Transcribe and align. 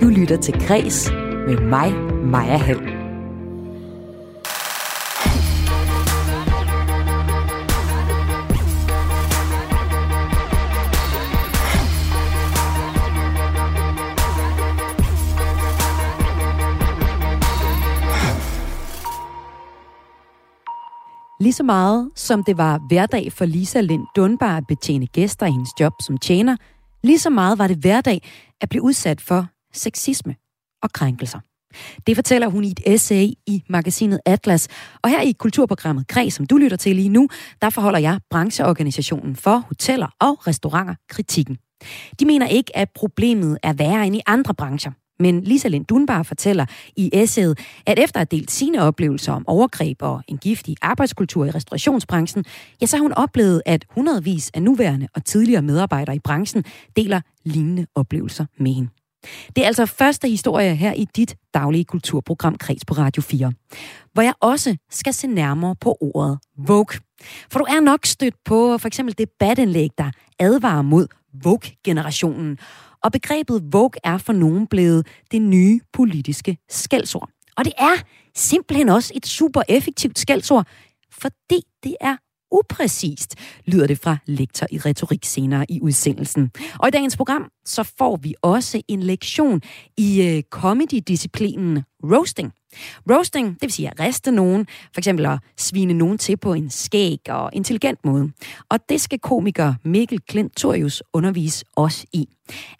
Du 0.00 0.08
lytter 0.08 0.36
til 0.36 0.54
Græs 0.66 1.10
med 1.46 1.60
mig, 1.60 1.92
Maja 2.24 2.56
Hall. 2.56 2.80
Lige 21.40 21.52
så 21.52 21.62
meget 21.62 22.10
som 22.16 22.44
det 22.44 22.58
var 22.58 22.80
hverdag 22.88 23.32
for 23.32 23.44
Lisa 23.44 23.80
Lind 23.80 24.06
Dunbar 24.16 24.56
at 24.56 24.64
betjene 24.68 25.06
gæster 25.06 25.46
i 25.46 25.50
hendes 25.50 25.70
job 25.80 25.92
som 26.06 26.18
tjener, 26.18 26.56
lige 27.02 27.18
så 27.18 27.30
meget 27.30 27.58
var 27.58 27.66
det 27.66 27.76
hverdag 27.76 28.22
at 28.60 28.68
blive 28.68 28.82
udsat 28.82 29.20
for 29.20 29.46
sexisme 29.72 30.34
og 30.82 30.92
krænkelser. 30.92 31.40
Det 32.06 32.16
fortæller 32.16 32.48
hun 32.48 32.64
i 32.64 32.70
et 32.70 32.80
essay 32.86 33.26
i 33.46 33.62
magasinet 33.68 34.20
Atlas. 34.26 34.68
Og 35.02 35.10
her 35.10 35.20
i 35.20 35.32
kulturprogrammet 35.32 36.08
Kreds, 36.08 36.34
som 36.34 36.46
du 36.46 36.56
lytter 36.56 36.76
til 36.76 36.96
lige 36.96 37.08
nu, 37.08 37.28
der 37.62 37.70
forholder 37.70 37.98
jeg 37.98 38.20
brancheorganisationen 38.30 39.36
for 39.36 39.56
hoteller 39.56 40.08
og 40.20 40.46
restauranter 40.46 40.94
kritikken. 41.08 41.58
De 42.20 42.26
mener 42.26 42.46
ikke, 42.46 42.76
at 42.76 42.90
problemet 42.94 43.58
er 43.62 43.72
værre 43.72 44.06
end 44.06 44.16
i 44.16 44.20
andre 44.26 44.54
brancher. 44.54 44.92
Men 45.20 45.40
Lisa 45.40 45.68
Lind 45.68 45.86
Dunbar 45.86 46.22
fortæller 46.22 46.66
i 46.96 47.10
essayet, 47.12 47.58
at 47.86 47.98
efter 47.98 48.20
at 48.20 48.28
have 48.32 48.38
delt 48.38 48.50
sine 48.50 48.82
oplevelser 48.82 49.32
om 49.32 49.48
overgreb 49.48 50.02
og 50.02 50.22
en 50.28 50.38
giftig 50.38 50.76
arbejdskultur 50.82 51.44
i 51.44 51.50
restaurationsbranchen, 51.50 52.44
ja, 52.80 52.86
så 52.86 52.96
har 52.96 53.02
hun 53.02 53.12
oplevet, 53.12 53.62
at 53.66 53.84
hundredvis 53.90 54.50
af 54.54 54.62
nuværende 54.62 55.08
og 55.14 55.24
tidligere 55.24 55.62
medarbejdere 55.62 56.16
i 56.16 56.18
branchen 56.18 56.64
deler 56.96 57.20
lignende 57.44 57.86
oplevelser 57.94 58.46
med 58.58 58.72
hende. 58.72 58.88
Det 59.56 59.62
er 59.62 59.66
altså 59.66 59.86
første 59.86 60.28
historie 60.28 60.74
her 60.74 60.92
i 60.92 61.06
dit 61.16 61.36
daglige 61.54 61.84
kulturprogram 61.84 62.54
Kreds 62.54 62.84
på 62.84 62.94
Radio 62.94 63.22
4, 63.22 63.52
hvor 64.12 64.22
jeg 64.22 64.32
også 64.40 64.76
skal 64.90 65.14
se 65.14 65.26
nærmere 65.26 65.76
på 65.80 65.96
ordet 66.00 66.38
Vogue. 66.58 67.00
For 67.50 67.58
du 67.58 67.64
er 67.68 67.80
nok 67.80 68.06
stødt 68.06 68.34
på 68.44 68.78
for 68.78 68.86
eksempel 68.86 69.18
debatindlæg, 69.18 69.90
der 69.98 70.10
advarer 70.38 70.82
mod 70.82 71.06
Vogue-generationen, 71.42 72.58
og 73.04 73.12
begrebet 73.12 73.62
Vogue 73.72 74.00
er 74.04 74.18
for 74.18 74.32
nogen 74.32 74.66
blevet 74.66 75.06
det 75.30 75.42
nye 75.42 75.80
politiske 75.92 76.58
skældsord. 76.68 77.28
Og 77.56 77.64
det 77.64 77.72
er 77.78 78.02
simpelthen 78.34 78.88
også 78.88 79.12
et 79.16 79.26
super 79.26 79.62
effektivt 79.68 80.18
skældsord, 80.18 80.66
fordi 81.12 81.62
det 81.84 81.96
er 82.00 82.16
upræcist, 82.50 83.34
lyder 83.66 83.86
det 83.86 83.98
fra 83.98 84.16
lektor 84.26 84.66
i 84.70 84.78
retorik 84.78 85.24
senere 85.24 85.66
i 85.68 85.80
udsendelsen. 85.80 86.50
Og 86.78 86.88
i 86.88 86.90
dagens 86.90 87.16
program, 87.16 87.50
så 87.64 87.82
får 87.82 88.16
vi 88.16 88.34
også 88.42 88.82
en 88.88 89.02
lektion 89.02 89.60
i 89.96 90.22
øh, 90.22 90.42
comedy-disciplinen 90.50 91.82
roasting. 92.04 92.52
Roasting, 93.10 93.54
det 93.54 93.62
vil 93.62 93.72
sige 93.72 93.90
at 93.90 94.00
riste 94.00 94.32
nogen, 94.32 94.66
for 94.66 95.00
eksempel 95.00 95.26
at 95.26 95.38
svine 95.56 95.94
nogen 95.94 96.18
til 96.18 96.36
på 96.36 96.54
en 96.54 96.70
skæg 96.70 97.18
og 97.28 97.50
intelligent 97.52 98.04
måde. 98.04 98.32
Og 98.68 98.78
det 98.88 99.00
skal 99.00 99.18
komiker 99.18 99.74
Mikkel 99.84 100.20
Klint 100.28 100.56
Torius 100.56 101.02
undervise 101.12 101.64
os 101.76 102.06
i. 102.12 102.28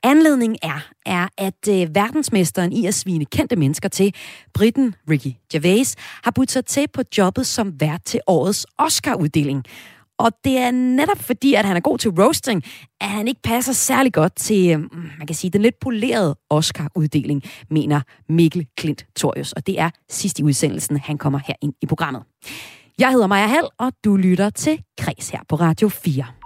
Anledningen 0.02 0.58
er, 0.62 0.90
er 1.06 1.28
at 1.38 1.68
øh, 1.68 1.94
verdensmesteren 1.94 2.72
i 2.72 2.86
at 2.86 2.94
svine 2.94 3.24
kendte 3.24 3.56
mennesker 3.56 3.88
til, 3.88 4.14
Britten 4.54 4.94
Ricky 5.10 5.32
Gervais, 5.52 5.96
har 6.24 6.30
budt 6.30 6.50
sig 6.50 6.66
til 6.66 6.86
på 6.92 7.02
jobbet 7.18 7.46
som 7.46 7.80
vært 7.80 8.02
til 8.04 8.20
årets 8.26 8.66
Oscar-uddeling. 8.78 9.64
Og 10.20 10.32
det 10.44 10.58
er 10.58 10.70
netop 10.70 11.18
fordi, 11.18 11.54
at 11.54 11.64
han 11.64 11.76
er 11.76 11.80
god 11.80 11.98
til 11.98 12.10
roasting, 12.10 12.62
at 13.00 13.08
han 13.08 13.28
ikke 13.28 13.40
passer 13.42 13.72
særlig 13.72 14.12
godt 14.12 14.36
til, 14.36 14.70
øh, 14.70 14.80
man 15.18 15.26
kan 15.26 15.36
sige, 15.36 15.50
den 15.50 15.62
lidt 15.62 15.80
polerede 15.80 16.36
Oscar-uddeling, 16.50 17.42
mener 17.70 18.00
Mikkel 18.28 18.66
Klint 18.76 19.06
Torius. 19.16 19.52
Og 19.52 19.66
det 19.66 19.80
er 19.80 19.90
sidst 20.10 20.38
i 20.38 20.42
udsendelsen, 20.42 20.96
han 20.96 21.18
kommer 21.18 21.40
her 21.46 21.54
ind 21.62 21.72
i 21.82 21.86
programmet. 21.86 22.22
Jeg 22.98 23.10
hedder 23.10 23.26
Maja 23.26 23.46
Hall, 23.46 23.66
og 23.78 23.92
du 24.04 24.16
lytter 24.16 24.50
til 24.50 24.82
Kreds 24.98 25.28
her 25.28 25.40
på 25.48 25.56
Radio 25.56 25.88
4. 25.88 26.39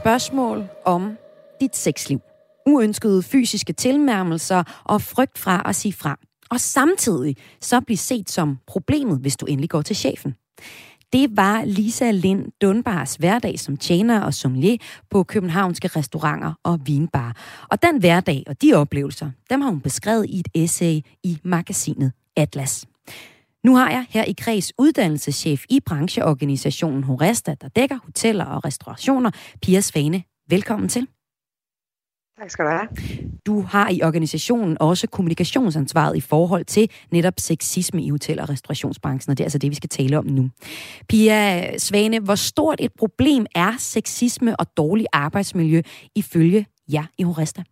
Spørgsmål 0.00 0.68
om 0.84 1.16
dit 1.60 1.76
sexliv. 1.76 2.20
Uønskede 2.66 3.22
fysiske 3.22 3.72
tilnærmelser 3.72 4.82
og 4.84 5.02
frygt 5.02 5.38
fra 5.38 5.62
at 5.66 5.76
sige 5.76 5.92
fra. 5.92 6.18
Og 6.50 6.60
samtidig 6.60 7.36
så 7.60 7.80
blive 7.80 7.96
set 7.96 8.30
som 8.30 8.58
problemet, 8.66 9.18
hvis 9.20 9.36
du 9.36 9.46
endelig 9.46 9.70
går 9.70 9.82
til 9.82 9.96
chefen. 9.96 10.34
Det 11.12 11.36
var 11.36 11.64
Lisa 11.64 12.10
Lind 12.10 12.46
Dunbars 12.62 13.14
hverdag 13.14 13.58
som 13.58 13.76
tjener 13.76 14.20
og 14.20 14.34
sommelier 14.34 14.76
på 15.10 15.22
københavnske 15.22 15.88
restauranter 15.88 16.52
og 16.62 16.80
vinbar. 16.84 17.36
Og 17.70 17.82
den 17.82 17.98
hverdag 17.98 18.44
og 18.46 18.62
de 18.62 18.74
oplevelser, 18.74 19.30
dem 19.50 19.60
har 19.60 19.70
hun 19.70 19.80
beskrevet 19.80 20.26
i 20.28 20.40
et 20.40 20.48
essay 20.54 21.00
i 21.24 21.38
magasinet 21.44 22.12
Atlas. 22.36 22.86
Nu 23.64 23.76
har 23.76 23.90
jeg 23.90 24.06
her 24.08 24.24
i 24.24 24.32
Kreds 24.32 24.72
uddannelseschef 24.78 25.64
i 25.70 25.80
brancheorganisationen 25.86 27.04
Horesta, 27.04 27.54
der 27.60 27.68
dækker 27.68 27.98
hoteller 28.04 28.44
og 28.44 28.64
restaurationer, 28.64 29.30
Pia 29.62 29.80
Svane. 29.80 30.22
Velkommen 30.48 30.88
til. 30.88 31.06
Tak 32.40 32.50
skal 32.50 32.64
du 32.64 32.70
have. 32.70 32.88
Du 33.46 33.60
har 33.60 33.90
i 33.90 34.02
organisationen 34.02 34.76
også 34.80 35.06
kommunikationsansvaret 35.06 36.16
i 36.16 36.20
forhold 36.20 36.64
til 36.64 36.90
netop 37.10 37.34
sexisme 37.38 38.02
i 38.02 38.10
hotel- 38.10 38.40
og 38.40 38.48
restaurationsbranchen, 38.48 39.30
og 39.30 39.38
det 39.38 39.44
er 39.44 39.46
altså 39.46 39.58
det, 39.58 39.70
vi 39.70 39.74
skal 39.74 39.88
tale 39.88 40.18
om 40.18 40.26
nu. 40.26 40.50
Pia 41.08 41.78
Svane, 41.78 42.20
hvor 42.20 42.34
stort 42.34 42.80
et 42.80 42.92
problem 42.98 43.46
er 43.54 43.72
sexisme 43.78 44.60
og 44.60 44.66
dårlig 44.76 45.06
arbejdsmiljø 45.12 45.82
ifølge 46.16 46.66
jer 46.92 47.04
i 47.18 47.22
Horesta? 47.22 47.62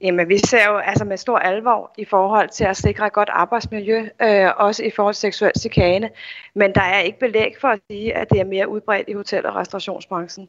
Jamen, 0.00 0.28
vi 0.28 0.38
ser 0.38 0.70
jo 0.70 0.76
altså 0.76 1.04
med 1.04 1.16
stor 1.16 1.38
alvor 1.38 1.94
i 1.98 2.04
forhold 2.04 2.48
til 2.48 2.64
at 2.64 2.76
sikre 2.76 3.06
et 3.06 3.12
godt 3.12 3.28
arbejdsmiljø, 3.28 4.08
øh, 4.22 4.50
også 4.56 4.84
i 4.84 4.90
forhold 4.90 5.14
til 5.14 5.20
seksuel 5.20 5.52
chikane. 5.58 6.10
Men 6.54 6.74
der 6.74 6.80
er 6.80 7.00
ikke 7.00 7.18
belæg 7.18 7.52
for 7.60 7.68
at 7.68 7.80
sige, 7.90 8.16
at 8.16 8.30
det 8.30 8.40
er 8.40 8.44
mere 8.44 8.68
udbredt 8.68 9.08
i 9.08 9.12
hotel- 9.12 9.46
og 9.46 9.54
restaurationsbranchen. 9.54 10.48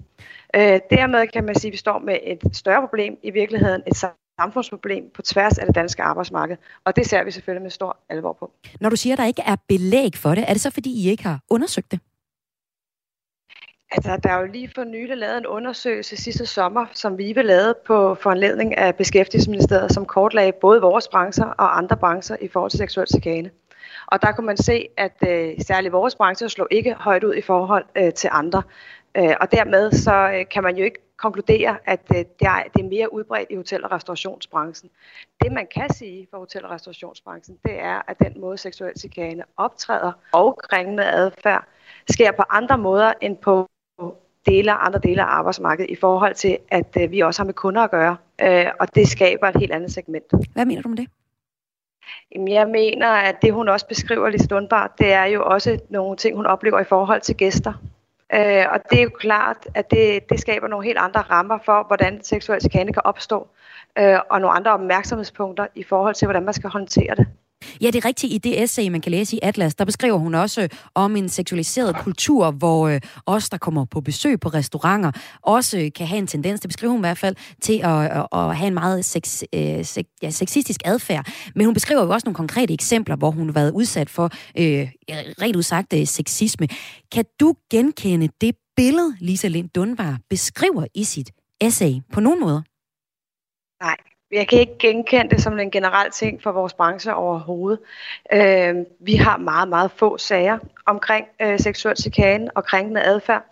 Øh, 0.55 0.79
dermed 0.89 1.27
kan 1.27 1.43
man 1.43 1.55
sige, 1.55 1.69
at 1.69 1.71
vi 1.71 1.77
står 1.77 1.99
med 1.99 2.17
et 2.23 2.39
større 2.53 2.81
problem 2.81 3.17
i 3.23 3.31
virkeligheden, 3.31 3.81
et 3.87 3.97
samfundsproblem 4.39 5.11
på 5.13 5.21
tværs 5.21 5.57
af 5.57 5.65
det 5.65 5.75
danske 5.75 6.03
arbejdsmarked. 6.03 6.57
Og 6.85 6.95
det 6.95 7.05
ser 7.05 7.23
vi 7.23 7.31
selvfølgelig 7.31 7.63
med 7.63 7.71
stor 7.71 7.97
alvor 8.09 8.33
på. 8.33 8.51
Når 8.79 8.89
du 8.89 8.95
siger, 8.95 9.13
at 9.13 9.17
der 9.17 9.25
ikke 9.25 9.43
er 9.45 9.55
belæg 9.67 10.15
for 10.15 10.35
det, 10.35 10.43
er 10.47 10.53
det 10.53 10.61
så 10.61 10.71
fordi, 10.71 11.05
I 11.05 11.09
ikke 11.09 11.23
har 11.23 11.39
undersøgt 11.49 11.91
det? 11.91 11.99
Altså, 13.97 14.17
der 14.23 14.29
er 14.29 14.39
jo 14.39 14.45
lige 14.45 14.71
for 14.75 14.83
nylig 14.83 15.17
lavet 15.17 15.37
en 15.37 15.45
undersøgelse 15.45 16.17
sidste 16.17 16.45
sommer, 16.45 16.85
som 16.93 17.17
vi 17.17 17.33
lavede 17.33 17.75
på 17.85 18.15
foranledning 18.15 18.77
af 18.77 18.95
Beskæftigelsesministeriet, 18.95 19.91
som 19.91 20.05
kortlagde 20.05 20.51
både 20.51 20.81
vores 20.81 21.07
brancher 21.07 21.45
og 21.45 21.77
andre 21.77 21.97
brancher 21.97 22.35
i 22.41 22.47
forhold 22.47 22.71
til 22.71 22.77
seksuel 22.77 23.07
chikane. 23.07 23.51
Og 24.07 24.21
der 24.21 24.31
kunne 24.31 24.45
man 24.45 24.57
se, 24.57 24.87
at 24.97 25.13
øh, 25.27 25.53
særligt 25.67 25.91
vores 25.91 26.15
branche 26.15 26.49
slog 26.49 26.67
ikke 26.71 26.93
højt 26.93 27.23
ud 27.23 27.33
i 27.33 27.41
forhold 27.41 27.85
øh, 27.95 28.13
til 28.13 28.29
andre. 28.33 28.63
Øh, 29.17 29.33
og 29.41 29.51
dermed 29.51 29.91
så 29.91 30.31
øh, 30.33 30.45
kan 30.51 30.63
man 30.63 30.77
jo 30.77 30.83
ikke 30.83 30.99
konkludere, 31.17 31.77
at 31.85 32.01
øh, 32.15 32.17
det, 32.17 32.47
er, 32.47 32.63
det 32.73 32.83
er 32.83 32.89
mere 32.89 33.13
udbredt 33.13 33.47
i 33.49 33.55
hotel- 33.55 33.83
og 33.83 33.91
restaurationsbranchen. 33.91 34.89
Det 35.43 35.51
man 35.51 35.67
kan 35.75 35.93
sige 35.93 36.27
for 36.31 36.37
hotel- 36.37 36.65
og 36.65 36.71
restaurationsbranchen, 36.71 37.57
det 37.65 37.79
er, 37.79 38.01
at 38.07 38.19
den 38.19 38.41
måde 38.41 38.57
seksuel 38.57 38.99
chikane 38.99 39.43
optræder 39.57 40.11
og 40.31 40.57
kringende 40.57 41.05
adfærd 41.05 41.67
sker 42.09 42.31
på 42.31 42.43
andre 42.49 42.77
måder 42.77 43.13
end 43.21 43.37
på 43.37 43.67
dele 44.45 44.71
andre 44.71 44.99
dele 44.99 45.21
af 45.21 45.37
arbejdsmarkedet 45.37 45.91
i 45.91 45.95
forhold 45.95 46.35
til, 46.35 46.57
at 46.71 46.97
øh, 47.01 47.11
vi 47.11 47.19
også 47.19 47.41
har 47.41 47.45
med 47.45 47.53
kunder 47.53 47.81
at 47.81 47.91
gøre. 47.91 48.17
Øh, 48.41 48.65
og 48.79 48.95
det 48.95 49.07
skaber 49.07 49.47
et 49.47 49.55
helt 49.55 49.71
andet 49.71 49.91
segment. 49.91 50.25
Hvad 50.53 50.65
mener 50.65 50.81
du 50.81 50.89
med 50.89 50.97
det? 50.97 51.07
Jamen, 52.35 52.47
jeg 52.47 52.67
mener, 52.67 53.07
at 53.07 53.41
det 53.41 53.53
hun 53.53 53.69
også 53.69 53.87
beskriver 53.87 54.29
lidt 54.29 54.43
stundbart, 54.43 54.91
det 54.99 55.13
er 55.13 55.25
jo 55.25 55.43
også 55.45 55.79
nogle 55.89 56.17
ting, 56.17 56.35
hun 56.35 56.45
oplever 56.45 56.79
i 56.79 56.83
forhold 56.83 57.21
til 57.21 57.35
gæster. 57.35 57.73
Øh, 58.33 58.65
og 58.71 58.79
det 58.91 58.99
er 58.99 59.03
jo 59.03 59.09
klart, 59.09 59.67
at 59.75 59.91
det, 59.91 60.29
det 60.29 60.39
skaber 60.39 60.67
nogle 60.67 60.85
helt 60.85 60.97
andre 60.97 61.21
rammer 61.21 61.59
for, 61.65 61.83
hvordan 61.87 62.23
seksuel 62.23 62.61
chikane 62.61 62.93
kan 62.93 63.01
opstå, 63.05 63.47
øh, 63.97 64.19
og 64.29 64.41
nogle 64.41 64.55
andre 64.55 64.71
opmærksomhedspunkter 64.71 65.67
i 65.75 65.83
forhold 65.83 66.15
til, 66.15 66.25
hvordan 66.25 66.43
man 66.43 66.53
skal 66.53 66.69
håndtere 66.69 67.15
det. 67.15 67.27
Ja, 67.81 67.87
det 67.87 67.95
er 67.95 68.05
rigtigt. 68.05 68.33
I 68.33 68.37
det 68.37 68.63
essay, 68.63 68.87
man 68.87 69.01
kan 69.01 69.11
læse 69.11 69.35
i 69.35 69.39
Atlas, 69.43 69.75
der 69.75 69.85
beskriver 69.85 70.17
hun 70.17 70.35
også 70.35 70.61
øh, 70.61 70.69
om 70.95 71.15
en 71.15 71.29
seksualiseret 71.29 71.95
kultur, 71.95 72.51
hvor 72.51 72.87
øh, 72.87 73.01
os, 73.25 73.49
der 73.49 73.57
kommer 73.57 73.85
på 73.85 74.01
besøg 74.01 74.39
på 74.39 74.49
restauranter, 74.49 75.11
også 75.41 75.91
kan 75.95 76.07
have 76.07 76.19
en 76.19 76.27
tendens, 76.27 76.59
det 76.59 76.69
beskriver 76.69 76.91
hun 76.91 76.99
i 76.99 77.07
hvert 77.07 77.17
fald, 77.17 77.35
til 77.61 77.81
at, 77.83 78.05
at, 78.05 78.27
at 78.31 78.55
have 78.57 78.67
en 78.67 78.73
meget 78.73 79.05
sex, 79.05 79.43
øh, 79.53 79.85
sex, 79.85 80.05
ja, 80.21 80.29
sexistisk 80.29 80.81
adfærd. 80.85 81.27
Men 81.55 81.65
hun 81.65 81.73
beskriver 81.73 82.03
jo 82.03 82.09
også 82.09 82.25
nogle 82.25 82.35
konkrete 82.35 82.73
eksempler, 82.73 83.15
hvor 83.15 83.31
hun 83.31 83.47
har 83.47 83.53
været 83.53 83.71
udsat 83.71 84.09
for 84.09 84.29
øh, 84.57 84.89
rent 85.41 85.55
udsagt 85.55 85.93
øh, 85.93 86.07
sexisme. 86.07 86.67
Kan 87.11 87.25
du 87.39 87.53
genkende 87.71 88.29
det 88.41 88.55
billede, 88.75 89.15
Lisa 89.19 89.47
Lind 89.47 89.69
Dunbar 89.69 90.19
beskriver 90.29 90.85
i 90.95 91.03
sit 91.03 91.31
essay 91.61 91.93
på 92.13 92.19
nogen 92.19 92.39
måder? 92.39 92.61
Nej, 93.83 93.97
jeg 94.31 94.47
kan 94.47 94.59
ikke 94.59 94.77
genkende 94.79 95.29
det 95.29 95.41
som 95.43 95.59
en 95.59 95.71
generel 95.71 96.11
ting 96.11 96.43
for 96.43 96.51
vores 96.51 96.73
branche 96.73 97.15
overhovedet. 97.15 97.79
Øh, 98.33 98.75
vi 98.99 99.15
har 99.15 99.37
meget, 99.37 99.67
meget 99.67 99.91
få 99.91 100.17
sager 100.17 100.57
omkring 100.85 101.27
øh, 101.41 101.59
seksuel 101.59 101.97
chikane 101.97 102.49
og 102.55 102.63
krænkende 102.65 103.03
adfærd. 103.03 103.43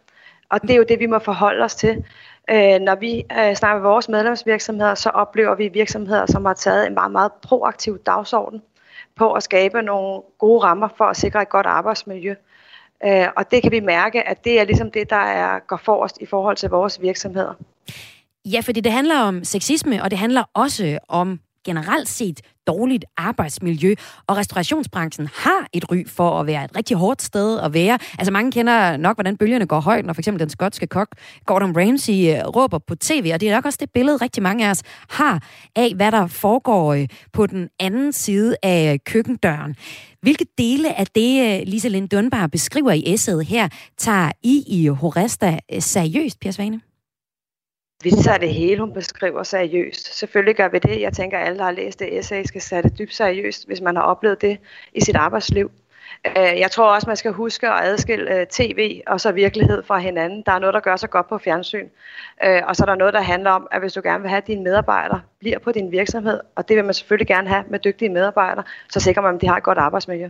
Og 0.50 0.62
det 0.62 0.72
er 0.72 0.75
jo 0.75 0.86
det, 0.89 1.00
vi 1.00 1.06
må 1.06 1.19
forholde 1.19 1.63
os 1.63 1.75
til. 1.75 2.06
Øh, 2.50 2.80
når 2.80 2.95
vi 2.95 3.25
øh, 3.39 3.56
snakker 3.56 3.81
med 3.81 3.89
vores 3.89 4.10
medlemsvirksomheder, 4.10 4.95
så 4.95 5.10
oplever 5.10 5.56
vi 5.56 5.68
virksomheder, 5.68 6.25
som 6.25 6.45
har 6.45 6.54
taget 6.54 6.88
en 6.88 6.94
meget, 6.94 7.12
meget 7.12 7.31
proaktiv 7.33 8.00
dagsorden 8.06 8.62
på 9.16 9.33
at 9.33 9.44
skabe 9.44 9.81
nogle 9.81 10.22
gode 10.38 10.63
rammer 10.63 10.88
for 10.98 11.06
at 11.06 11.18
sikre 11.18 11.42
et 11.42 11.50
godt 11.50 11.66
arbejdsmiljø. 11.66 12.36
Øh, 13.06 13.27
og 13.38 13.51
det 13.51 13.62
kan 13.62 13.72
vi 13.72 13.80
mærke, 13.80 14.27
at 14.27 14.44
det 14.44 14.60
er 14.60 14.63
ligesom 14.63 14.92
det, 14.92 15.10
der 15.10 15.16
er, 15.16 15.60
går 15.60 15.77
forrest 15.77 16.18
i 16.22 16.25
forhold 16.25 16.56
til 16.56 16.69
vores 16.69 17.01
virksomheder. 17.01 17.54
Ja, 18.51 18.59
fordi 18.59 18.81
det 18.81 18.92
handler 18.92 19.19
om 19.19 19.44
sexisme, 19.44 20.03
og 20.03 20.12
det 20.12 20.19
handler 20.19 20.44
også 20.53 20.97
om 21.09 21.39
generelt 21.65 22.09
set 22.09 22.42
dårligt 22.68 23.06
arbejdsmiljø, 23.18 23.95
og 24.27 24.38
restaurationsbranchen 24.38 25.30
har 25.33 25.68
et 25.74 25.92
ry 25.92 26.07
for 26.07 26.39
at 26.39 26.47
være 26.47 26.65
et 26.65 26.77
rigtig 26.77 26.97
hårdt 26.97 27.21
sted 27.21 27.59
at 27.59 27.74
være. 27.74 28.00
Altså 28.19 28.31
mange 28.31 28.51
kender 28.51 28.97
nok, 28.97 29.15
hvordan 29.15 29.38
bølgerne 29.38 29.65
går 29.65 29.80
højt, 29.80 30.06
når 30.06 30.13
for 30.13 30.21
eksempel 30.21 30.39
den 30.39 30.50
skotske 30.50 30.88
kok 30.88 31.07
Gordon 31.45 31.77
Ramsay 31.77 32.13
øh, 32.13 32.47
råber 32.47 32.77
på 32.77 32.95
tv, 32.95 33.31
og 33.33 33.42
det 33.42 33.50
er 33.50 33.56
nok 33.56 33.65
også 33.65 33.77
det 33.81 33.89
billede, 33.94 34.18
rigtig 34.18 34.44
mange 34.44 34.65
af 34.65 34.69
os 34.69 34.83
har 35.09 35.44
af, 35.75 35.94
hvad 35.95 36.12
der 36.12 36.27
foregår 36.27 36.94
øh, 36.94 37.07
på 37.33 37.48
den 37.48 37.69
anden 37.80 38.13
side 38.13 38.56
af 38.63 38.94
øh, 38.94 39.00
køkkendøren. 39.06 39.75
Hvilke 40.21 40.45
dele 40.57 41.00
af 41.00 41.07
det, 41.07 41.59
øh, 41.59 41.68
Lisa 41.68 41.88
Lind 41.88 42.09
Dunbar 42.09 42.48
beskriver 42.48 42.91
i 42.91 43.03
essayet 43.13 43.45
her, 43.45 43.69
tager 43.98 44.31
I 44.44 44.63
i 44.68 44.88
Horesta 44.88 45.59
seriøst, 45.80 46.39
Pia 46.39 46.51
Svane? 46.51 46.94
Vi 48.03 48.12
tager 48.12 48.38
det 48.38 48.53
hele, 48.53 48.80
hun 48.80 48.94
beskriver 48.94 49.44
seriøst. 49.44 50.18
Selvfølgelig 50.18 50.56
gør 50.56 50.68
vi 50.68 50.80
det. 50.80 51.01
Jeg 51.01 51.13
tænker, 51.13 51.38
at 51.38 51.47
alle, 51.47 51.57
der 51.57 51.63
har 51.63 51.71
læst 51.71 52.00
det 52.00 52.18
essay, 52.18 52.44
skal 52.44 52.62
tage 52.62 52.81
det 52.81 52.97
dybt 53.00 53.13
seriøst, 53.13 53.68
hvis 53.68 53.81
man 53.81 53.95
har 53.95 54.03
oplevet 54.03 54.42
det 54.42 54.59
i 54.94 55.01
sit 55.01 55.15
arbejdsliv. 55.15 55.71
Øh, 56.25 56.59
jeg 56.59 56.71
tror 56.71 56.94
også, 56.94 57.07
man 57.07 57.18
skal 57.18 57.31
huske 57.31 57.69
at 57.69 57.86
adskille 57.86 58.39
øh, 58.39 58.47
tv 58.47 59.01
og 59.07 59.21
så 59.21 59.31
virkelighed 59.31 59.83
fra 59.83 59.97
hinanden. 59.97 60.44
Der 60.45 60.51
er 60.51 60.59
noget, 60.59 60.74
der 60.74 60.80
gør 60.80 60.95
sig 60.95 61.09
godt 61.09 61.30
på 61.30 61.38
fjernsyn. 61.38 61.88
Øh, 62.44 62.62
og 62.68 62.75
så 62.75 62.83
er 62.83 62.86
der 62.86 62.95
noget, 62.95 63.13
der 63.13 63.21
handler 63.21 63.51
om, 63.51 63.68
at 63.71 63.80
hvis 63.81 63.94
du 63.94 64.01
gerne 64.03 64.21
vil 64.21 64.30
have, 64.30 64.38
at 64.38 64.48
dine 64.48 64.63
medarbejdere 64.63 65.21
bliver 65.39 65.59
på 65.59 65.71
din 65.71 65.91
virksomhed, 65.91 66.39
og 66.56 66.68
det 66.68 66.75
vil 66.75 66.86
man 66.86 66.94
selvfølgelig 66.94 67.27
gerne 67.27 67.50
have 67.50 67.63
med 67.69 67.80
dygtige 67.80 68.09
medarbejdere, 68.09 68.63
så 68.89 69.00
sikrer 69.00 69.21
man, 69.21 69.36
at 69.36 69.41
de 69.41 69.48
har 69.48 69.57
et 69.57 69.63
godt 69.63 69.77
arbejdsmiljø. 69.77 70.30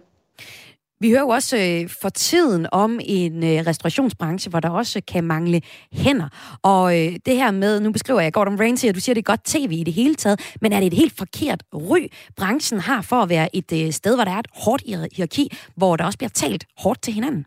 Vi 0.99 1.09
hører 1.09 1.21
jo 1.21 1.27
også 1.27 1.57
øh, 1.57 1.89
for 2.01 2.09
tiden 2.09 2.67
om 2.71 2.99
en 3.03 3.43
øh, 3.43 3.67
restaurationsbranche, 3.67 4.49
hvor 4.49 4.59
der 4.59 4.69
også 4.69 5.01
kan 5.07 5.23
mangle 5.23 5.61
hænder. 5.93 6.29
Og 6.63 6.99
øh, 6.99 7.13
det 7.25 7.35
her 7.35 7.51
med, 7.51 7.79
nu 7.79 7.91
beskriver 7.91 8.21
jeg 8.21 8.33
Gordon 8.33 8.59
Ramsay, 8.59 8.89
og 8.89 8.95
du 8.95 8.99
siger, 8.99 9.13
det 9.13 9.21
er 9.21 9.31
godt 9.31 9.43
tv 9.43 9.71
i 9.71 9.83
det 9.83 9.93
hele 9.93 10.15
taget, 10.15 10.55
men 10.61 10.73
er 10.73 10.79
det 10.79 10.87
et 10.87 10.93
helt 10.93 11.17
forkert 11.17 11.63
ry, 11.73 12.07
branchen 12.37 12.79
har 12.79 13.01
for 13.01 13.15
at 13.15 13.29
være 13.29 13.55
et 13.55 13.71
øh, 13.73 13.91
sted, 13.91 14.15
hvor 14.15 14.23
der 14.23 14.31
er 14.31 14.39
et 14.39 14.47
hårdt 14.53 14.83
hierarki, 14.85 15.57
hvor 15.75 15.95
der 15.95 16.05
også 16.05 16.17
bliver 16.17 16.29
talt 16.29 16.65
hårdt 16.77 17.01
til 17.01 17.13
hinanden? 17.13 17.45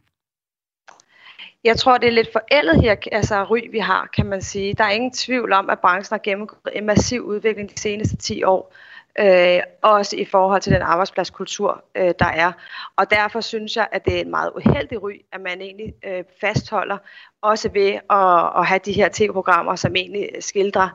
Jeg 1.65 1.77
tror, 1.77 1.99
det 1.99 2.09
er 2.09 2.12
lidt 2.12 2.33
forældet 2.33 2.81
her, 2.81 2.97
altså 3.12 3.45
ry, 3.45 3.71
vi 3.71 3.79
har, 3.79 4.09
kan 4.17 4.27
man 4.27 4.43
sige. 4.43 4.75
Der 4.75 4.85
er 4.85 4.91
ingen 4.91 5.12
tvivl 5.12 5.53
om, 5.53 5.71
at 5.71 5.79
branchen 5.79 6.15
har 6.15 6.21
gennemgået 6.25 6.73
en 6.73 6.87
massiv 6.87 7.23
udvikling 7.23 7.71
de 7.71 7.81
seneste 7.81 8.17
10 8.17 8.43
år 8.43 8.75
øh, 9.19 9.61
også 9.82 10.17
i 10.17 10.25
forhold 10.25 10.61
til 10.61 10.73
den 10.73 10.82
arbejdspladskultur, 10.82 11.85
øh, 11.94 12.15
der 12.19 12.26
er. 12.26 12.53
Og 12.97 13.11
derfor 13.11 13.41
synes 13.41 13.76
jeg, 13.76 13.88
at 13.93 14.05
det 14.05 14.17
er 14.17 14.20
en 14.20 14.31
meget 14.31 14.50
uheldig 14.56 15.03
ry, 15.03 15.12
at 15.32 15.41
man 15.41 15.61
egentlig 15.61 15.94
øh, 16.05 16.25
fastholder, 16.41 16.99
også 17.43 17.69
ved 17.69 17.91
at, 18.11 18.61
at 18.61 18.67
have 18.67 18.81
de 18.85 18.93
her 18.93 19.09
tv-programmer, 19.12 19.76
som 19.76 19.97
egentlig 19.97 20.29
skildrer 20.41 20.88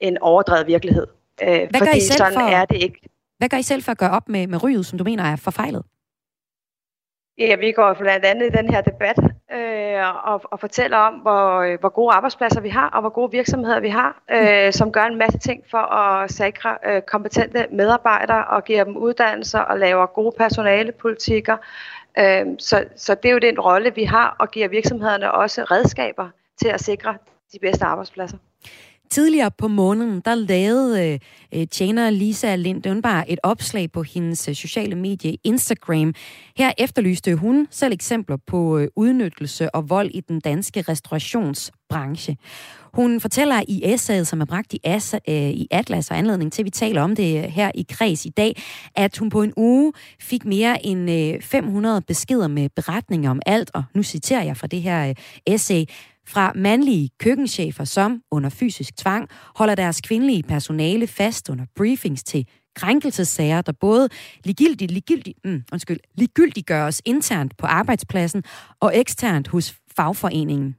en 0.00 0.18
overdrevet 0.18 0.66
virkelighed. 0.66 1.06
Øh, 1.42 1.48
Hvad 1.48 1.78
fordi 1.78 1.96
I 1.96 2.00
sådan 2.00 2.34
for, 2.34 2.40
er 2.40 2.64
det 2.64 2.82
ikke. 2.82 3.00
Hvad 3.38 3.48
gør 3.48 3.56
I 3.56 3.62
selv 3.62 3.82
for 3.82 3.92
at 3.92 3.98
gøre 3.98 4.10
op 4.10 4.28
med, 4.28 4.46
med 4.46 4.62
ryget, 4.62 4.86
som 4.86 4.98
du 4.98 5.04
mener 5.04 5.24
er 5.24 5.36
forfejlet? 5.36 5.82
Ja, 7.38 7.56
vi 7.56 7.72
går 7.72 7.94
blandt 7.94 8.24
andet 8.24 8.46
i 8.46 8.50
den 8.50 8.70
her 8.70 8.80
debat 8.80 9.16
øh, 9.52 10.24
og, 10.24 10.40
og 10.44 10.60
fortæller 10.60 10.96
om, 10.96 11.14
hvor, 11.14 11.60
øh, 11.60 11.80
hvor 11.80 11.88
gode 11.88 12.12
arbejdspladser 12.12 12.60
vi 12.60 12.68
har, 12.68 12.88
og 12.88 13.00
hvor 13.00 13.10
gode 13.10 13.30
virksomheder 13.30 13.80
vi 13.80 13.88
har, 13.88 14.22
øh, 14.30 14.72
som 14.72 14.92
gør 14.92 15.04
en 15.04 15.18
masse 15.18 15.38
ting 15.38 15.64
for 15.70 15.78
at 15.78 16.30
sikre 16.30 16.78
øh, 16.86 17.02
kompetente 17.02 17.66
medarbejdere 17.72 18.44
og 18.44 18.64
giver 18.64 18.84
dem 18.84 18.96
uddannelser 18.96 19.58
og 19.58 19.78
laver 19.78 20.06
gode 20.06 20.34
personalepolitikker. 20.38 21.56
Øh, 22.18 22.46
så, 22.58 22.84
så 22.96 23.14
det 23.14 23.28
er 23.28 23.32
jo 23.32 23.38
den 23.38 23.60
rolle, 23.60 23.94
vi 23.94 24.04
har, 24.04 24.36
og 24.38 24.50
giver 24.50 24.68
virksomhederne 24.68 25.32
også 25.32 25.62
redskaber 25.62 26.28
til 26.62 26.68
at 26.68 26.80
sikre 26.80 27.14
de 27.52 27.58
bedste 27.58 27.84
arbejdspladser. 27.84 28.36
Tidligere 29.10 29.50
på 29.58 29.68
måneden, 29.68 30.20
der 30.24 30.34
lavede 30.34 31.08
øh, 31.12 31.18
øh 31.54 31.66
tjener 31.66 32.10
Lisa 32.10 32.56
Lind 32.56 32.82
Dønbar 32.82 33.24
et 33.28 33.38
opslag 33.42 33.92
på 33.92 34.02
hendes 34.02 34.48
øh, 34.48 34.54
sociale 34.54 34.96
medie 34.96 35.36
Instagram. 35.44 36.14
Her 36.56 36.72
efterlyste 36.78 37.34
hun 37.34 37.66
selv 37.70 37.92
eksempler 37.92 38.36
på 38.46 38.78
øh, 38.78 38.88
udnyttelse 38.96 39.74
og 39.74 39.90
vold 39.90 40.10
i 40.14 40.20
den 40.20 40.40
danske 40.40 40.82
restaurationsbranche. 40.82 42.36
Hun 42.94 43.20
fortæller 43.20 43.62
i 43.68 43.80
essayet, 43.84 44.26
som 44.26 44.40
er 44.40 44.44
bragt 44.44 44.72
i, 44.72 44.80
Asa, 44.84 45.18
øh, 45.28 45.50
i 45.50 45.66
Atlas 45.70 46.10
og 46.10 46.18
anledning 46.18 46.52
til, 46.52 46.62
at 46.62 46.64
vi 46.64 46.70
taler 46.70 47.02
om 47.02 47.16
det 47.16 47.44
øh, 47.44 47.44
her 47.44 47.70
i 47.74 47.86
kreds 47.90 48.26
i 48.26 48.30
dag, 48.30 48.62
at 48.94 49.16
hun 49.16 49.30
på 49.30 49.42
en 49.42 49.52
uge 49.56 49.92
fik 50.20 50.44
mere 50.44 50.86
end 50.86 51.10
øh, 51.10 51.42
500 51.42 52.00
beskeder 52.00 52.48
med 52.48 52.68
beretninger 52.76 53.30
om 53.30 53.40
alt, 53.46 53.70
og 53.74 53.84
nu 53.94 54.02
citerer 54.02 54.42
jeg 54.42 54.56
fra 54.56 54.66
det 54.66 54.82
her 54.82 55.08
øh, 55.08 55.14
essay, 55.46 55.84
fra 56.30 56.52
mandlige 56.54 57.10
køkkenchefer, 57.20 57.84
som 57.84 58.22
under 58.30 58.50
fysisk 58.50 58.96
tvang 58.96 59.28
holder 59.56 59.74
deres 59.74 60.00
kvindelige 60.00 60.42
personale 60.42 61.06
fast 61.06 61.48
under 61.48 61.64
briefings 61.76 62.22
til 62.22 62.46
krænkelsessager, 62.76 63.60
der 63.62 63.72
både 63.72 64.08
ligegyldigt, 64.44 64.90
ligegyldigt, 64.90 65.38
mm, 65.44 65.62
undskyld, 65.72 66.00
ligegyldigt 66.14 66.66
gøres 66.66 67.02
internt 67.04 67.56
på 67.56 67.66
arbejdspladsen 67.66 68.44
og 68.80 68.98
eksternt 68.98 69.48
hos 69.48 69.74
fagforeningen. 69.96 70.76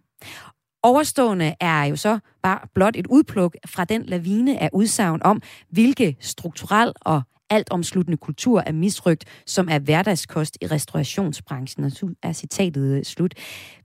Overstående 0.83 1.55
er 1.59 1.83
jo 1.83 1.95
så 1.95 2.19
bare 2.43 2.59
blot 2.75 2.95
et 2.95 3.07
udpluk 3.07 3.55
fra 3.67 3.85
den 3.85 4.03
lavine 4.05 4.61
af 4.61 4.69
udsagn 4.73 5.23
om, 5.23 5.41
hvilke 5.69 6.17
strukturel 6.19 6.93
og 7.01 7.21
altomsluttende 7.51 8.17
kultur 8.17 8.61
af 8.61 8.73
misrygt, 8.73 9.25
som 9.45 9.67
er 9.71 9.79
hverdagskost 9.79 10.57
i 10.61 10.67
restaurationsbranchen. 10.67 11.83
Og 11.83 11.91
så 11.91 12.13
er 12.23 12.33
citatet 12.33 12.97
øh, 12.97 13.03
slut. 13.03 13.33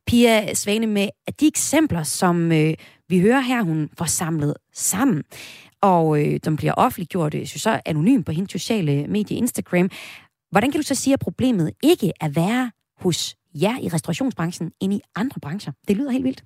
Pia 0.06 0.54
Svane, 0.54 0.86
med 0.86 1.08
de 1.40 1.46
eksempler, 1.46 2.02
som 2.02 2.52
øh, 2.52 2.74
vi 3.08 3.20
hører 3.20 3.40
her, 3.40 3.62
hun 3.62 3.90
får 3.98 4.04
samlet 4.04 4.54
sammen, 4.72 5.24
og 5.80 6.24
øh, 6.24 6.40
de 6.44 6.56
bliver 6.56 6.72
offentliggjort 6.76 7.34
øh, 7.34 7.46
så 7.46 7.80
anonym 7.84 8.22
på 8.22 8.32
hendes 8.32 8.52
sociale 8.52 9.06
medie 9.06 9.36
Instagram. 9.36 9.90
Hvordan 10.50 10.70
kan 10.70 10.80
du 10.80 10.86
så 10.86 10.94
sige, 10.94 11.14
at 11.14 11.20
problemet 11.20 11.72
ikke 11.82 12.12
er 12.20 12.28
værre 12.28 12.70
hos 13.00 13.36
jer 13.54 13.78
i 13.78 13.88
restaurationsbranchen 13.88 14.72
end 14.80 14.94
i 14.94 15.00
andre 15.14 15.40
brancher? 15.40 15.72
Det 15.88 15.96
lyder 15.96 16.10
helt 16.10 16.24
vildt. 16.24 16.44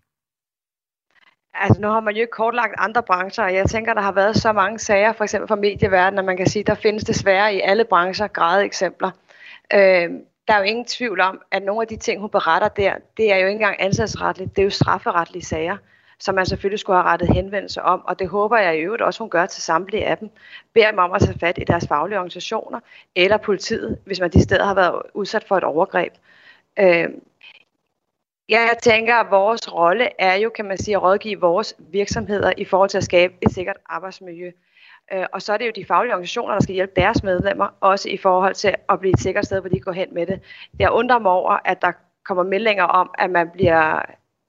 Altså 1.54 1.80
nu 1.80 1.88
har 1.88 2.00
man 2.00 2.14
jo 2.14 2.21
ikke 2.21 2.30
kortlagt 2.30 2.75
andre 2.78 3.02
brancher, 3.02 3.45
og 3.45 3.54
jeg 3.54 3.66
tænker, 3.66 3.95
der 3.95 4.00
har 4.00 4.12
været 4.12 4.37
så 4.37 4.52
mange 4.52 4.78
sager, 4.78 5.12
for 5.12 5.25
eksempel 5.25 5.49
fra 5.49 5.57
medieverdenen, 5.57 6.19
at 6.19 6.25
man 6.25 6.37
kan 6.37 6.47
sige, 6.47 6.64
der 6.64 6.75
findes 6.75 7.04
desværre 7.04 7.54
i 7.54 7.61
alle 7.61 7.85
brancher 7.85 8.26
græde 8.26 8.64
eksempler. 8.64 9.11
Øh, 9.75 10.11
der 10.49 10.54
er 10.54 10.59
jo 10.59 10.64
ingen 10.64 10.85
tvivl 10.85 11.21
om, 11.21 11.40
at 11.50 11.62
nogle 11.62 11.83
af 11.83 11.88
de 11.88 11.97
ting, 11.97 12.21
hun 12.21 12.30
beretter 12.30 12.69
der, 12.69 12.95
det 13.16 13.33
er 13.33 13.37
jo 13.37 13.47
ikke 13.47 13.57
engang 13.57 13.83
ansatsretligt, 13.83 14.57
det 14.57 14.62
er 14.62 14.64
jo 14.64 14.71
strafferetlige 14.71 15.45
sager, 15.45 15.76
som 16.19 16.35
man 16.35 16.47
selvfølgelig 16.47 16.78
skulle 16.78 16.97
have 16.97 17.09
rettet 17.09 17.35
henvendelse 17.35 17.83
om, 17.83 18.04
og 18.04 18.19
det 18.19 18.28
håber 18.28 18.59
jeg 18.59 18.78
i 18.78 18.80
øvrigt 18.80 19.02
også, 19.02 19.23
hun 19.23 19.30
gør 19.30 19.47
til 19.47 19.62
samtlige 19.62 20.07
af 20.07 20.19
dem. 20.19 20.30
Beder 20.75 20.90
dem 20.90 20.99
om 20.99 21.12
at 21.12 21.21
tage 21.21 21.38
fat 21.38 21.59
i 21.59 21.64
deres 21.64 21.87
faglige 21.88 22.19
organisationer, 22.19 22.80
eller 23.16 23.37
politiet, 23.37 23.99
hvis 24.04 24.21
man 24.21 24.30
de 24.30 24.42
steder 24.42 24.64
har 24.64 24.75
været 24.75 25.02
udsat 25.14 25.45
for 25.45 25.57
et 25.57 25.64
overgreb. 25.64 26.12
Øh, 26.78 27.09
jeg 28.50 28.76
tænker, 28.83 29.14
at 29.14 29.30
vores 29.30 29.75
rolle 29.75 30.09
er 30.19 30.35
jo, 30.35 30.50
kan 30.50 30.64
man 30.64 30.78
sige, 30.78 30.97
at 30.97 31.02
rådgive 31.02 31.40
vores 31.40 31.75
virksomheder 31.78 32.52
i 32.57 32.64
forhold 32.64 32.88
til 32.90 32.99
at 32.99 33.04
skabe 33.04 33.35
et 33.42 33.52
sikkert 33.52 33.76
arbejdsmiljø. 33.87 34.50
Øh, 35.12 35.26
og 35.33 35.42
så 35.42 35.52
er 35.52 35.57
det 35.57 35.66
jo 35.66 35.73
de 35.76 35.85
faglige 35.85 36.12
organisationer, 36.12 36.54
der 36.54 36.61
skal 36.61 36.75
hjælpe 36.75 36.92
deres 36.97 37.23
medlemmer, 37.23 37.69
også 37.80 38.09
i 38.09 38.16
forhold 38.16 38.54
til 38.54 38.75
at 38.88 39.00
blive 39.00 39.12
et 39.12 39.21
sikkert 39.21 39.45
sted, 39.45 39.61
hvor 39.61 39.69
de 39.69 39.80
går 39.80 39.92
hen 39.92 40.09
med 40.14 40.26
det. 40.26 40.40
Jeg 40.78 40.90
undrer 40.90 41.19
mig 41.19 41.33
over, 41.33 41.59
at 41.64 41.83
der 41.83 41.92
kommer 42.25 42.42
meldinger 42.42 42.85
om, 42.85 43.11
at 43.19 43.30
man, 43.30 43.50
bliver, 43.52 44.02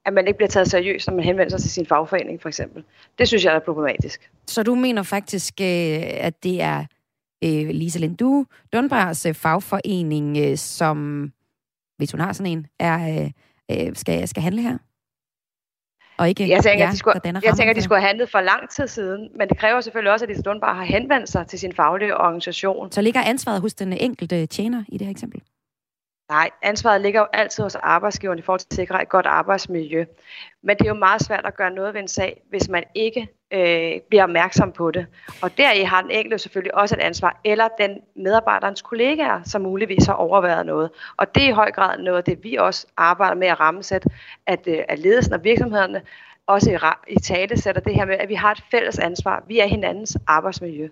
at 0.05 0.13
man 0.13 0.27
ikke 0.27 0.37
bliver 0.37 0.49
taget 0.49 0.71
seriøst, 0.71 1.07
når 1.07 1.15
man 1.15 1.25
henvender 1.25 1.49
sig 1.49 1.61
til 1.61 1.71
sin 1.71 1.85
fagforening, 1.85 2.41
for 2.41 2.49
eksempel. 2.49 2.83
Det 3.17 3.27
synes 3.27 3.45
jeg 3.45 3.55
er 3.55 3.59
problematisk. 3.59 4.31
Så 4.47 4.63
du 4.63 4.75
mener 4.75 5.03
faktisk, 5.03 5.53
øh, 5.61 6.01
at 6.27 6.43
det 6.43 6.61
er 6.61 6.85
øh, 7.43 7.69
Lisa 7.69 7.99
Lindu, 7.99 8.45
Dunbars 8.73 9.27
fagforening, 9.33 10.59
som, 10.59 11.31
hvis 11.97 12.11
hun 12.11 12.19
har 12.19 12.33
sådan 12.33 12.51
en, 12.51 12.67
er 12.79 13.29
øh, 13.71 13.95
skal, 13.95 14.27
skal 14.27 14.43
handle 14.43 14.61
her? 14.61 14.77
Og 16.17 16.29
ikke 16.29 16.49
jeg 16.49 16.63
tænker, 16.63 16.85
jer, 16.85 16.91
de 16.91 16.97
skulle, 16.97 17.21
jeg 17.43 17.55
tænker, 17.57 17.73
de 17.73 17.81
skulle 17.81 17.99
have 17.99 18.07
handlet 18.07 18.29
for 18.29 18.41
lang 18.41 18.69
tid 18.69 18.87
siden, 18.87 19.29
men 19.37 19.49
det 19.49 19.57
kræver 19.57 19.81
selvfølgelig 19.81 20.11
også, 20.13 20.25
at 20.25 20.45
de 20.45 20.59
bare 20.61 20.75
har 20.75 20.83
henvendt 20.83 21.29
sig 21.29 21.47
til 21.47 21.59
sin 21.59 21.73
faglige 21.73 22.17
organisation. 22.17 22.91
Så 22.91 23.01
ligger 23.01 23.21
ansvaret 23.21 23.61
hos 23.61 23.73
den 23.73 23.93
enkelte 23.93 24.45
tjener 24.45 24.83
i 24.87 24.97
det 24.97 25.07
her 25.07 25.11
eksempel? 25.11 25.41
Nej, 26.31 26.49
ansvaret 26.61 27.01
ligger 27.01 27.19
jo 27.19 27.27
altid 27.33 27.63
hos 27.63 27.75
arbejdsgiveren 27.75 28.39
i 28.39 28.41
forhold 28.41 28.59
til 28.59 28.67
at 28.71 28.75
sikre 28.75 29.01
et 29.01 29.09
godt 29.09 29.25
arbejdsmiljø. 29.25 30.05
Men 30.63 30.77
det 30.77 30.85
er 30.85 30.89
jo 30.89 30.95
meget 30.95 31.21
svært 31.21 31.45
at 31.45 31.55
gøre 31.55 31.71
noget 31.71 31.93
ved 31.93 32.01
en 32.01 32.07
sag, 32.07 32.41
hvis 32.49 32.69
man 32.69 32.83
ikke 32.95 33.27
øh, 33.53 33.91
bliver 34.09 34.23
opmærksom 34.23 34.71
på 34.71 34.91
det. 34.91 35.05
Og 35.41 35.57
deri 35.57 35.81
har 35.81 36.01
den 36.01 36.11
enkelte 36.11 36.39
selvfølgelig 36.39 36.75
også 36.75 36.95
et 36.95 36.99
ansvar, 36.99 37.41
eller 37.45 37.67
den 37.77 37.97
medarbejderens 38.15 38.81
kollegaer, 38.81 39.43
som 39.43 39.61
muligvis 39.61 40.05
har 40.05 40.13
overværet 40.13 40.65
noget. 40.65 40.89
Og 41.17 41.35
det 41.35 41.43
er 41.43 41.49
i 41.49 41.51
høj 41.51 41.71
grad 41.71 41.99
noget 41.99 42.25
det, 42.25 42.43
vi 42.43 42.55
også 42.55 42.87
arbejder 42.97 43.35
med 43.35 43.47
at 43.47 43.59
rammesætte, 43.59 44.09
at, 44.47 44.67
øh, 44.67 44.79
at 44.89 44.99
ledelsen 44.99 45.33
og 45.33 45.43
virksomhederne 45.43 46.01
også 46.47 46.71
i, 46.71 47.13
i 47.13 47.19
tale 47.19 47.61
sætter 47.61 47.81
det 47.81 47.95
her 47.95 48.05
med, 48.05 48.15
at 48.15 48.29
vi 48.29 48.35
har 48.35 48.51
et 48.51 48.63
fælles 48.71 48.99
ansvar. 48.99 49.43
Vi 49.47 49.59
er 49.59 49.67
hinandens 49.67 50.17
arbejdsmiljø. 50.27 50.89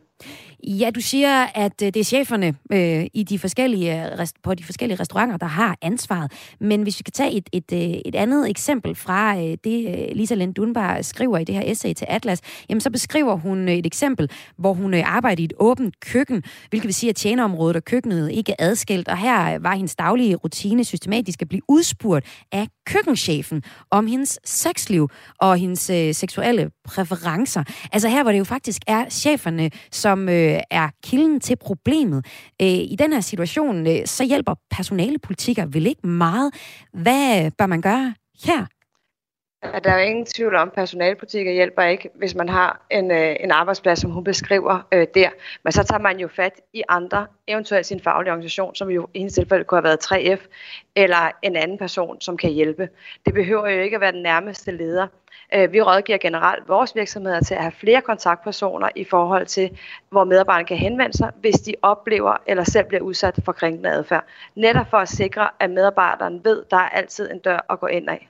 Ja, 0.64 0.90
du 0.96 1.02
siger, 1.02 1.46
at 1.56 1.82
øh, 1.82 1.88
det 1.88 1.98
er 1.98 2.04
cheferne 2.04 2.56
øh, 2.72 3.06
i 3.14 3.24
de 3.24 3.40
forskellige, 3.40 4.12
øh, 4.12 4.28
på 4.44 4.54
de 4.54 4.64
forskellige 4.64 5.00
restauranter, 5.00 5.38
der 5.38 5.46
har 5.46 5.78
ansvaret. 5.82 6.32
Men 6.60 6.84
hvis 6.84 7.00
vi 7.00 7.04
kan 7.04 7.12
tage 7.12 7.32
et, 7.32 7.50
et, 7.52 7.74
øh, 7.74 7.80
et 7.80 8.16
andet 8.16 8.50
eksempel 8.50 8.96
fra 8.96 9.38
øh, 9.38 9.58
det, 9.64 10.10
Lisa 10.16 10.36
Lind 10.36 10.54
Dunbar 10.54 11.02
skriver 11.02 11.38
i 11.38 11.44
det 11.44 11.56
her 11.56 11.62
essay 11.66 11.94
til 11.94 12.06
Atlas, 12.10 12.42
jamen 12.70 12.82
så 12.82 12.90
beskriver 12.92 13.36
hun 13.36 13.70
et 13.70 13.86
eksempel, 13.86 14.30
hvor 14.58 14.74
hun 14.74 14.94
arbejder 14.94 15.42
i 15.42 15.46
et 15.46 15.54
åbent 15.60 16.00
køkken, 16.00 16.44
hvilket 16.70 16.88
vil 16.88 16.94
sige, 16.94 17.10
at 17.10 17.16
tjeneområdet 17.16 17.76
og 17.76 17.86
køkkenet 17.86 18.32
ikke 18.32 18.52
er 18.52 18.56
adskilt. 18.60 19.08
Og 19.08 19.18
her 19.18 19.60
var 19.60 19.76
hendes 19.76 19.96
daglige 19.96 20.36
rutine 20.36 20.84
systematisk 20.84 21.42
at 21.42 21.50
blive 21.50 21.62
udspurgt 21.68 22.26
af 22.52 22.68
køkkenchefen 22.86 23.64
om 23.92 24.08
hendes 24.08 24.40
sexliv 24.46 25.10
og 25.40 25.58
hendes 25.58 25.90
øh, 25.90 26.14
seksuelle 26.14 26.72
præferencer. 26.84 27.64
Altså 27.92 28.10
her, 28.10 28.24
hvor 28.24 28.32
det 28.32 28.40
jo 28.40 28.44
faktisk 28.44 28.82
er 28.88 29.10
cheferne, 29.10 29.72
som 29.92 30.09
øh, 30.16 30.60
er 30.72 30.90
kilden 31.04 31.40
til 31.40 31.56
problemet. 31.56 32.26
Øh, 32.62 32.68
I 32.68 32.96
den 33.00 33.14
her 33.14 33.20
situation, 33.20 33.88
øh, 33.88 34.06
så 34.06 34.24
hjælper 34.24 34.56
personalepolitikker 34.72 35.66
vel 35.66 35.88
ikke 35.88 36.08
meget. 36.08 36.54
Hvad 36.94 37.52
bør 37.58 37.66
man 37.66 37.82
gøre 37.82 38.14
her? 38.46 38.66
Ja, 39.64 39.80
der 39.80 39.92
er 39.92 40.00
jo 40.00 40.06
ingen 40.06 40.26
tvivl 40.26 40.56
om, 40.56 40.68
at 40.68 40.74
personalpolitikker 40.74 41.52
hjælper 41.52 41.82
ikke, 41.84 42.10
hvis 42.16 42.36
man 42.36 42.50
har 42.50 42.86
en, 42.92 43.12
øh, 43.12 43.36
en 43.40 43.52
arbejdsplads, 43.52 44.00
som 44.00 44.12
hun 44.12 44.24
beskriver 44.24 44.88
øh, 44.92 45.08
der. 45.16 45.30
Men 45.64 45.72
så 45.72 45.84
tager 45.84 46.02
man 46.02 46.20
jo 46.20 46.28
fat 46.28 46.62
i 46.74 46.84
andre, 46.90 47.28
eventuelt 47.48 47.86
sin 47.86 48.00
faglige 48.00 48.32
organisation, 48.32 48.76
som 48.76 48.90
jo 48.90 49.08
i 49.14 49.18
hendes 49.18 49.34
tilfælde 49.34 49.64
kunne 49.64 49.78
have 49.78 49.84
været 49.84 50.12
3F, 50.12 50.48
eller 50.96 51.32
en 51.42 51.56
anden 51.56 51.78
person, 51.78 52.22
som 52.22 52.38
kan 52.38 52.52
hjælpe. 52.52 52.90
Det 53.26 53.34
behøver 53.34 53.70
jo 53.70 53.82
ikke 53.82 53.96
at 53.96 54.02
være 54.02 54.12
den 54.12 54.24
nærmeste 54.24 54.72
leder. 54.72 55.08
Øh, 55.54 55.74
vi 55.74 55.82
rådgiver 55.82 56.18
generelt 56.18 56.68
vores 56.68 56.96
virksomheder 56.96 57.40
til 57.40 57.54
at 57.54 57.62
have 57.62 57.72
flere 57.72 58.02
kontaktpersoner 58.02 58.90
i 58.96 59.04
forhold 59.04 59.46
til, 59.46 59.80
hvor 60.10 60.24
medarbejderne 60.24 60.68
kan 60.68 60.78
henvende 60.78 61.18
sig, 61.18 61.32
hvis 61.42 61.56
de 61.56 61.76
oplever 61.82 62.38
eller 62.48 62.64
selv 62.64 62.86
bliver 62.86 63.02
udsat 63.02 63.40
for 63.46 63.52
krænkende 63.52 63.90
adfærd. 63.90 64.24
Netop 64.56 64.90
for 64.90 64.98
at 64.98 65.10
sikre, 65.10 65.50
at 65.60 65.70
medarbejderen 65.70 66.44
ved, 66.44 66.64
at 66.64 66.72
der 66.72 66.78
er 66.78 66.90
altid 66.90 67.32
en 67.32 67.40
dør 67.40 67.66
at 67.70 67.80
gå 67.80 67.88
ind 67.88 68.10
af. 68.10 68.30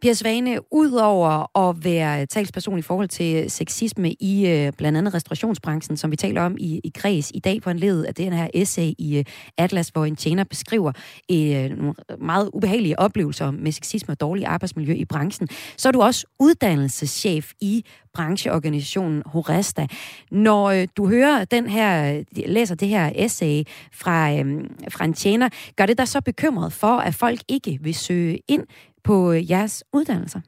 Pia 0.00 0.14
Svane, 0.14 0.58
udover 0.72 1.58
at 1.68 1.84
være 1.84 2.26
talsperson 2.26 2.78
i 2.78 2.82
forhold 2.82 3.08
til 3.08 3.50
sexisme 3.50 4.12
i 4.12 4.46
øh, 4.46 4.72
blandt 4.72 4.98
andet 4.98 5.14
restaurationsbranchen, 5.14 5.96
som 5.96 6.10
vi 6.10 6.16
taler 6.16 6.42
om 6.42 6.56
i, 6.58 6.80
i 6.84 6.90
Græs 6.94 7.30
i 7.34 7.40
dag 7.40 7.62
på 7.62 7.70
en 7.70 7.78
led 7.78 8.04
af 8.04 8.14
den 8.14 8.32
her 8.32 8.48
essay 8.54 8.92
i 8.98 9.18
øh, 9.18 9.24
Atlas, 9.56 9.88
hvor 9.88 10.04
en 10.04 10.16
tjener 10.16 10.44
beskriver 10.44 10.92
øh, 11.30 11.70
nogle 11.70 11.94
meget 12.20 12.50
ubehagelige 12.52 12.98
oplevelser 12.98 13.50
med 13.50 13.72
sexisme 13.72 14.12
og 14.12 14.20
dårlig 14.20 14.46
arbejdsmiljø 14.46 14.94
i 14.94 15.04
branchen, 15.04 15.48
så 15.76 15.88
er 15.88 15.92
du 15.92 16.02
også 16.02 16.26
uddannelseschef 16.38 17.52
i 17.60 17.84
brancheorganisationen 18.14 19.22
Horesta. 19.26 19.86
Når 20.30 20.66
øh, 20.66 20.88
du 20.96 21.08
hører 21.08 21.44
den 21.44 21.68
her, 21.68 22.22
læser 22.46 22.74
det 22.74 22.88
her 22.88 23.12
essay 23.14 23.62
fra, 23.92 24.32
øh, 24.32 24.64
fra 24.88 25.04
en 25.04 25.12
tjener, 25.12 25.48
gør 25.76 25.86
det 25.86 25.98
dig 25.98 26.08
så 26.08 26.20
bekymret 26.20 26.72
for, 26.72 26.96
at 26.98 27.14
folk 27.14 27.40
ikke 27.48 27.78
vil 27.82 27.94
søge 27.94 28.38
ind 28.48 28.62
på 29.08 29.32
øh, 29.32 29.50
jeres 29.50 29.84
uddannelser? 29.92 30.40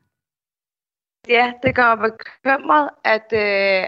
Ja, 1.29 1.53
det 1.63 1.75
gør 1.75 1.95
mig 1.95 2.11
bekymret, 2.11 2.91
at, 3.05 3.29
øh, 3.33 3.83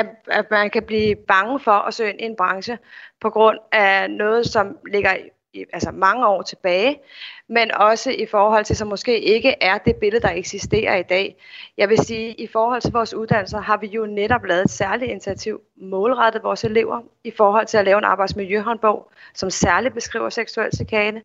at, 0.00 0.08
at 0.38 0.46
man 0.50 0.70
kan 0.70 0.82
blive 0.82 1.16
bange 1.16 1.60
for 1.60 1.78
at 1.88 1.94
søge 1.94 2.10
ind 2.10 2.20
i 2.20 2.24
en 2.24 2.36
branche 2.36 2.78
på 3.20 3.30
grund 3.30 3.58
af 3.72 4.10
noget, 4.10 4.46
som 4.46 4.78
ligger 4.94 5.14
i, 5.14 5.28
altså 5.72 5.90
mange 5.90 6.26
år 6.26 6.42
tilbage, 6.42 7.00
men 7.48 7.74
også 7.74 8.10
i 8.10 8.26
forhold 8.30 8.64
til, 8.64 8.76
som 8.76 8.88
måske 8.88 9.20
ikke 9.20 9.54
er 9.60 9.78
det 9.78 9.96
billede, 9.96 10.22
der 10.22 10.30
eksisterer 10.30 10.96
i 10.96 11.02
dag. 11.02 11.36
Jeg 11.78 11.88
vil 11.88 11.98
sige, 11.98 12.34
i 12.34 12.46
forhold 12.46 12.80
til 12.80 12.92
vores 12.92 13.14
uddannelser 13.14 13.60
har 13.60 13.76
vi 13.76 13.86
jo 13.86 14.06
netop 14.06 14.44
lavet 14.44 14.62
et 14.62 14.70
særligt 14.70 15.10
initiativ 15.10 15.60
målrettet 15.76 16.42
vores 16.42 16.64
elever 16.64 17.00
i 17.24 17.30
forhold 17.30 17.66
til 17.66 17.78
at 17.78 17.84
lave 17.84 17.98
en 17.98 18.04
arbejdsmiljøhåndbog, 18.04 19.10
som 19.34 19.50
særligt 19.50 19.94
beskriver 19.94 20.28
seksuel 20.30 20.76
chikane. 20.76 21.22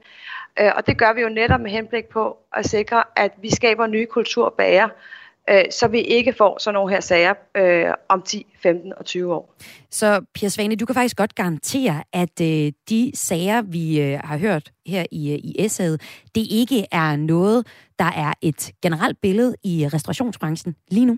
Øh, 0.59 0.71
og 0.75 0.87
det 0.87 0.97
gør 0.97 1.13
vi 1.13 1.21
jo 1.21 1.29
netop 1.29 1.61
med 1.61 1.71
henblik 1.71 2.05
på 2.05 2.37
at 2.53 2.65
sikre, 2.65 3.03
at 3.15 3.31
vi 3.41 3.55
skaber 3.55 3.87
nye 3.87 4.05
kulturbærer, 4.05 4.89
øh, 5.49 5.63
så 5.71 5.87
vi 5.87 6.01
ikke 6.01 6.33
får 6.33 6.57
sådan 6.59 6.73
nogle 6.73 6.93
her 6.93 6.99
sager 6.99 7.33
øh, 7.57 7.93
om 8.09 8.21
10, 8.21 8.45
15 8.63 8.93
og 8.97 9.05
20 9.05 9.33
år. 9.33 9.55
Så 9.91 10.25
Pia 10.33 10.49
Svane, 10.49 10.75
du 10.75 10.85
kan 10.85 10.95
faktisk 10.95 11.17
godt 11.17 11.35
garantere, 11.35 12.03
at 12.13 12.41
øh, 12.41 12.71
de 12.89 13.11
sager, 13.15 13.61
vi 13.61 14.01
øh, 14.01 14.19
har 14.23 14.37
hørt 14.37 14.71
her 14.85 15.05
i, 15.11 15.33
øh, 15.33 15.37
i 15.37 15.55
essayet, 15.59 16.01
det 16.35 16.47
ikke 16.49 16.85
er 16.91 17.15
noget, 17.15 17.67
der 17.99 18.05
er 18.05 18.33
et 18.41 18.71
generelt 18.83 19.21
billede 19.21 19.55
i 19.63 19.87
restaurationsbranchen 19.93 20.75
lige 20.91 21.05
nu? 21.05 21.17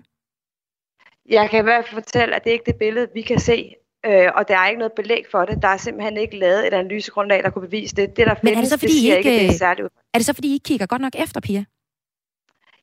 Jeg 1.28 1.50
kan 1.50 1.58
i 1.60 1.62
hvert 1.62 1.84
fald 1.84 2.02
fortælle, 2.02 2.34
at 2.36 2.44
det 2.44 2.50
ikke 2.50 2.64
er 2.66 2.72
det 2.72 2.78
billede, 2.78 3.06
vi 3.14 3.22
kan 3.22 3.38
se 3.38 3.74
Øh, 4.06 4.28
og 4.34 4.48
der 4.48 4.58
er 4.58 4.68
ikke 4.68 4.78
noget 4.78 4.92
belæg 4.92 5.24
for 5.30 5.44
det. 5.44 5.62
Der 5.62 5.68
er 5.68 5.76
simpelthen 5.76 6.16
ikke 6.16 6.36
lavet 6.36 6.66
et 6.66 6.74
analysegrundlag, 6.74 7.42
der 7.42 7.50
kunne 7.50 7.66
bevise 7.68 7.96
det. 7.96 8.16
Det, 8.16 8.26
der 8.26 8.34
Men 8.42 8.54
findes, 8.54 8.56
er 8.56 8.60
det 8.60 8.68
så, 8.70 8.78
fordi 8.78 8.92
det 8.92 9.02
I 9.02 9.16
ikke, 9.16 9.32
ikke, 9.32 9.44
det 9.44 9.54
er 9.54 9.58
særligt 9.58 9.88
Er 10.14 10.18
det 10.18 10.26
så, 10.26 10.32
fordi 10.32 10.48
I 10.48 10.52
ikke 10.52 10.64
kigger 10.64 10.86
godt 10.86 11.02
nok 11.02 11.12
efter, 11.18 11.40
Pia? 11.40 11.64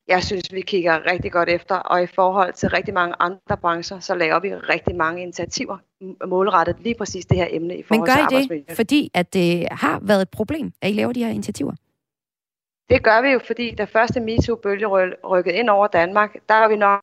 Jeg 0.10 0.24
synes, 0.24 0.54
vi 0.54 0.62
kigger 0.62 1.12
rigtig 1.12 1.32
godt 1.32 1.50
efter, 1.50 1.76
og 1.76 2.04
i 2.04 2.08
forhold 2.08 2.54
til 2.54 2.70
rigtig 2.70 2.94
mange 2.94 3.16
andre 3.20 3.58
brancher, 3.62 4.00
så 4.00 4.16
laver 4.16 4.40
vi 4.40 4.56
rigtig 4.56 4.96
mange 4.96 5.22
initiativer 5.22 5.78
målrettet 6.28 6.76
lige 6.80 6.96
præcis 6.96 7.26
det 7.26 7.38
her 7.38 7.48
emne 7.50 7.78
i 7.78 7.84
forhold 7.84 8.08
til. 8.08 8.18
Men 8.18 8.48
gør 8.50 8.56
I 8.56 8.64
det, 8.68 8.76
fordi 8.76 9.12
at 9.14 9.34
det 9.34 9.68
har 9.72 10.00
været 10.02 10.22
et 10.22 10.30
problem, 10.30 10.72
at 10.82 10.90
I 10.90 10.94
laver 10.94 11.14
de 11.14 11.24
her 11.24 11.32
initiativer? 11.32 11.74
Det 12.90 13.04
gør 13.04 13.22
vi 13.22 13.30
jo, 13.30 13.40
fordi 13.40 13.76
da 13.76 13.84
første 13.84 14.20
MeToo-bølge 14.20 14.88
rykkede 15.30 15.56
ind 15.56 15.70
over 15.70 15.88
Danmark, 15.88 16.34
der 16.50 16.56
var 16.56 16.68
vi 16.68 16.76
nok 16.76 17.02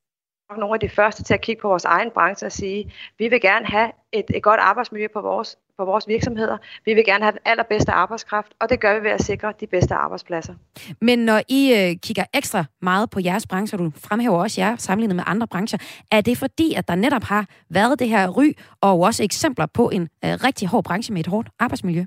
nogle 0.54 0.74
af 0.74 0.80
de 0.80 0.88
første 0.88 1.22
til 1.22 1.34
at 1.34 1.40
kigge 1.40 1.62
på 1.62 1.68
vores 1.68 1.84
egen 1.84 2.10
branche 2.10 2.46
og 2.46 2.52
sige, 2.52 2.92
vi 3.18 3.28
vil 3.28 3.40
gerne 3.40 3.66
have 3.66 3.90
et, 4.12 4.24
et 4.34 4.42
godt 4.42 4.60
arbejdsmiljø 4.60 5.06
på 5.12 5.20
vores, 5.20 5.56
på 5.78 5.84
vores 5.84 6.08
virksomheder. 6.08 6.56
Vi 6.84 6.94
vil 6.94 7.04
gerne 7.04 7.24
have 7.24 7.32
den 7.32 7.40
allerbedste 7.44 7.92
arbejdskraft, 7.92 8.54
og 8.60 8.70
det 8.70 8.80
gør 8.80 8.98
vi 8.98 9.04
ved 9.04 9.10
at 9.10 9.22
sikre 9.22 9.52
de 9.60 9.66
bedste 9.66 9.94
arbejdspladser. 9.94 10.54
Men 11.00 11.18
når 11.18 11.40
I 11.48 11.74
øh, 11.74 11.96
kigger 12.02 12.24
ekstra 12.34 12.64
meget 12.82 13.10
på 13.10 13.20
jeres 13.20 13.46
branche, 13.46 13.76
og 13.76 13.78
du 13.78 13.92
fremhæver 13.96 14.38
også 14.38 14.60
jer 14.60 14.76
sammenlignet 14.76 15.16
med 15.16 15.24
andre 15.26 15.46
brancher, 15.46 15.78
er 16.12 16.20
det 16.20 16.38
fordi, 16.38 16.74
at 16.74 16.88
der 16.88 16.94
netop 16.94 17.22
har 17.22 17.46
været 17.70 17.98
det 17.98 18.08
her 18.08 18.28
ry, 18.28 18.52
og 18.80 19.00
også 19.00 19.22
eksempler 19.22 19.66
på 19.66 19.90
en 19.90 20.02
øh, 20.02 20.30
rigtig 20.44 20.68
hård 20.68 20.84
branche 20.84 21.12
med 21.12 21.20
et 21.20 21.26
hårdt 21.26 21.48
arbejdsmiljø? 21.58 22.04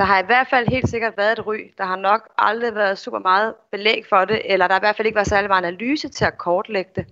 Der 0.00 0.06
har 0.06 0.22
i 0.22 0.26
hvert 0.26 0.46
fald 0.50 0.68
helt 0.68 0.88
sikkert 0.88 1.16
været 1.16 1.38
et 1.38 1.46
ry. 1.46 1.58
Der 1.78 1.84
har 1.84 1.96
nok 1.96 2.28
aldrig 2.38 2.74
været 2.74 2.98
super 2.98 3.18
meget 3.18 3.54
belæg 3.72 4.02
for 4.08 4.24
det, 4.24 4.40
eller 4.44 4.66
der 4.66 4.74
har 4.74 4.80
i 4.80 4.86
hvert 4.86 4.96
fald 4.96 5.06
ikke 5.06 5.16
været 5.16 5.28
særlig 5.28 5.48
meget 5.48 5.64
analyse 5.64 6.08
til 6.08 6.24
at 6.24 6.38
kortlægge 6.38 6.90
det. 6.96 7.06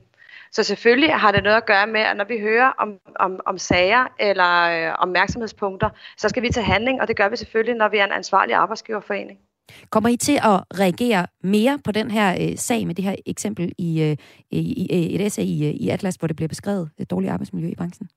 Så 0.53 0.63
selvfølgelig 0.63 1.15
har 1.15 1.33
det 1.33 1.43
noget 1.43 1.57
at 1.57 1.67
gøre 1.67 1.87
med, 1.87 2.01
at 2.01 2.17
når 2.17 2.25
vi 2.25 2.39
hører 2.41 2.71
om, 2.79 2.99
om, 3.17 3.41
om 3.47 3.59
sager 3.59 4.05
eller 4.21 4.53
øh, 4.53 4.95
opmærksomhedspunkter, 4.99 5.91
så 6.17 6.29
skal 6.29 6.43
vi 6.43 6.49
tage 6.49 6.65
handling, 6.65 7.01
og 7.01 7.09
det 7.09 7.17
gør 7.17 7.29
vi 7.29 7.37
selvfølgelig, 7.37 7.75
når 7.75 7.89
vi 7.89 7.99
er 7.99 8.05
en 8.05 8.13
ansvarlig 8.13 8.55
arbejdsgiverforening. 8.55 9.39
Kommer 9.91 10.09
I 10.09 10.17
til 10.17 10.37
at 10.37 10.79
reagere 10.81 11.27
mere 11.43 11.79
på 11.85 11.93
den 11.93 12.11
her 12.11 12.37
øh, 12.41 12.57
sag 12.57 12.87
med 12.87 12.95
det 12.95 13.05
her 13.05 13.15
eksempel 13.27 13.73
i, 13.79 14.03
øh, 14.03 14.17
i, 14.51 14.59
i 14.59 15.15
et 15.15 15.27
essay 15.27 15.45
i, 15.45 15.69
øh, 15.69 15.75
i 15.75 15.89
Atlas, 15.89 16.15
hvor 16.15 16.29
det 16.29 16.37
bliver 16.37 16.49
beskrevet 16.49 16.91
et 16.99 17.11
dårligt 17.11 17.33
arbejdsmiljø 17.33 17.69
i 17.69 17.75
branchen? 17.75 18.09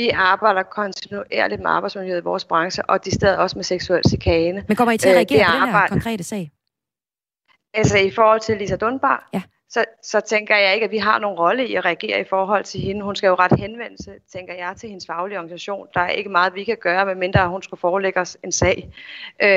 Vi 0.00 0.08
arbejder 0.08 0.62
kontinuerligt 0.62 1.60
med 1.60 1.70
arbejdsmiljøet 1.70 2.20
i 2.20 2.24
vores 2.24 2.44
branche, 2.44 2.82
og 2.84 3.04
de 3.04 3.10
steder 3.10 3.36
også 3.36 3.58
med 3.58 3.64
seksuel 3.64 4.02
chikane. 4.08 4.64
Men 4.68 4.76
kommer 4.76 4.92
I 4.92 4.98
til 4.98 5.08
at 5.08 5.12
øh, 5.12 5.16
reagere 5.16 5.40
øh, 5.40 5.60
på 5.60 5.66
den 5.66 5.74
her 5.74 5.88
konkrete 5.88 6.24
sag? 6.24 6.50
Altså 7.74 7.98
i 7.98 8.10
forhold 8.10 8.40
til 8.40 8.56
Lisa 8.56 8.76
Dunbar? 8.76 9.28
Ja. 9.34 9.42
Så, 9.68 9.84
så 10.02 10.20
tænker 10.20 10.56
jeg 10.56 10.74
ikke, 10.74 10.84
at 10.84 10.90
vi 10.90 10.98
har 10.98 11.18
nogen 11.18 11.38
rolle 11.38 11.68
i 11.68 11.74
at 11.74 11.84
reagere 11.84 12.20
i 12.20 12.24
forhold 12.24 12.64
til 12.64 12.80
hende. 12.80 13.02
Hun 13.02 13.16
skal 13.16 13.28
jo 13.28 13.34
ret 13.34 13.60
henvendelse, 13.60 14.12
tænker 14.32 14.54
jeg, 14.54 14.74
til 14.76 14.88
hendes 14.88 15.06
faglige 15.06 15.38
organisation. 15.38 15.86
Der 15.94 16.00
er 16.00 16.08
ikke 16.08 16.30
meget, 16.30 16.54
vi 16.54 16.64
kan 16.64 16.76
gøre, 16.80 17.06
medmindre 17.06 17.48
hun 17.48 17.62
skulle 17.62 17.80
forelægge 17.80 18.20
os 18.20 18.36
en 18.44 18.52
sag. 18.52 18.88
Øh, 19.42 19.48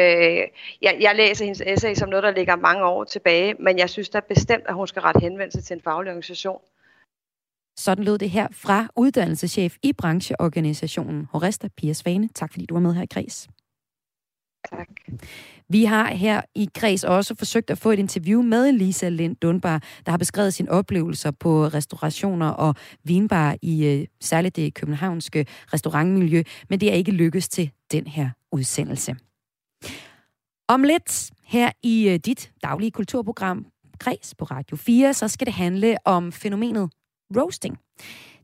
jeg, 0.82 0.98
jeg 1.00 1.16
læser 1.16 1.46
hendes 1.46 1.62
essay 1.66 1.94
som 1.94 2.10
noget, 2.10 2.24
der 2.24 2.32
ligger 2.32 2.56
mange 2.56 2.86
år 2.86 3.04
tilbage, 3.04 3.56
men 3.60 3.78
jeg 3.78 3.90
synes 3.90 4.10
da 4.10 4.20
bestemt, 4.20 4.64
at 4.68 4.74
hun 4.74 4.88
skal 4.88 5.02
ret 5.02 5.22
henvendelse 5.22 5.62
til 5.62 5.74
en 5.74 5.82
faglig 5.82 6.10
organisation. 6.10 6.60
Sådan 7.78 8.04
lød 8.04 8.18
det 8.18 8.30
her 8.30 8.48
fra 8.52 8.88
uddannelseschef 8.96 9.76
i 9.84 9.94
brancheorganisationen 9.94 11.28
Horesta 11.32 11.68
Pia 11.78 11.94
Svane. 11.94 12.30
Tak 12.36 12.52
fordi 12.52 12.66
du 12.66 12.74
var 12.74 12.82
med 12.82 12.94
her 12.94 13.02
i 13.02 13.06
Kreds. 13.06 13.48
Tak. 14.72 14.88
Vi 15.70 15.86
har 15.86 16.14
her 16.14 16.42
i 16.56 16.70
Kreds 16.76 17.04
også 17.04 17.36
forsøgt 17.36 17.70
at 17.70 17.78
få 17.78 17.92
et 17.92 18.00
interview 18.00 18.42
med 18.42 18.72
Lisa 18.72 19.10
Lind 19.10 19.36
Dunbar, 19.36 19.84
der 20.06 20.12
har 20.12 20.18
beskrevet 20.18 20.54
sine 20.54 20.72
oplevelser 20.72 21.32
på 21.32 21.68
restaurationer 21.68 22.50
og 22.50 22.76
vinbar 23.04 23.56
i 23.62 23.86
øh, 23.86 24.08
særligt 24.22 24.56
det 24.56 24.74
københavnske 24.74 25.46
restaurantmiljø, 25.74 26.44
men 26.70 26.80
det 26.80 26.92
er 26.92 26.94
ikke 26.94 27.12
lykkedes 27.12 27.50
til 27.50 27.72
den 27.92 28.08
her 28.08 28.30
udsendelse. 28.52 29.16
Om 30.68 30.84
lidt 30.84 31.32
her 31.44 31.72
i 31.84 32.10
øh, 32.10 32.20
dit 32.26 32.52
daglige 32.64 32.92
kulturprogram 32.92 33.66
Kreds 34.00 34.36
på 34.36 34.46
Radio 34.46 34.78
4, 34.78 35.14
så 35.14 35.28
skal 35.28 35.48
det 35.48 35.54
handle 35.54 35.98
om 36.06 36.32
fænomenet 36.32 36.90
roasting. 37.38 37.78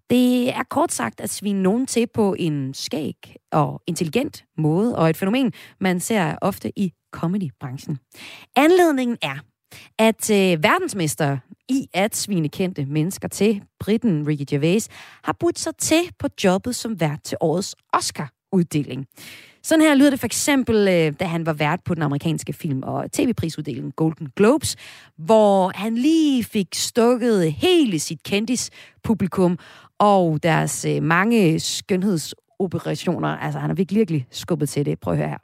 Det 0.09 0.49
er 0.49 0.63
kort 0.69 0.91
sagt 0.91 1.19
at 1.19 1.29
svine 1.29 1.63
nogen 1.63 1.85
til 1.85 2.07
på 2.13 2.35
en 2.39 2.73
skæg 2.73 3.35
og 3.51 3.81
intelligent 3.87 4.43
måde, 4.57 4.97
og 4.97 5.09
et 5.09 5.17
fænomen, 5.17 5.53
man 5.79 5.99
ser 5.99 6.35
ofte 6.41 6.79
i 6.79 6.93
comedybranchen. 7.11 7.99
Anledningen 8.55 9.17
er, 9.21 9.37
at 9.99 10.29
øh, 10.31 10.63
verdensmester 10.63 11.37
i 11.69 11.89
at 11.93 12.15
svine 12.15 12.49
kendte 12.49 12.85
mennesker 12.85 13.27
til, 13.27 13.63
Britten 13.79 14.27
Ricky 14.27 14.45
Gervais, 14.49 14.89
har 15.23 15.35
budt 15.39 15.59
sig 15.59 15.75
til 15.75 16.11
på 16.19 16.27
jobbet 16.43 16.75
som 16.75 16.99
vært 16.99 17.23
til 17.23 17.37
årets 17.41 17.75
Oscar-uddeling. 17.93 19.07
Sådan 19.63 19.85
her 19.85 19.95
lyder 19.95 20.09
det 20.09 20.19
for 20.19 20.25
eksempel, 20.25 20.87
øh, 20.87 21.13
da 21.19 21.25
han 21.25 21.45
var 21.45 21.53
vært 21.53 21.79
på 21.85 21.95
den 21.95 22.03
amerikanske 22.03 22.53
film- 22.53 22.83
og 22.83 23.11
tv-prisuddeling 23.11 23.95
Golden 23.95 24.27
Globes, 24.35 24.75
hvor 25.17 25.71
han 25.75 25.95
lige 25.95 26.43
fik 26.43 26.67
stukket 26.73 27.53
hele 27.53 27.99
sit 27.99 28.23
kendis-publikum 28.23 29.59
og 29.99 30.39
deres 30.43 30.85
øh, 30.85 31.03
mange 31.03 31.59
skønhedsoperationer. 31.59 33.37
Altså, 33.37 33.59
han 33.59 33.69
har 33.69 33.75
virkelig, 33.75 33.99
virkelig 33.99 34.27
skubbet 34.31 34.69
til 34.69 34.85
det. 34.85 34.99
Prøv 34.99 35.13
at 35.13 35.17
høre 35.17 35.29
her. 35.29 35.37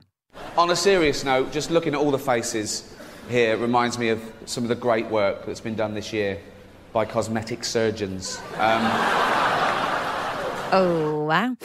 On 0.58 0.72
a 0.72 0.76
serious 0.76 1.26
note, 1.26 1.56
just 1.56 1.72
looking 1.72 1.96
at 1.96 2.02
all 2.02 2.18
the 2.18 2.26
faces 2.26 2.98
here 3.30 3.58
reminds 3.58 3.98
me 4.00 4.12
of 4.12 4.20
some 4.46 4.66
of 4.66 4.78
the 4.78 4.82
great 4.82 5.12
work 5.12 5.46
that's 5.48 5.64
been 5.64 5.76
done 5.76 5.92
this 5.92 6.14
year 6.14 6.36
by 6.94 7.06
cosmetic 7.06 7.64
surgeons. 7.64 8.42
Um, 8.60 8.82
oh, 10.80 11.26
wow. 11.26 11.56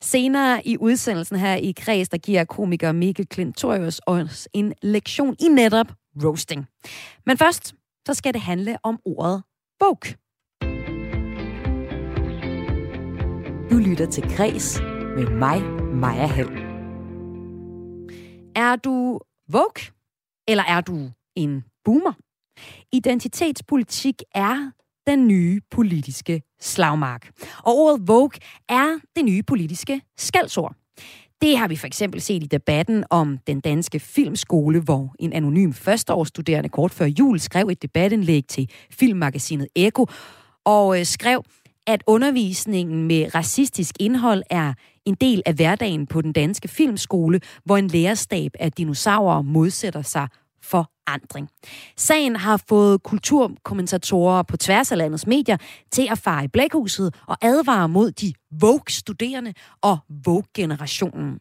Senere 0.00 0.66
i 0.66 0.76
udsendelsen 0.80 1.36
her 1.36 1.54
i 1.54 1.72
Kreds, 1.76 2.08
der 2.08 2.18
giver 2.18 2.44
komiker 2.44 2.92
Mikkel 2.92 3.26
Klintorius 3.26 4.00
os 4.06 4.48
en 4.52 4.74
lektion 4.82 5.36
i 5.40 5.48
netop 5.48 5.86
roasting. 6.24 6.66
Men 7.26 7.38
først, 7.38 7.74
så 8.06 8.14
skal 8.14 8.34
det 8.34 8.40
handle 8.40 8.76
om 8.82 8.98
ordet 9.04 9.42
woke. 9.82 10.16
Du 13.70 13.78
lytter 13.78 14.06
til 14.10 14.22
Kreds 14.36 14.80
med 15.16 15.30
mig, 15.30 15.62
Maja 15.94 16.26
Hall. 16.26 16.48
Er 18.56 18.76
du 18.76 19.20
woke, 19.54 19.92
eller 20.48 20.64
er 20.64 20.80
du 20.80 21.10
en 21.36 21.64
boomer? 21.84 22.12
Identitetspolitik 22.92 24.22
er 24.34 24.70
den 25.08 25.28
nye 25.28 25.60
politiske 25.70 26.42
slagmark. 26.60 27.30
Og 27.58 27.76
ordet 27.76 28.08
Vogue 28.08 28.38
er 28.68 28.98
det 29.16 29.24
nye 29.24 29.42
politiske 29.42 30.00
skældsord. 30.18 30.74
Det 31.42 31.58
har 31.58 31.68
vi 31.68 31.76
for 31.76 31.86
eksempel 31.86 32.20
set 32.20 32.42
i 32.42 32.46
debatten 32.46 33.04
om 33.10 33.38
den 33.46 33.60
danske 33.60 34.00
filmskole, 34.00 34.80
hvor 34.80 35.14
en 35.18 35.32
anonym 35.32 35.72
førsteårsstuderende 35.72 36.68
kort 36.68 36.90
før 36.90 37.06
jul 37.06 37.40
skrev 37.40 37.68
et 37.68 37.82
debatindlæg 37.82 38.44
til 38.48 38.70
filmmagasinet 38.90 39.68
Eko 39.76 40.06
og 40.64 40.98
øh, 40.98 41.06
skrev, 41.06 41.44
at 41.86 42.02
undervisningen 42.06 43.06
med 43.06 43.34
racistisk 43.34 43.94
indhold 44.00 44.42
er 44.50 44.72
en 45.06 45.14
del 45.14 45.42
af 45.46 45.54
hverdagen 45.54 46.06
på 46.06 46.22
den 46.22 46.32
danske 46.32 46.68
filmskole, 46.68 47.40
hvor 47.64 47.76
en 47.76 47.88
lærerstab 47.88 48.50
af 48.60 48.72
dinosaurer 48.72 49.42
modsætter 49.42 50.02
sig 50.02 50.28
forandring. 50.70 51.48
Sagen 51.96 52.36
har 52.36 52.62
fået 52.68 53.02
kulturkommentatorer 53.02 54.42
på 54.42 54.56
tværs 54.56 54.92
af 54.92 54.98
landets 54.98 55.26
medier 55.26 55.56
til 55.90 56.08
at 56.10 56.18
fare 56.18 56.44
i 56.44 56.48
blækhuset 56.48 57.14
og 57.26 57.36
advare 57.42 57.88
mod 57.88 58.10
de 58.12 58.32
woke-studerende 58.62 59.54
og 59.82 59.98
woke-generationen. 60.26 61.40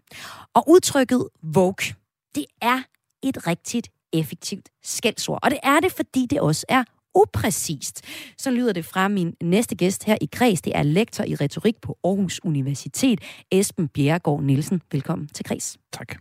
Og 0.53 0.69
udtrykket 0.69 1.27
woke, 1.55 1.95
det 2.35 2.45
er 2.61 2.81
et 3.23 3.47
rigtigt 3.47 3.89
effektivt 4.13 4.69
skældsord. 4.83 5.39
Og 5.43 5.51
det 5.51 5.59
er 5.63 5.79
det, 5.79 5.91
fordi 5.91 6.25
det 6.29 6.39
også 6.39 6.65
er 6.69 6.83
upræcist. 7.15 8.01
Så 8.37 8.51
lyder 8.51 8.73
det 8.73 8.85
fra 8.85 9.07
min 9.07 9.33
næste 9.43 9.75
gæst 9.75 10.03
her 10.03 10.17
i 10.21 10.29
Kreds. 10.31 10.61
Det 10.61 10.73
er 10.75 10.83
lektor 10.83 11.23
i 11.23 11.35
retorik 11.35 11.81
på 11.81 11.97
Aarhus 12.03 12.39
Universitet, 12.43 13.21
Esben 13.51 13.87
Bjerregaard 13.87 14.43
Nielsen. 14.43 14.81
Velkommen 14.91 15.27
til 15.27 15.45
Kreds. 15.45 15.77
Tak. 15.93 16.15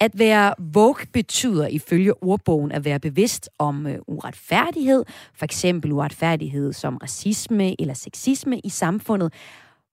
At 0.00 0.18
være 0.18 0.54
woke 0.76 1.06
betyder 1.12 1.66
ifølge 1.66 2.22
ordbogen 2.22 2.72
at 2.72 2.84
være 2.84 3.00
bevidst 3.00 3.48
om 3.58 3.86
øh, 3.86 3.98
uretfærdighed, 4.06 5.04
for 5.34 5.44
eksempel 5.44 5.92
uretfærdighed 5.92 6.72
som 6.72 6.96
racisme 6.96 7.80
eller 7.80 7.94
sexisme 7.94 8.58
i 8.58 8.68
samfundet. 8.68 9.32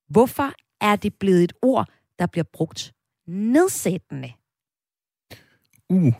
Hvorfor 0.10 0.52
er 0.82 0.96
det 0.96 1.14
blevet 1.14 1.44
et 1.44 1.54
ord, 1.62 1.88
der 2.20 2.26
bliver 2.26 2.46
brugt 2.54 2.94
nedsættende? 3.28 4.32
Uh, 5.90 6.14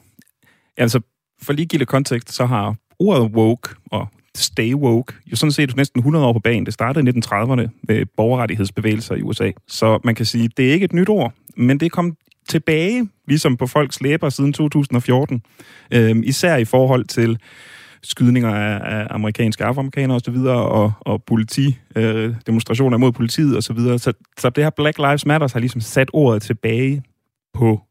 altså 0.78 1.02
for 1.42 1.54
lige 1.54 1.64
at 1.64 1.70
give 1.70 1.86
kontekst, 1.86 2.34
så 2.34 2.46
har 2.46 2.76
ordet 3.00 3.32
woke 3.32 3.70
og 3.92 4.08
stay 4.36 4.74
woke 4.74 5.14
jo 5.26 5.36
sådan 5.36 5.52
set 5.52 5.76
næsten 5.76 6.00
100 6.00 6.26
år 6.26 6.34
på 6.34 6.40
banen. 6.40 6.66
Det 6.66 6.74
startede 6.74 7.10
i 7.10 7.20
1930'erne 7.20 7.70
med 7.84 8.06
borgerrettighedsbevægelser 8.06 9.16
i 9.16 9.22
USA. 9.22 9.52
Så 9.68 10.00
man 10.04 10.16
kan 10.16 10.26
sige, 10.26 10.50
det 10.58 10.70
er 10.70 10.74
ikke 10.74 10.84
et 10.84 10.94
nyt 10.94 11.10
ord, 11.10 11.34
men 11.58 11.80
det 11.80 11.92
kom 11.92 12.18
tilbage, 12.48 13.10
ligesom 13.28 13.58
på 13.58 13.68
folks 13.68 14.02
læber 14.02 14.30
siden 14.30 14.54
2014. 14.54 15.42
Øhm, 15.94 16.24
især 16.26 16.56
i 16.56 16.66
forhold 16.66 17.06
til 17.06 17.40
skydninger 18.04 18.54
af, 18.56 19.00
af 19.00 19.08
amerikanske 19.10 19.64
afroamerikanere 19.64 20.16
osv., 20.16 20.36
og, 20.46 20.92
og 21.00 21.24
politi, 21.24 21.78
øh, 21.96 22.36
demonstrationer 22.48 22.98
mod 22.98 23.12
politiet 23.12 23.58
osv. 23.58 23.78
Så, 23.78 23.98
så, 23.98 24.14
så 24.38 24.50
det 24.50 24.64
her 24.64 24.70
Black 24.70 24.98
Lives 24.98 25.26
Matter 25.26 25.50
har 25.54 25.60
ligesom 25.60 25.82
sat 25.82 26.10
ordet 26.14 26.42
tilbage 26.42 27.04
på 27.54 27.82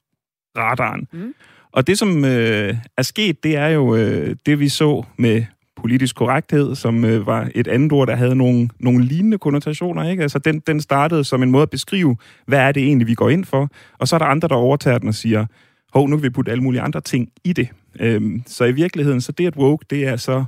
radaren. 0.56 1.08
Mm. 1.12 1.34
Og 1.72 1.86
det, 1.86 1.98
som 1.98 2.24
øh, 2.24 2.76
er 2.98 3.02
sket, 3.02 3.44
det 3.44 3.56
er 3.56 3.68
jo 3.68 3.96
øh, 3.96 4.36
det, 4.46 4.60
vi 4.60 4.68
så 4.68 5.02
med 5.18 5.44
politisk 5.76 6.16
korrekthed, 6.16 6.74
som 6.74 7.04
øh, 7.04 7.26
var 7.26 7.50
et 7.54 7.68
andet 7.68 7.92
ord, 7.92 8.06
der 8.06 8.16
havde 8.16 8.36
nogle, 8.36 8.68
nogle 8.80 9.04
lignende 9.04 9.38
konnotationer. 9.38 10.10
Ikke? 10.10 10.22
Altså, 10.22 10.38
den, 10.38 10.60
den 10.60 10.80
startede 10.80 11.24
som 11.24 11.42
en 11.42 11.50
måde 11.50 11.62
at 11.62 11.70
beskrive, 11.70 12.16
hvad 12.46 12.58
er 12.58 12.72
det 12.72 12.82
egentlig, 12.82 13.08
vi 13.08 13.14
går 13.14 13.28
ind 13.28 13.44
for, 13.44 13.68
og 13.98 14.08
så 14.08 14.16
er 14.16 14.18
der 14.18 14.26
andre, 14.26 14.48
der 14.48 14.54
overtager 14.54 14.98
den 14.98 15.08
og 15.08 15.14
siger, 15.14 15.46
hov, 15.92 16.08
nu 16.08 16.16
kan 16.16 16.22
vi 16.22 16.30
putte 16.30 16.50
alle 16.50 16.62
mulige 16.62 16.80
andre 16.80 17.00
ting 17.00 17.28
i 17.44 17.52
det. 17.52 17.68
Øhm, 18.00 18.42
så 18.46 18.64
i 18.64 18.72
virkeligheden, 18.72 19.20
så 19.20 19.32
det 19.32 19.46
at 19.46 19.56
woke, 19.56 19.86
det 19.90 20.06
er 20.06 20.16
så 20.16 20.44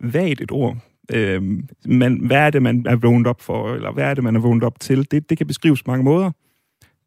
vagt 0.00 0.40
et 0.40 0.50
ord. 0.50 0.76
Øhm, 1.12 1.68
men 1.84 2.26
hvad 2.26 2.36
er 2.36 2.50
det, 2.50 2.62
man 2.62 2.86
er 2.88 2.96
vågnet 2.96 3.26
op 3.26 3.40
for, 3.40 3.74
eller 3.74 3.92
hvad 3.92 4.04
er 4.04 4.14
det, 4.14 4.24
man 4.24 4.36
er 4.36 4.40
vågnet 4.40 4.64
op 4.64 4.80
til? 4.80 5.10
Det, 5.10 5.30
det 5.30 5.38
kan 5.38 5.46
beskrives 5.46 5.82
på 5.82 5.90
mange 5.90 6.04
måder. 6.04 6.30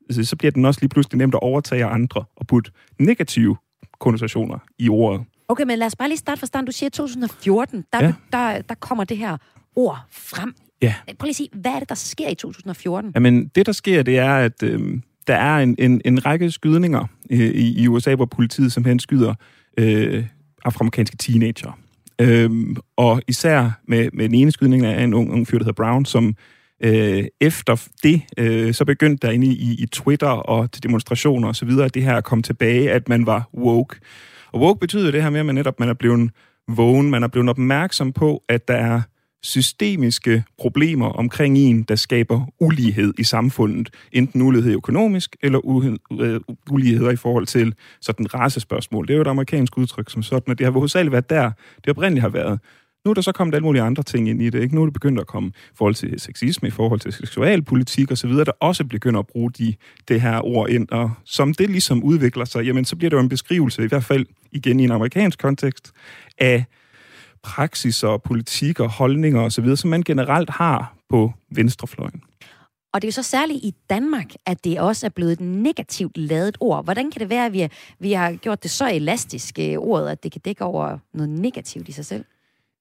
Så, 0.09 0.23
Så 0.23 0.35
bliver 0.35 0.51
den 0.51 0.65
også 0.65 0.79
lige 0.81 0.89
pludselig 0.89 1.17
nemt 1.17 1.35
at 1.35 1.41
overtage 1.41 1.85
andre 1.85 2.23
og 2.35 2.47
putte 2.47 2.71
negative 2.99 3.57
konnotationer 3.99 4.57
i 4.79 4.89
ordet. 4.89 5.21
Okay, 5.47 5.63
men 5.63 5.79
lad 5.79 5.87
os 5.87 5.95
bare 5.95 6.07
lige 6.09 6.17
starte 6.17 6.39
fra 6.39 6.47
starten. 6.47 6.65
Du 6.65 6.71
siger 6.71 6.89
2014, 6.89 7.85
der, 7.93 8.05
ja. 8.05 8.13
der, 8.31 8.61
der 8.61 8.75
kommer 8.75 9.03
det 9.03 9.17
her 9.17 9.37
ord 9.75 9.99
frem. 10.11 10.55
Ja. 10.81 10.93
Prøv 11.19 11.25
lige 11.25 11.29
at 11.29 11.35
sige, 11.35 11.49
hvad 11.53 11.71
er 11.71 11.79
det, 11.79 11.89
der 11.89 11.95
sker 11.95 12.29
i 12.29 12.35
2014? 12.35 13.11
Jamen, 13.15 13.47
det 13.47 13.65
der 13.65 13.71
sker, 13.71 14.03
det 14.03 14.17
er, 14.17 14.35
at 14.35 14.63
øh, 14.63 15.01
der 15.27 15.35
er 15.35 15.57
en, 15.57 15.75
en, 15.79 16.01
en 16.05 16.25
række 16.25 16.51
skydninger 16.51 17.05
øh, 17.29 17.39
i, 17.39 17.83
i 17.83 17.87
USA, 17.87 18.15
hvor 18.15 18.25
politiet 18.25 18.71
simpelthen 18.71 18.99
skyder 18.99 19.33
øh, 19.77 20.25
afroamerikanske 20.65 21.17
teenager. 21.17 21.79
Øh, 22.21 22.49
og 22.97 23.21
især 23.27 23.71
med, 23.87 24.09
med 24.13 24.29
den 24.29 24.35
ene 24.35 24.51
skydning 24.51 24.85
af 24.85 25.03
en 25.03 25.13
ung, 25.13 25.31
ung 25.31 25.47
fyr, 25.47 25.57
der 25.57 25.65
hedder 25.65 25.83
Brown, 25.83 26.05
som 26.05 26.35
øh, 26.83 27.25
efter 27.41 27.87
det, 28.03 28.21
øh, 28.37 28.73
så 28.73 28.85
begyndte 28.85 29.27
der 29.27 29.33
inde 29.33 29.47
i, 29.47 29.75
i 29.79 29.85
Twitter 29.85 30.27
og 30.27 30.71
til 30.71 30.83
demonstrationer 30.83 31.47
osv., 31.47 31.69
at 31.69 31.93
det 31.93 32.03
her 32.03 32.21
kom 32.21 32.43
tilbage, 32.43 32.91
at 32.91 33.09
man 33.09 33.25
var 33.25 33.49
woke. 33.53 33.95
Og 34.55 34.61
woke 34.61 34.79
betyder 34.79 35.11
det 35.11 35.23
her 35.23 35.29
med, 35.29 35.39
at 35.39 35.45
man 35.45 35.55
netop 35.55 35.79
man 35.79 35.89
er 35.89 35.93
blevet 35.93 36.31
vågen, 36.67 37.09
man 37.09 37.23
er 37.23 37.27
blevet 37.27 37.49
opmærksom 37.49 38.13
på, 38.13 38.43
at 38.49 38.67
der 38.67 38.73
er 38.73 39.01
systemiske 39.43 40.43
problemer 40.57 41.05
omkring 41.05 41.57
en, 41.57 41.83
der 41.83 41.95
skaber 41.95 42.45
ulighed 42.59 43.13
i 43.17 43.23
samfundet. 43.23 43.89
Enten 44.11 44.41
ulighed 44.41 44.73
økonomisk, 44.73 45.35
eller 45.43 45.83
øh, 46.21 46.39
uligheder 46.71 47.11
i 47.11 47.15
forhold 47.15 47.45
til 47.45 47.73
sådan 48.01 48.33
racespørgsmål. 48.33 49.07
Det 49.07 49.13
er 49.13 49.17
jo 49.17 49.21
et 49.21 49.27
amerikansk 49.27 49.77
udtryk 49.77 50.09
som 50.09 50.23
sådan, 50.23 50.51
og 50.51 50.57
det 50.57 50.65
har 50.65 50.71
hovedsageligt 50.71 51.11
været 51.11 51.29
der, 51.29 51.51
det 51.83 51.89
oprindeligt 51.89 52.21
har 52.21 52.29
været. 52.29 52.59
Nu 53.05 53.09
er 53.09 53.13
der 53.13 53.21
så 53.21 53.31
kommet 53.31 53.55
alle 53.55 53.65
mulige 53.65 53.81
andre 53.81 54.03
ting 54.03 54.29
ind 54.29 54.41
i 54.41 54.49
det. 54.49 54.61
Ikke? 54.61 54.75
Nu 54.75 54.81
er 54.81 54.85
det 54.85 54.93
begyndt 54.93 55.19
at 55.19 55.27
komme 55.27 55.49
i 55.49 55.75
forhold 55.75 55.95
til 55.95 56.19
sexisme, 56.19 56.67
i 56.67 56.71
forhold 56.71 56.99
til 56.99 57.13
seksualpolitik 57.13 58.11
osv., 58.11 58.29
der 58.29 58.51
også 58.59 58.83
begynder 58.83 59.19
at 59.19 59.27
bruge 59.27 59.51
de, 59.51 59.73
det 60.07 60.21
her 60.21 60.45
ord 60.45 60.69
ind. 60.69 60.87
Og 60.91 61.11
som 61.25 61.53
det 61.53 61.69
ligesom 61.69 62.03
udvikler 62.03 62.45
sig, 62.45 62.65
jamen 62.65 62.85
så 62.85 62.95
bliver 62.95 63.09
det 63.09 63.17
jo 63.17 63.21
en 63.21 63.29
beskrivelse, 63.29 63.83
i 63.83 63.87
hvert 63.87 64.03
fald 64.03 64.25
igen 64.55 64.79
i 64.79 64.83
en 64.83 64.91
amerikansk 64.91 65.39
kontekst, 65.39 65.91
af 66.37 66.65
praksis 67.43 68.03
og 68.03 68.23
politik 68.23 68.79
og 68.79 68.89
holdninger 68.89 69.41
osv., 69.41 69.75
som 69.75 69.89
man 69.89 70.03
generelt 70.03 70.49
har 70.49 70.95
på 71.09 71.33
venstrefløjen. 71.51 72.21
Og 72.93 73.01
det 73.01 73.07
er 73.07 73.09
jo 73.09 73.23
så 73.23 73.23
særligt 73.23 73.63
i 73.63 73.73
Danmark, 73.89 74.25
at 74.45 74.63
det 74.63 74.79
også 74.79 75.05
er 75.05 75.09
blevet 75.09 75.31
et 75.31 75.41
negativt 75.41 76.17
lavet 76.17 76.57
ord. 76.59 76.83
Hvordan 76.83 77.11
kan 77.11 77.19
det 77.19 77.29
være, 77.29 77.45
at 77.45 77.53
vi, 77.53 77.67
vi 77.99 78.11
har 78.11 78.33
gjort 78.33 78.63
det 78.63 78.71
så 78.71 78.89
elastisk, 78.89 79.59
ordet, 79.77 80.09
at 80.09 80.23
det 80.23 80.31
kan 80.31 80.41
dække 80.45 80.63
over 80.63 80.97
noget 81.13 81.29
negativt 81.29 81.89
i 81.89 81.91
sig 81.91 82.05
selv? 82.05 82.25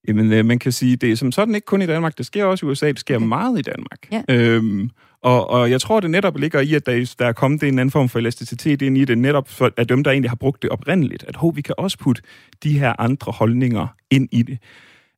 Jamen, 0.07 0.33
øh, 0.33 0.45
man 0.45 0.59
kan 0.59 0.71
sige, 0.71 0.95
det 0.95 1.11
er 1.11 1.15
som 1.15 1.31
sådan 1.31 1.55
ikke 1.55 1.65
kun 1.65 1.81
i 1.81 1.85
Danmark. 1.85 2.17
Det 2.17 2.25
sker 2.25 2.45
også 2.45 2.65
i 2.65 2.69
USA. 2.69 2.87
Det 2.87 2.99
sker 2.99 3.15
okay. 3.15 3.25
meget 3.25 3.59
i 3.59 3.61
Danmark. 3.61 4.11
Ja. 4.11 4.21
Øhm, 4.29 4.89
og, 5.21 5.49
og 5.49 5.71
jeg 5.71 5.81
tror, 5.81 5.99
det 5.99 6.11
netop 6.11 6.37
ligger 6.37 6.59
i, 6.59 6.73
at 6.73 6.85
der, 6.85 7.15
der 7.19 7.25
er 7.25 7.33
kommet 7.33 7.63
en 7.63 7.79
anden 7.79 7.91
form 7.91 8.09
for 8.09 8.19
elasticitet 8.19 8.81
ind 8.81 8.97
i 8.97 9.05
det, 9.05 9.17
netop 9.17 9.49
for, 9.49 9.71
at 9.77 9.89
dem, 9.89 10.03
der 10.03 10.11
egentlig 10.11 10.31
har 10.31 10.35
brugt 10.35 10.61
det 10.61 10.69
oprindeligt, 10.69 11.25
at 11.27 11.35
hov, 11.35 11.55
vi 11.55 11.61
kan 11.61 11.75
også 11.77 11.97
putte 11.97 12.21
de 12.63 12.79
her 12.79 13.01
andre 13.01 13.31
holdninger 13.31 13.87
ind 14.11 14.29
i 14.31 14.41
det. 14.41 14.57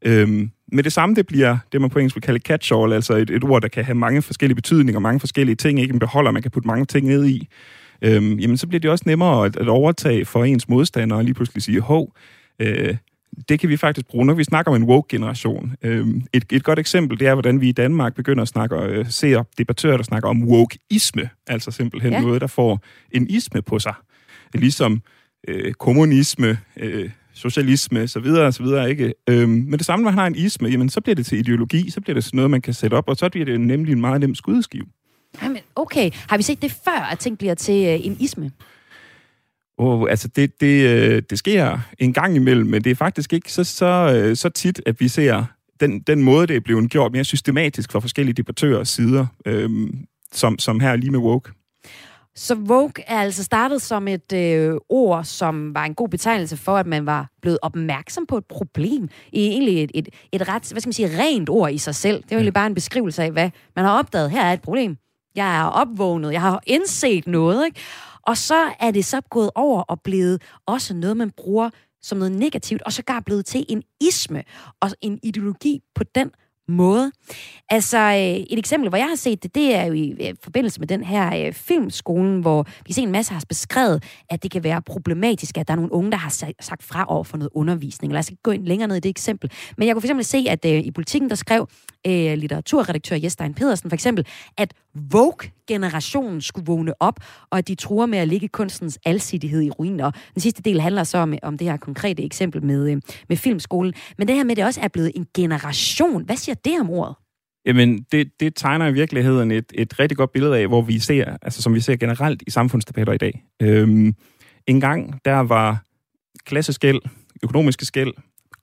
Øhm, 0.05 0.51
med 0.71 0.83
det 0.83 0.93
samme, 0.93 1.15
det 1.15 1.27
bliver 1.27 1.57
det, 1.71 1.81
man 1.81 1.89
på 1.89 1.99
engelsk 1.99 2.15
vil 2.15 2.21
kalde 2.21 2.39
catch-all, 2.49 2.93
altså 2.93 3.13
et, 3.13 3.29
et 3.29 3.43
ord, 3.43 3.61
der 3.61 3.67
kan 3.67 3.85
have 3.85 3.95
mange 3.95 4.21
forskellige 4.21 4.55
betydninger, 4.55 4.99
mange 4.99 5.19
forskellige 5.19 5.55
ting, 5.55 5.79
ikke 5.79 5.93
en 5.93 5.99
beholder, 5.99 6.31
man 6.31 6.41
kan 6.41 6.51
putte 6.51 6.67
mange 6.67 6.85
ting 6.85 7.07
ned 7.07 7.25
i. 7.25 7.47
Øhm, 8.01 8.39
jamen, 8.39 8.57
så 8.57 8.67
bliver 8.67 8.79
det 8.79 8.91
også 8.91 9.03
nemmere 9.07 9.45
at, 9.45 9.55
at 9.57 9.67
overtage 9.67 10.25
for 10.25 10.43
ens 10.43 10.69
modstandere 10.69 11.19
og 11.19 11.23
lige 11.23 11.33
pludselig 11.33 11.63
sige, 11.63 11.79
hov, 11.81 12.13
øh, 12.59 12.95
det 13.49 13.59
kan 13.59 13.69
vi 13.69 13.77
faktisk 13.77 14.07
bruge, 14.07 14.25
når 14.25 14.33
vi 14.33 14.43
snakker 14.43 14.71
om 14.71 14.81
en 14.81 14.87
woke-generation. 14.89 15.75
Øhm, 15.81 16.23
et, 16.33 16.45
et 16.51 16.63
godt 16.63 16.79
eksempel, 16.79 17.19
det 17.19 17.27
er, 17.27 17.33
hvordan 17.35 17.61
vi 17.61 17.69
i 17.69 17.71
Danmark 17.71 18.15
begynder 18.15 18.41
at 18.41 18.47
snakke, 18.47 18.75
øh, 18.75 19.09
ser 19.09 19.43
debattører, 19.57 19.97
der 19.97 20.03
snakker 20.03 20.29
om 20.29 20.43
wokeisme, 20.43 21.29
altså 21.47 21.71
simpelthen 21.71 22.13
ja. 22.13 22.21
noget, 22.21 22.41
der 22.41 22.47
får 22.47 22.79
en 23.11 23.29
isme 23.29 23.61
på 23.61 23.79
sig. 23.79 23.93
Ligesom 24.53 25.01
øh, 25.47 25.73
kommunisme, 25.73 26.57
øh, 26.77 27.09
socialisme, 27.33 28.07
så 28.07 28.19
videre, 28.19 28.51
så 28.51 28.63
videre, 28.63 28.89
ikke? 28.89 29.13
Øhm, 29.29 29.49
men 29.49 29.73
det 29.73 29.85
samme, 29.85 30.03
når 30.03 30.11
han 30.11 30.19
har 30.19 30.27
en 30.27 30.35
isme, 30.35 30.69
jamen, 30.69 30.89
så 30.89 31.01
bliver 31.01 31.15
det 31.15 31.25
til 31.25 31.37
ideologi, 31.37 31.89
så 31.89 32.01
bliver 32.01 32.13
det 32.13 32.23
sådan 32.23 32.35
noget, 32.37 32.51
man 32.51 32.61
kan 32.61 32.73
sætte 32.73 32.95
op, 32.95 33.09
og 33.09 33.15
så 33.15 33.29
bliver 33.29 33.45
det 33.45 33.61
nemlig 33.61 33.91
en 33.91 34.01
meget 34.01 34.21
nem 34.21 34.35
skudskive. 34.35 34.85
Jamen, 35.43 35.57
okay. 35.75 36.11
Har 36.13 36.37
vi 36.37 36.43
set 36.43 36.61
det 36.61 36.71
før, 36.71 37.07
at 37.11 37.19
ting 37.19 37.37
bliver 37.37 37.53
til 37.53 37.87
øh, 37.87 38.05
en 38.05 38.17
isme? 38.19 38.51
Oh, 39.77 40.09
altså 40.09 40.27
det, 40.27 40.61
det, 40.61 40.87
øh, 40.89 41.21
det 41.29 41.39
sker 41.39 41.79
en 41.99 42.13
gang 42.13 42.35
imellem, 42.35 42.67
men 42.67 42.83
det 42.83 42.91
er 42.91 42.95
faktisk 42.95 43.33
ikke 43.33 43.53
så, 43.53 43.63
så, 43.63 43.85
øh, 44.15 44.35
så 44.35 44.49
tit, 44.49 44.81
at 44.85 44.99
vi 44.99 45.07
ser 45.07 45.43
den, 45.79 45.99
den 45.99 46.23
måde, 46.23 46.47
det 46.47 46.55
er 46.55 46.59
blevet 46.59 46.91
gjort 46.91 47.11
mere 47.11 47.23
systematisk 47.23 47.91
fra 47.91 47.99
forskellige 47.99 48.33
debattørers 48.33 48.89
sider, 48.89 49.25
øhm, 49.45 50.05
som, 50.31 50.59
som 50.59 50.79
her 50.79 50.95
lige 50.95 51.11
med 51.11 51.19
woke. 51.19 51.51
Så 52.35 52.55
woke 52.55 53.03
er 53.07 53.19
altså 53.19 53.43
startet 53.43 53.81
som 53.81 54.07
et 54.07 54.33
øh, 54.33 54.75
ord, 54.89 55.23
som 55.23 55.75
var 55.75 55.85
en 55.85 55.93
god 55.93 56.09
betegnelse 56.09 56.57
for, 56.57 56.77
at 56.77 56.87
man 56.87 57.05
var 57.05 57.29
blevet 57.41 57.59
opmærksom 57.61 58.25
på 58.25 58.37
et 58.37 58.45
problem. 58.45 59.09
I 59.31 59.47
egentlig 59.47 59.83
et, 59.83 59.91
et, 59.93 60.09
et 60.31 60.47
ret, 60.47 60.71
hvad 60.71 60.81
skal 60.81 60.87
man 60.87 60.93
sige, 60.93 61.19
rent 61.19 61.49
ord 61.49 61.71
i 61.71 61.77
sig 61.77 61.95
selv. 61.95 62.15
Det 62.23 62.31
er 62.31 62.35
jo 62.35 62.37
egentlig 62.37 62.53
bare 62.53 62.67
en 62.67 62.75
beskrivelse 62.75 63.23
af, 63.23 63.31
hvad 63.31 63.49
man 63.75 63.85
har 63.85 63.99
opdaget. 63.99 64.31
Her 64.31 64.41
er 64.41 64.53
et 64.53 64.61
problem. 64.61 64.97
Jeg 65.35 65.59
er 65.59 65.63
opvågnet. 65.63 66.33
Jeg 66.33 66.41
har 66.41 66.63
indset 66.67 67.27
noget. 67.27 67.65
Ikke? 67.65 67.79
Og 68.27 68.37
så 68.37 68.71
er 68.79 68.91
det 68.91 69.05
så 69.05 69.21
gået 69.21 69.51
over 69.55 69.81
og 69.81 70.01
blevet 70.01 70.41
også 70.65 70.93
noget, 70.93 71.17
man 71.17 71.31
bruger 71.31 71.69
som 72.01 72.17
noget 72.17 72.31
negativt, 72.31 72.81
og 72.81 72.93
så 72.93 73.03
gar 73.03 73.19
blevet 73.19 73.45
til 73.45 73.65
en 73.69 73.83
isme 74.01 74.43
og 74.81 74.89
en 75.01 75.19
ideologi 75.23 75.81
på 75.95 76.03
den 76.03 76.31
måde. 76.67 77.11
Altså, 77.69 77.97
øh, 77.97 78.45
et 78.49 78.59
eksempel, 78.59 78.89
hvor 78.89 78.97
jeg 78.97 79.07
har 79.07 79.15
set 79.15 79.43
det, 79.43 79.55
det 79.55 79.75
er 79.75 79.85
jo 79.85 79.93
i 79.93 80.15
øh, 80.19 80.35
forbindelse 80.43 80.79
med 80.79 80.87
den 80.87 81.03
her 81.03 81.47
øh, 81.47 81.53
filmskolen, 81.53 82.41
hvor 82.41 82.67
vi 82.87 82.93
ser 82.93 83.01
en 83.01 83.11
masse 83.11 83.33
har 83.33 83.43
beskrevet, 83.49 84.03
at 84.29 84.43
det 84.43 84.51
kan 84.51 84.63
være 84.63 84.81
problematisk, 84.81 85.57
at 85.57 85.67
der 85.67 85.73
er 85.73 85.75
nogle 85.75 85.93
unge, 85.93 86.11
der 86.11 86.17
har 86.17 86.29
sagt 86.59 86.83
fra 86.83 87.05
over 87.07 87.23
for 87.23 87.37
noget 87.37 87.49
undervisning. 87.53 88.13
Lad 88.13 88.19
os 88.19 88.29
ikke 88.29 88.41
gå 88.43 88.51
ind 88.51 88.65
længere 88.65 88.87
ned 88.87 88.95
i 88.95 88.99
det 88.99 89.09
eksempel. 89.09 89.51
Men 89.77 89.87
jeg 89.87 89.95
kunne 89.95 90.01
for 90.01 90.05
eksempel 90.05 90.25
se, 90.25 90.45
at 90.49 90.65
i 90.65 90.91
politikken, 90.91 91.29
der 91.29 91.35
skrev 91.35 91.67
øh, 92.07 92.37
litteraturredaktør 92.37 93.15
Jestein 93.15 93.53
Pedersen 93.53 93.89
for 93.89 93.95
eksempel, 93.95 94.27
at 94.57 94.73
Vogue-generationen 95.11 96.41
skulle 96.41 96.65
vågne 96.65 97.01
op, 97.01 97.19
og 97.49 97.57
at 97.57 97.67
de 97.67 97.75
truer 97.75 98.05
med 98.05 98.19
at 98.19 98.27
ligge 98.27 98.47
kunstens 98.47 98.99
alsidighed 99.05 99.61
i 99.61 99.69
ruiner. 99.69 100.11
Den 100.33 100.41
sidste 100.41 100.61
del 100.61 100.81
handler 100.81 101.03
så 101.03 101.17
om, 101.17 101.33
om 101.43 101.57
det 101.57 101.67
her 101.67 101.77
konkrete 101.77 102.23
eksempel 102.23 102.63
med, 102.63 102.91
øh, 102.91 103.01
med 103.29 103.37
filmskolen. 103.37 103.93
Men 104.17 104.27
det 104.27 104.35
her 104.35 104.43
med, 104.43 104.51
at 104.51 104.57
det 104.57 104.65
også 104.65 104.81
er 104.81 104.87
blevet 104.87 105.11
en 105.15 105.27
generation. 105.35 106.25
Hvad 106.25 106.35
siger 106.35 106.55
det 106.55 106.79
om 106.79 106.89
ordet? 106.89 107.15
Jamen, 107.65 108.05
det, 108.11 108.31
det 108.39 108.55
tegner 108.55 108.87
i 108.87 108.93
virkeligheden 108.93 109.51
et, 109.51 109.65
et 109.75 109.99
rigtig 109.99 110.17
godt 110.17 110.31
billede 110.31 110.57
af, 110.57 110.67
hvor 110.67 110.81
vi 110.81 110.99
ser, 110.99 111.37
altså 111.41 111.61
som 111.61 111.73
vi 111.73 111.79
ser 111.79 111.95
generelt 111.95 112.43
i 112.47 112.51
samfundsdebatter 112.51 113.13
i 113.13 113.17
dag. 113.17 113.43
Øhm, 113.61 114.15
en 114.67 114.81
gang, 114.81 115.19
der 115.25 115.39
var 115.39 115.83
klasseskæld, 116.45 116.99
økonomiske 117.43 117.85
skæld, 117.85 118.13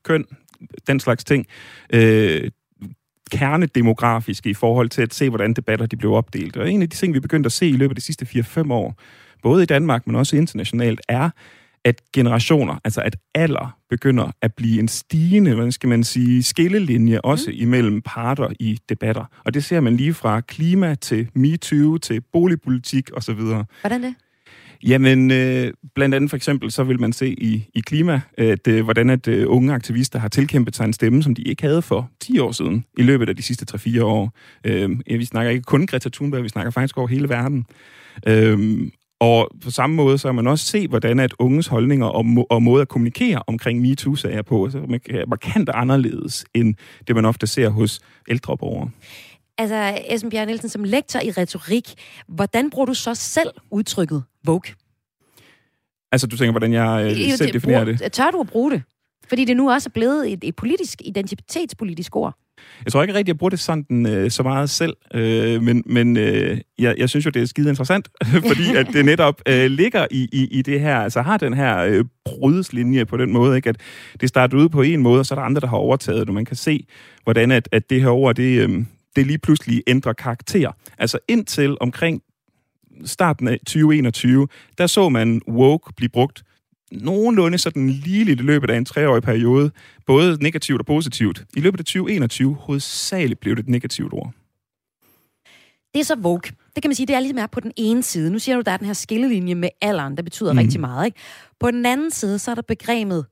køn, 0.04 0.24
den 0.86 1.00
slags 1.00 1.24
ting, 1.24 1.46
øh, 1.92 2.50
kernedemografiske 3.38 4.50
i 4.50 4.54
forhold 4.54 4.88
til 4.88 5.02
at 5.02 5.14
se, 5.14 5.28
hvordan 5.28 5.54
debatter 5.54 5.86
de 5.86 5.96
blev 5.96 6.12
opdelt. 6.12 6.56
Og 6.56 6.70
en 6.70 6.82
af 6.82 6.90
de 6.90 6.96
ting, 6.96 7.14
vi 7.14 7.20
begyndte 7.20 7.46
at 7.46 7.52
se 7.52 7.68
i 7.68 7.72
løbet 7.72 7.90
af 7.90 7.96
de 7.96 8.00
sidste 8.00 8.26
4-5 8.26 8.72
år, 8.72 8.94
både 9.42 9.62
i 9.62 9.66
Danmark, 9.66 10.06
men 10.06 10.16
også 10.16 10.36
internationalt, 10.36 11.00
er, 11.08 11.30
at 11.84 12.00
generationer, 12.12 12.80
altså 12.84 13.00
at 13.00 13.16
alder, 13.34 13.78
begynder 13.90 14.30
at 14.42 14.54
blive 14.54 14.80
en 14.80 14.88
stigende, 14.88 15.54
hvordan 15.54 15.72
skal 15.72 15.88
man 15.88 16.04
sige, 16.04 16.42
skillelinje 16.42 17.20
også 17.20 17.50
mm. 17.50 17.56
imellem 17.60 18.02
parter 18.02 18.48
i 18.60 18.78
debatter. 18.88 19.24
Og 19.44 19.54
det 19.54 19.64
ser 19.64 19.80
man 19.80 19.96
lige 19.96 20.14
fra 20.14 20.40
klima 20.40 20.94
til 20.94 21.28
MeToo 21.34 21.98
til 21.98 22.20
boligpolitik 22.32 23.10
osv. 23.16 23.40
Hvordan 23.80 24.02
det? 24.02 24.14
Jamen, 24.86 25.30
øh, 25.30 25.72
blandt 25.94 26.14
andet 26.14 26.30
for 26.30 26.36
eksempel, 26.36 26.70
så 26.70 26.84
vil 26.84 27.00
man 27.00 27.12
se 27.12 27.28
i, 27.28 27.68
i 27.74 27.80
klima, 27.80 28.20
at, 28.38 28.68
øh, 28.68 28.84
hvordan 28.84 29.10
at 29.10 29.28
øh, 29.28 29.44
unge 29.48 29.72
aktivister 29.72 30.18
har 30.18 30.28
tilkæmpet 30.28 30.76
sig 30.76 30.84
en 30.84 30.92
stemme, 30.92 31.22
som 31.22 31.34
de 31.34 31.42
ikke 31.42 31.62
havde 31.62 31.82
for 31.82 32.10
10 32.20 32.38
år 32.38 32.52
siden, 32.52 32.84
i 32.98 33.02
løbet 33.02 33.28
af 33.28 33.36
de 33.36 33.42
sidste 33.42 33.76
3-4 33.76 34.02
år. 34.02 34.32
Øh, 34.64 34.90
vi 35.06 35.24
snakker 35.24 35.50
ikke 35.50 35.62
kun 35.62 35.86
Greta 35.86 36.08
Thunberg, 36.08 36.42
vi 36.42 36.48
snakker 36.48 36.70
faktisk 36.70 36.98
over 36.98 37.08
hele 37.08 37.28
verden. 37.28 37.66
Øh, 38.26 38.90
og 39.20 39.50
på 39.64 39.70
samme 39.70 39.96
måde, 39.96 40.18
så 40.18 40.28
kan 40.28 40.34
man 40.34 40.46
også 40.46 40.64
se, 40.64 40.88
hvordan 40.88 41.20
at 41.20 41.34
unges 41.38 41.66
holdninger 41.66 42.06
og, 42.06 42.26
må, 42.26 42.46
og 42.50 42.62
måde 42.62 42.82
at 42.82 42.88
kommunikere 42.88 43.42
omkring 43.46 43.80
MeToo-sager 43.80 44.42
på, 44.42 44.70
så 44.70 44.78
er 45.10 45.26
markant 45.26 45.68
anderledes, 45.74 46.44
end 46.54 46.74
det 47.08 47.16
man 47.16 47.24
ofte 47.24 47.46
ser 47.46 47.68
hos 47.68 48.00
ældre 48.28 48.56
borgere. 48.56 48.90
Altså, 49.58 49.98
Esben 50.10 50.30
Bjerg 50.30 50.46
Nielsen, 50.46 50.68
som 50.68 50.84
lektor 50.84 51.20
i 51.20 51.30
retorik, 51.30 51.94
hvordan 52.28 52.70
bruger 52.70 52.86
du 52.86 52.94
så 52.94 53.14
selv 53.14 53.50
udtrykket 53.70 54.22
woke? 54.48 54.74
Altså, 56.12 56.26
du 56.26 56.36
tænker, 56.36 56.52
hvordan 56.52 56.72
jeg 56.72 57.06
øh, 57.10 57.36
selv 57.36 57.52
definerer 57.52 57.84
det? 57.84 58.12
Tør 58.12 58.30
du 58.30 58.40
at 58.40 58.46
bruge 58.46 58.70
det? 58.70 58.82
Fordi 59.28 59.44
det 59.44 59.56
nu 59.56 59.70
også 59.70 59.88
er 59.88 59.92
blevet 59.94 60.32
et, 60.32 60.38
et 60.42 60.56
politisk, 60.56 61.02
identitetspolitisk 61.04 62.16
ord. 62.16 62.38
Jeg 62.84 62.92
tror 62.92 63.02
ikke 63.02 63.14
rigtig, 63.14 63.28
jeg 63.28 63.38
bruger 63.38 63.50
det 63.50 63.60
sådan 63.60 64.06
øh, 64.06 64.30
så 64.30 64.42
meget 64.42 64.70
selv, 64.70 64.96
øh, 65.14 65.62
men, 65.62 65.82
men 65.86 66.16
øh, 66.16 66.60
jeg, 66.78 66.94
jeg 66.98 67.08
synes 67.08 67.26
jo, 67.26 67.30
det 67.30 67.42
er 67.42 67.46
skide 67.46 67.68
interessant, 67.68 68.08
fordi 68.48 68.76
at 68.76 68.86
det 68.92 69.04
netop 69.04 69.42
øh, 69.48 69.70
ligger 69.70 70.06
i, 70.10 70.28
i, 70.32 70.48
i 70.50 70.62
det 70.62 70.80
her, 70.80 70.96
altså 70.96 71.22
har 71.22 71.36
den 71.36 71.54
her 71.54 71.78
øh, 71.78 72.04
brydeslinje 72.24 73.04
på 73.04 73.16
den 73.16 73.32
måde, 73.32 73.56
ikke? 73.56 73.68
at 73.68 73.76
det 74.20 74.28
starter 74.28 74.58
ud 74.58 74.68
på 74.68 74.82
en 74.82 75.00
måde, 75.00 75.20
og 75.20 75.26
så 75.26 75.34
er 75.34 75.38
der 75.38 75.46
andre, 75.46 75.60
der 75.60 75.66
har 75.66 75.76
overtaget 75.76 76.26
det, 76.26 76.34
man 76.34 76.44
kan 76.44 76.56
se, 76.56 76.86
hvordan 77.22 77.50
at, 77.50 77.68
at 77.72 77.90
det 77.90 78.00
her 78.00 78.10
ord, 78.10 78.34
det, 78.34 78.68
øh, 78.68 78.84
det 79.16 79.26
lige 79.26 79.38
pludselig 79.38 79.82
ændrer 79.86 80.12
karakter. 80.12 80.72
Altså 80.98 81.18
indtil 81.28 81.76
omkring 81.80 82.22
starten 83.04 83.48
af 83.48 83.58
2021, 83.58 84.48
der 84.78 84.86
så 84.86 85.08
man 85.08 85.40
woke 85.48 85.92
blive 85.96 86.08
brugt 86.08 86.42
nogenlunde 86.92 87.58
sådan 87.58 87.90
lige 87.90 88.24
lidt 88.24 88.40
i 88.40 88.42
løbet 88.42 88.70
af 88.70 88.76
en 88.76 88.84
treårig 88.84 89.22
periode, 89.22 89.70
både 90.06 90.38
negativt 90.42 90.80
og 90.80 90.86
positivt. 90.86 91.44
I 91.56 91.60
løbet 91.60 91.78
af 91.78 91.84
2021 91.84 92.54
hovedsageligt 92.54 93.40
blev 93.40 93.56
det 93.56 93.62
et 93.62 93.68
negativt 93.68 94.12
ord. 94.12 94.32
Det 95.94 96.00
er 96.00 96.04
så 96.04 96.16
woke. 96.18 96.52
Det 96.74 96.82
kan 96.82 96.88
man 96.88 96.94
sige, 96.94 97.06
det 97.06 97.16
er 97.16 97.20
ligesom 97.20 97.38
er 97.38 97.46
på 97.46 97.60
den 97.60 97.72
ene 97.76 98.02
side. 98.02 98.30
Nu 98.30 98.38
siger 98.38 98.56
du, 98.56 98.62
der 98.66 98.72
er 98.72 98.76
den 98.76 98.86
her 98.86 98.94
skillelinje 98.94 99.54
med 99.54 99.68
alderen, 99.80 100.16
der 100.16 100.22
betyder 100.22 100.52
mm. 100.52 100.58
rigtig 100.58 100.80
meget. 100.80 101.06
Ikke? 101.06 101.18
På 101.60 101.70
den 101.70 101.86
anden 101.86 102.10
side, 102.10 102.38
så 102.38 102.50
er 102.50 102.54
der 102.54 102.62
begrebet 102.62 103.26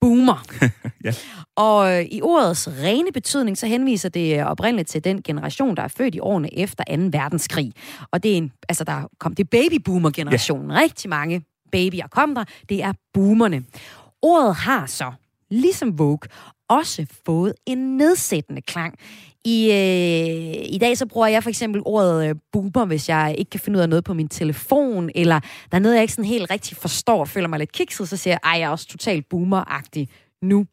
boomer. 0.00 0.44
ja. 1.04 1.14
Og 1.56 1.98
øh, 1.98 2.04
i 2.04 2.22
ordets 2.22 2.68
rene 2.68 3.12
betydning, 3.12 3.58
så 3.58 3.66
henviser 3.66 4.08
det 4.08 4.44
oprindeligt 4.44 4.88
til 4.88 5.04
den 5.04 5.22
generation, 5.22 5.76
der 5.76 5.82
er 5.82 5.88
født 5.88 6.14
i 6.14 6.20
årene 6.20 6.58
efter 6.58 6.84
2. 6.84 6.92
verdenskrig. 7.18 7.72
Og 8.10 8.22
det 8.22 8.32
er 8.32 8.36
en, 8.36 8.52
altså 8.68 8.84
der 8.84 9.08
kom 9.18 9.34
det 9.34 9.50
babyboomer-generationen. 9.50 10.70
Ja. 10.70 10.80
Rigtig 10.80 11.10
mange 11.10 11.42
babyer 11.72 12.06
kom 12.06 12.34
der. 12.34 12.44
Det 12.68 12.82
er 12.82 12.92
boomerne. 13.14 13.64
Ordet 14.22 14.54
har 14.54 14.86
så, 14.86 15.12
ligesom 15.50 15.98
Vogue, 15.98 16.28
også 16.68 17.06
fået 17.26 17.54
en 17.66 17.96
nedsættende 17.96 18.62
klang. 18.62 18.98
I, 19.44 19.70
øh, 19.70 20.74
I 20.74 20.78
dag 20.78 20.98
så 20.98 21.06
bruger 21.06 21.26
jeg 21.26 21.42
for 21.42 21.50
eksempel 21.50 21.82
ordet 21.84 22.28
øh, 22.28 22.34
boomer, 22.52 22.84
hvis 22.84 23.08
jeg 23.08 23.34
ikke 23.38 23.50
kan 23.50 23.60
finde 23.60 23.76
ud 23.76 23.82
af 23.82 23.88
noget 23.88 24.04
på 24.04 24.14
min 24.14 24.28
telefon, 24.28 25.10
eller 25.14 25.40
der 25.70 25.76
er 25.76 25.78
noget, 25.78 25.94
jeg 25.94 26.02
ikke 26.02 26.14
sådan 26.14 26.24
helt 26.24 26.50
rigtig 26.50 26.76
forstår, 26.76 27.24
føler 27.24 27.48
mig 27.48 27.58
lidt 27.58 27.72
kikset, 27.72 28.08
så 28.08 28.16
siger 28.16 28.32
jeg, 28.32 28.40
ej, 28.44 28.58
jeg 28.58 28.66
er 28.66 28.70
også 28.70 28.86
totalt 28.86 29.28
boomer 29.28 29.82
nu. 30.42 30.66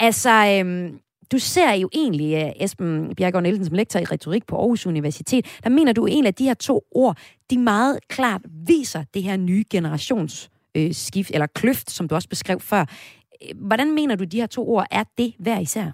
Altså, 0.00 0.30
øh, 0.30 0.92
du 1.32 1.38
ser 1.38 1.72
jo 1.72 1.88
egentlig, 1.92 2.34
øh, 2.34 2.64
Esben 2.64 3.14
Bjergård 3.16 3.42
Nielsen, 3.42 3.64
som 3.64 3.74
lektor 3.74 4.00
i 4.00 4.04
retorik 4.04 4.46
på 4.46 4.56
Aarhus 4.56 4.86
Universitet, 4.86 5.46
der 5.64 5.70
mener 5.70 5.92
du 5.92 6.06
egentlig, 6.06 6.28
at 6.28 6.38
de 6.38 6.44
her 6.44 6.54
to 6.54 6.82
ord, 6.90 7.18
de 7.50 7.58
meget 7.58 7.98
klart 8.08 8.40
viser 8.66 9.04
det 9.14 9.22
her 9.22 9.36
nye 9.36 9.64
generations 9.70 10.50
øh, 10.74 10.94
skift, 10.94 11.30
eller 11.30 11.46
kløft, 11.46 11.90
som 11.90 12.08
du 12.08 12.14
også 12.14 12.28
beskrev 12.28 12.60
før. 12.60 12.80
Øh, 12.80 13.60
hvordan 13.60 13.92
mener 13.92 14.16
du, 14.16 14.24
de 14.24 14.40
her 14.40 14.46
to 14.46 14.68
ord 14.68 14.86
er 14.90 15.04
det 15.18 15.34
hver 15.38 15.60
især? 15.60 15.90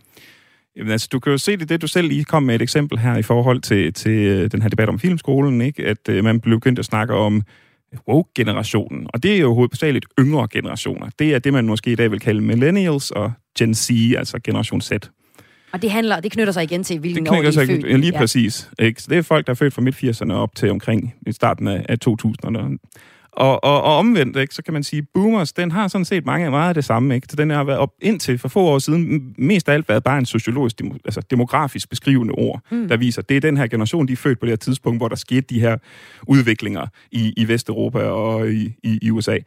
Jamen, 0.76 0.92
altså, 0.92 1.08
du 1.12 1.18
kan 1.18 1.32
jo 1.32 1.38
se 1.38 1.56
det, 1.56 1.68
det 1.68 1.82
du 1.82 1.86
selv 1.86 2.08
lige 2.08 2.24
kom 2.24 2.42
med 2.42 2.54
et 2.54 2.62
eksempel 2.62 2.98
her 2.98 3.16
i 3.16 3.22
forhold 3.22 3.60
til, 3.60 3.92
til 3.92 4.12
øh, 4.12 4.50
den 4.50 4.62
her 4.62 4.68
debat 4.68 4.88
om 4.88 4.98
filmskolen, 4.98 5.60
ikke? 5.60 5.86
at 5.86 6.08
uh, 6.08 6.24
man 6.24 6.40
blev 6.40 6.56
begyndt 6.56 6.78
at 6.78 6.84
snakke 6.84 7.14
om 7.14 7.42
woke-generationen. 8.08 9.06
Og 9.08 9.22
det 9.22 9.34
er 9.34 9.38
jo 9.38 9.54
hovedsageligt 9.54 10.06
yngre 10.20 10.48
generationer. 10.52 11.10
Det 11.18 11.34
er 11.34 11.38
det, 11.38 11.52
man 11.52 11.66
måske 11.66 11.92
i 11.92 11.94
dag 11.94 12.10
vil 12.10 12.20
kalde 12.20 12.40
millennials, 12.40 13.10
og 13.10 13.32
Gen 13.58 13.74
Z, 13.74 13.90
altså 14.16 14.38
generation 14.44 14.80
Z. 14.80 14.92
Og 15.72 15.82
det 15.82 15.90
handler, 15.90 16.20
det 16.20 16.32
knytter 16.32 16.52
sig 16.52 16.62
igen 16.62 16.84
til, 16.84 16.98
hvilken 16.98 17.24
det 17.24 17.32
år 17.32 17.40
de 17.40 17.46
er 17.46 17.50
sig, 17.50 17.66
født. 17.66 17.86
Ja, 17.86 17.96
lige 17.96 18.12
præcis. 18.12 18.70
Ikke? 18.78 19.02
Så 19.02 19.06
det 19.10 19.18
er 19.18 19.22
folk, 19.22 19.46
der 19.46 19.50
er 19.50 19.54
født 19.54 19.74
fra 19.74 19.82
midt-80'erne 19.82 20.32
op 20.32 20.54
til 20.54 20.70
omkring 20.70 21.14
i 21.26 21.32
starten 21.32 21.68
af, 21.68 21.86
af 21.88 21.96
2000'erne. 22.08 22.76
Og, 23.32 23.64
og, 23.64 23.82
og 23.82 23.96
omvendt, 23.96 24.36
ikke, 24.36 24.54
så 24.54 24.62
kan 24.62 24.74
man 24.74 24.82
sige, 24.82 25.02
boomers, 25.14 25.52
den 25.52 25.70
har 25.70 25.88
sådan 25.88 26.04
set 26.04 26.26
mange 26.26 26.50
meget 26.50 26.68
af 26.68 26.74
det 26.74 26.84
samme. 26.84 27.14
Ikke? 27.14 27.26
Så 27.30 27.36
den 27.36 27.50
har 27.50 27.64
været 27.64 27.78
op 27.78 27.92
indtil 28.02 28.38
for 28.38 28.48
få 28.48 28.60
år 28.60 28.78
siden, 28.78 29.34
mest 29.38 29.68
af 29.68 29.74
alt 29.74 29.88
været 29.88 30.04
bare 30.04 30.18
en 30.18 30.26
sociologisk, 30.26 30.80
altså 31.04 31.20
demografisk 31.30 31.88
beskrivende 31.90 32.34
ord, 32.34 32.60
mm. 32.70 32.88
der 32.88 32.96
viser, 32.96 33.22
at 33.22 33.28
det 33.28 33.36
er 33.36 33.40
den 33.40 33.56
her 33.56 33.66
generation, 33.66 34.08
de 34.08 34.12
er 34.12 34.16
født 34.16 34.40
på 34.40 34.46
det 34.46 34.50
her 34.50 34.56
tidspunkt, 34.56 34.98
hvor 34.98 35.08
der 35.08 35.16
skete 35.16 35.40
de 35.40 35.60
her 35.60 35.76
udviklinger 36.26 36.86
i, 37.12 37.34
i 37.36 37.48
Vesteuropa 37.48 37.98
og 37.98 38.50
i, 38.50 38.74
i, 38.82 38.98
i 39.02 39.10
USA. 39.10 39.38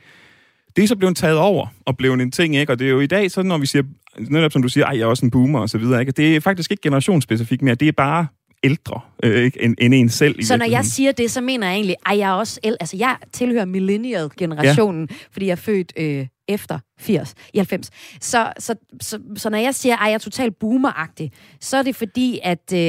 Det 0.76 0.84
er 0.84 0.88
så 0.88 0.96
blevet 0.96 1.18
taget 1.18 1.38
over 1.38 1.68
og 1.86 1.98
blevet 1.98 2.22
en 2.22 2.32
ting, 2.32 2.56
ikke? 2.56 2.72
Og 2.72 2.80
det 2.80 2.88
er 2.88 2.92
jo 2.92 3.00
i 3.00 3.08
dag, 3.08 3.32
så 3.32 3.44
når 3.44 3.58
vi 3.58 3.66
siger, 3.66 3.84
netop 4.20 4.52
som 4.52 4.62
du 4.62 4.68
siger, 4.68 4.86
ej, 4.86 4.98
jeg 4.98 5.04
er 5.04 5.08
også 5.08 5.26
en 5.26 5.32
boomer 5.32 5.60
og 5.60 5.70
så 5.70 5.78
videre, 5.78 6.00
ikke? 6.00 6.12
Det 6.12 6.36
er 6.36 6.40
faktisk 6.40 6.72
ikke 6.72 6.82
generationsspecifikt 6.82 7.62
mere, 7.62 7.76
det 7.76 7.88
er 7.88 7.92
bare 7.92 8.28
ældre 8.64 9.02
øh, 9.24 9.52
end, 9.60 9.76
end 9.80 9.94
en 9.94 10.10
selv. 10.10 10.44
så 10.44 10.58
når 10.58 10.66
jeg 10.66 10.86
siger 10.86 11.12
det, 11.12 11.32
så 11.32 11.42
mener 11.42 11.68
jeg 11.68 11.76
egentlig, 11.76 11.96
at 12.06 12.18
jeg 12.18 12.30
er 12.30 12.34
også 12.34 12.60
el- 12.64 12.78
altså 12.80 12.98
jeg 12.98 13.18
tilhører 13.32 13.66
millennial-generationen, 13.66 15.08
ja. 15.12 15.16
fordi 15.32 15.46
jeg 15.46 15.52
er 15.52 15.56
født 15.56 15.94
øh, 15.98 16.28
efter 16.48 16.80
80, 17.00 17.34
i 17.54 17.58
90. 17.58 17.90
Så, 18.22 18.54
så, 18.60 18.76
så, 19.02 19.20
så 19.36 19.50
når 19.50 19.58
jeg 19.58 19.76
siger, 19.76 19.98
at 19.98 20.08
jeg 20.08 20.14
er 20.14 20.18
totalt 20.18 20.60
boomeragtig, 20.60 21.32
så 21.60 21.78
er 21.78 21.84
det 21.84 21.96
fordi, 21.96 22.40
at 22.44 22.74
øh, 22.74 22.80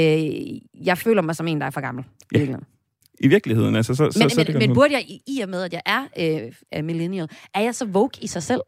jeg 0.87 0.98
føler 0.98 1.22
mig 1.22 1.37
som 1.37 1.48
en, 1.48 1.60
der 1.60 1.66
er 1.66 1.70
for 1.70 1.80
gammel. 1.80 2.04
Ja. 2.34 2.46
I 3.20 3.28
virkeligheden, 3.28 3.76
altså. 3.76 3.94
Så, 3.94 4.02
men, 4.02 4.12
så, 4.12 4.18
men, 4.18 4.30
så 4.30 4.44
men, 4.48 4.58
men 4.58 4.74
burde 4.74 4.92
jeg, 4.92 5.02
i, 5.08 5.22
i 5.26 5.40
og 5.40 5.48
med, 5.48 5.62
at 5.62 5.72
jeg 5.72 5.82
er 5.87 6.04
øh, 6.76 6.84
millennial, 6.84 7.28
er 7.54 7.60
jeg 7.60 7.74
så 7.74 7.84
woke 7.84 8.18
i 8.22 8.26
sig 8.26 8.42
selv? 8.42 8.60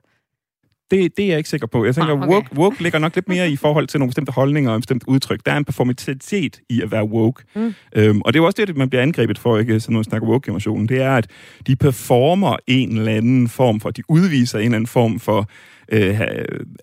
Det, 0.90 1.16
det 1.16 1.24
er 1.24 1.28
jeg 1.28 1.38
ikke 1.38 1.50
sikker 1.50 1.66
på. 1.66 1.84
Jeg 1.84 1.94
tænker, 1.94 2.12
ah, 2.12 2.22
okay. 2.22 2.32
woke, 2.32 2.48
woke 2.56 2.82
ligger 2.82 2.98
nok 2.98 3.14
lidt 3.14 3.28
mere 3.28 3.50
i 3.50 3.56
forhold 3.56 3.86
til 3.86 4.00
nogle 4.00 4.10
bestemte 4.10 4.32
holdninger 4.32 4.70
og 4.70 4.80
bestemte 4.80 5.08
udtryk. 5.08 5.40
Der 5.46 5.52
er 5.52 5.56
en 5.56 5.64
performativitet 5.64 6.60
i 6.70 6.82
at 6.82 6.90
være 6.90 7.04
woke. 7.04 7.44
Mm. 7.54 7.74
Øhm, 7.96 8.20
og 8.20 8.32
det 8.32 8.38
er 8.38 8.42
jo 8.42 8.46
også 8.46 8.64
det, 8.66 8.76
man 8.76 8.90
bliver 8.90 9.02
angrebet 9.02 9.38
for, 9.38 9.58
ikke, 9.58 9.80
så 9.80 9.90
når 9.90 9.98
man 9.98 10.04
snakker 10.04 10.28
woke-generationen. 10.28 10.88
Det 10.88 11.00
er, 11.00 11.16
at 11.16 11.30
de 11.66 11.76
performer 11.76 12.56
en 12.66 12.98
eller 12.98 13.12
anden 13.12 13.48
form 13.48 13.80
for, 13.80 13.90
de 13.90 14.02
udviser 14.08 14.58
en 14.58 14.64
eller 14.64 14.76
anden 14.76 14.86
form 14.86 15.20
for 15.20 15.50
øh, 15.92 16.20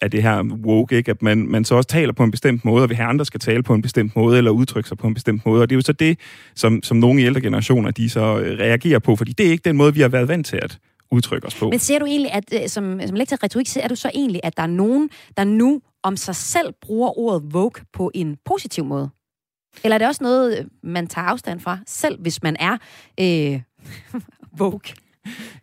af 0.02 0.12
det 0.12 0.24
her 0.24 0.44
woke, 0.66 0.96
ikke? 0.96 1.12
at 1.12 1.22
man, 1.22 1.48
man 1.48 1.66
så 1.66 1.76
også 1.76 1.90
taler 1.90 2.14
på 2.14 2.24
en 2.24 2.32
bestemt 2.32 2.66
måde, 2.66 2.84
og 2.84 2.90
vi 2.90 2.96
her 2.96 3.08
andre 3.08 3.26
skal 3.26 3.40
tale 3.40 3.64
på 3.64 3.74
en 3.74 3.82
bestemt 3.82 4.16
måde, 4.16 4.38
eller 4.38 4.52
udtrykke 4.52 4.90
sig 4.90 4.98
på 4.98 5.08
en 5.08 5.14
bestemt 5.14 5.46
måde. 5.46 5.62
Og 5.62 5.70
det 5.70 5.76
er 5.76 5.78
jo 5.78 5.82
så 5.82 5.94
det, 5.94 6.20
som, 6.56 6.84
som 6.84 6.98
nogle 6.98 7.22
ældre 7.22 7.42
generationer, 7.42 7.92
de 7.92 8.10
så 8.10 8.40
øh, 8.40 8.60
reagerer 8.60 9.00
på, 9.00 9.16
fordi 9.16 9.32
det 9.32 9.48
er 9.48 9.52
ikke 9.52 9.70
den 9.70 9.78
måde, 9.78 9.94
vi 9.94 10.02
har 10.02 10.10
været 10.10 10.28
vant 10.28 10.46
til 10.46 10.60
at 10.62 10.78
udtrykke 11.14 11.48
os 11.48 11.56
på. 11.56 11.70
Men 11.70 11.80
ser 11.80 12.00
du 12.00 12.06
egentlig, 12.06 12.32
at 12.32 12.44
øh, 12.54 12.70
som, 12.70 13.00
øh, 13.00 13.08
som 13.08 13.16
lektor 13.16 13.44
retorik, 13.44 13.68
ser 13.68 13.88
du 13.88 13.96
så 13.96 14.12
egentlig, 14.14 14.42
at 14.44 14.58
der 14.58 14.64
er 14.64 14.68
nogen, 14.68 15.10
der 15.38 15.44
nu 15.44 15.82
om 16.04 16.18
sig 16.18 16.36
selv 16.36 16.74
bruger 16.82 17.20
ordet 17.20 17.54
woke 17.54 17.86
på 17.94 18.12
en 18.14 18.38
positiv 18.46 18.86
måde? 18.86 19.10
Eller 19.84 19.96
er 19.96 19.98
det 19.98 20.08
også 20.08 20.24
noget, 20.24 20.60
øh, 20.60 20.66
man 20.84 21.08
tager 21.08 21.28
afstand 21.28 21.60
fra, 21.60 21.80
selv 21.88 22.22
hvis 22.22 22.44
man 22.44 22.56
er 22.60 22.78
øh, 23.20 23.62
woke? 24.62 24.94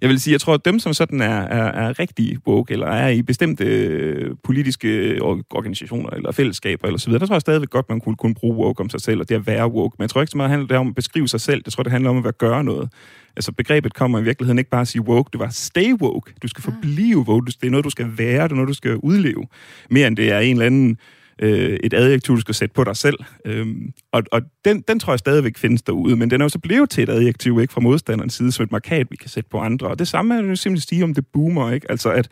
Jeg 0.01 0.09
vil 0.09 0.21
sige, 0.21 0.33
jeg 0.33 0.41
tror, 0.41 0.55
at 0.55 0.65
dem, 0.65 0.79
som 0.79 0.95
sådan 0.95 1.21
er, 1.21 1.41
er, 1.41 1.87
er 1.87 1.99
rigtig 1.99 2.39
woke, 2.47 2.73
eller 2.73 2.87
er 2.87 3.09
i 3.09 3.23
bestemte 3.23 3.65
øh, 3.65 4.35
politiske 4.45 5.23
organisationer, 5.51 6.11
eller 6.11 6.33
fællesskaber, 6.33 6.87
eller 6.87 6.99
så 6.99 7.07
videre, 7.07 7.21
der 7.21 7.27
tror 7.27 7.35
jeg 7.35 7.41
stadigvæk 7.41 7.71
godt, 7.71 7.89
man 7.89 8.01
kunne, 8.01 8.17
kunne 8.17 8.35
bruge 8.35 8.57
woke 8.57 8.81
om 8.81 8.91
sig 8.91 9.01
selv, 9.01 9.21
og 9.21 9.29
det 9.29 9.35
at 9.35 9.47
være 9.47 9.69
woke. 9.69 9.95
Men 9.99 10.03
jeg 10.03 10.11
tror 10.11 10.21
ikke 10.21 10.31
så 10.31 10.37
meget, 10.37 10.51
det 10.51 10.59
handler 10.59 10.79
om 10.79 10.89
at 10.89 10.95
beskrive 10.95 11.29
sig 11.29 11.41
selv. 11.41 11.63
Jeg 11.67 11.73
tror, 11.73 11.83
det 11.83 11.93
handler 11.93 12.11
om 12.11 12.27
at 12.27 12.39
gøre 12.39 12.65
noget. 12.65 12.89
Altså 13.37 13.53
begrebet 13.53 13.95
kommer 13.95 14.19
i 14.19 14.23
virkeligheden 14.23 14.59
ikke 14.59 14.71
bare 14.71 14.81
at 14.81 14.89
sige 14.89 15.03
woke, 15.03 15.29
det 15.33 15.41
var 15.41 15.49
stay 15.49 15.93
woke. 15.93 16.33
Du 16.43 16.49
skal 16.49 16.63
forblive 16.63 17.19
woke. 17.19 17.47
Det 17.47 17.67
er 17.67 17.71
noget, 17.71 17.85
du 17.85 17.91
skal 17.91 18.19
være, 18.19 18.45
det 18.45 18.53
er 18.53 18.57
noget, 18.57 18.69
du 18.69 18.75
skal 18.75 18.97
udleve. 18.97 19.47
Mere 19.91 20.07
end 20.07 20.17
det 20.17 20.33
er 20.33 20.39
en 20.39 20.57
eller 20.57 20.67
anden 20.67 20.99
øh, 21.41 21.79
et 21.83 21.95
adjektiv, 21.95 22.37
du 22.37 22.41
skal 22.41 22.55
sætte 22.55 22.75
på 22.75 22.85
dig 22.85 22.97
selv. 22.97 23.19
Øhm, 23.45 23.93
og 24.13 24.23
og 24.33 24.43
den, 24.65 24.85
den 24.89 24.99
tror 24.99 25.13
jeg 25.13 25.19
stadigvæk 25.19 25.59
findes 25.59 25.83
derude, 25.83 26.17
men 26.17 26.31
den 26.31 26.41
er 26.41 26.45
jo 26.45 26.49
så 26.49 26.59
blevet 26.59 26.91
til 26.91 27.03
et 27.03 27.09
adjektiv 27.09 27.61
ikke 27.61 27.73
fra 27.73 27.81
modstanderens 27.81 28.35
side, 28.35 28.53
som 28.53 28.65
et 28.65 28.73
markat, 28.73 29.07
vi 29.11 29.17
kan 29.17 29.29
sætte 29.29 29.51
på 29.51 29.59
andre. 29.59 29.87
Og 29.89 29.99
det 29.99 30.09
samme 30.09 30.35
er 30.35 30.43
det 30.43 30.59
simpelthen 30.59 30.89
sige 30.89 31.05
om 31.05 31.15
det 31.15 31.27
boomer, 31.33 31.73
ikke? 31.73 31.91
Altså 31.91 32.11
at 32.11 32.29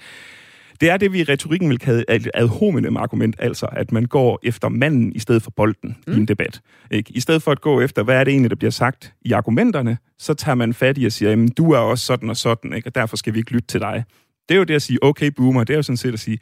det 0.81 0.91
er 0.91 0.97
det, 0.97 1.13
vi 1.13 1.21
i 1.21 1.25
retorikken 1.25 1.71
vil 1.71 1.79
kalde 1.79 2.05
et 2.09 2.31
ad 2.35 2.47
hominem 2.47 2.97
argument, 2.97 3.37
altså 3.39 3.67
at 3.73 3.93
man 3.93 4.05
går 4.05 4.39
efter 4.43 4.69
manden 4.69 5.13
i 5.13 5.19
stedet 5.19 5.43
for 5.43 5.51
bolden 5.51 5.97
mm. 6.07 6.13
i 6.13 6.17
en 6.17 6.29
debat. 6.29 6.61
Ikke? 6.91 7.13
I 7.15 7.21
stedet 7.21 7.43
for 7.43 7.53
at 7.53 7.61
gå 7.61 7.81
efter, 7.81 8.03
hvad 8.03 8.17
er 8.17 8.25
det 8.25 8.31
egentlig, 8.31 8.51
der 8.51 8.57
bliver 8.57 8.71
sagt 8.71 9.13
i 9.23 9.33
argumenterne, 9.33 9.99
så 10.19 10.35
tager 10.35 10.55
man 10.55 10.75
fat 10.75 10.99
i 10.99 11.05
og 11.05 11.13
siger, 11.13 11.31
jamen 11.31 11.49
du 11.49 11.73
er 11.73 11.79
også 11.79 12.07
sådan 12.07 12.31
og 12.31 12.37
sådan, 12.37 12.73
ikke? 12.73 12.89
og 12.89 12.95
derfor 12.95 13.17
skal 13.17 13.35
vi 13.35 13.39
ikke 13.39 13.53
lytte 13.53 13.69
til 13.69 13.81
dig. 13.81 14.05
Det 14.49 14.55
er 14.55 14.59
jo 14.59 14.65
det 14.65 14.75
at 14.75 14.83
sige, 14.83 14.99
okay 15.03 15.31
boomer, 15.37 15.65
det 15.65 15.73
er 15.73 15.79
jo 15.79 15.83
sådan 15.83 15.97
set 15.97 16.13
at 16.13 16.21
sige, 16.21 16.39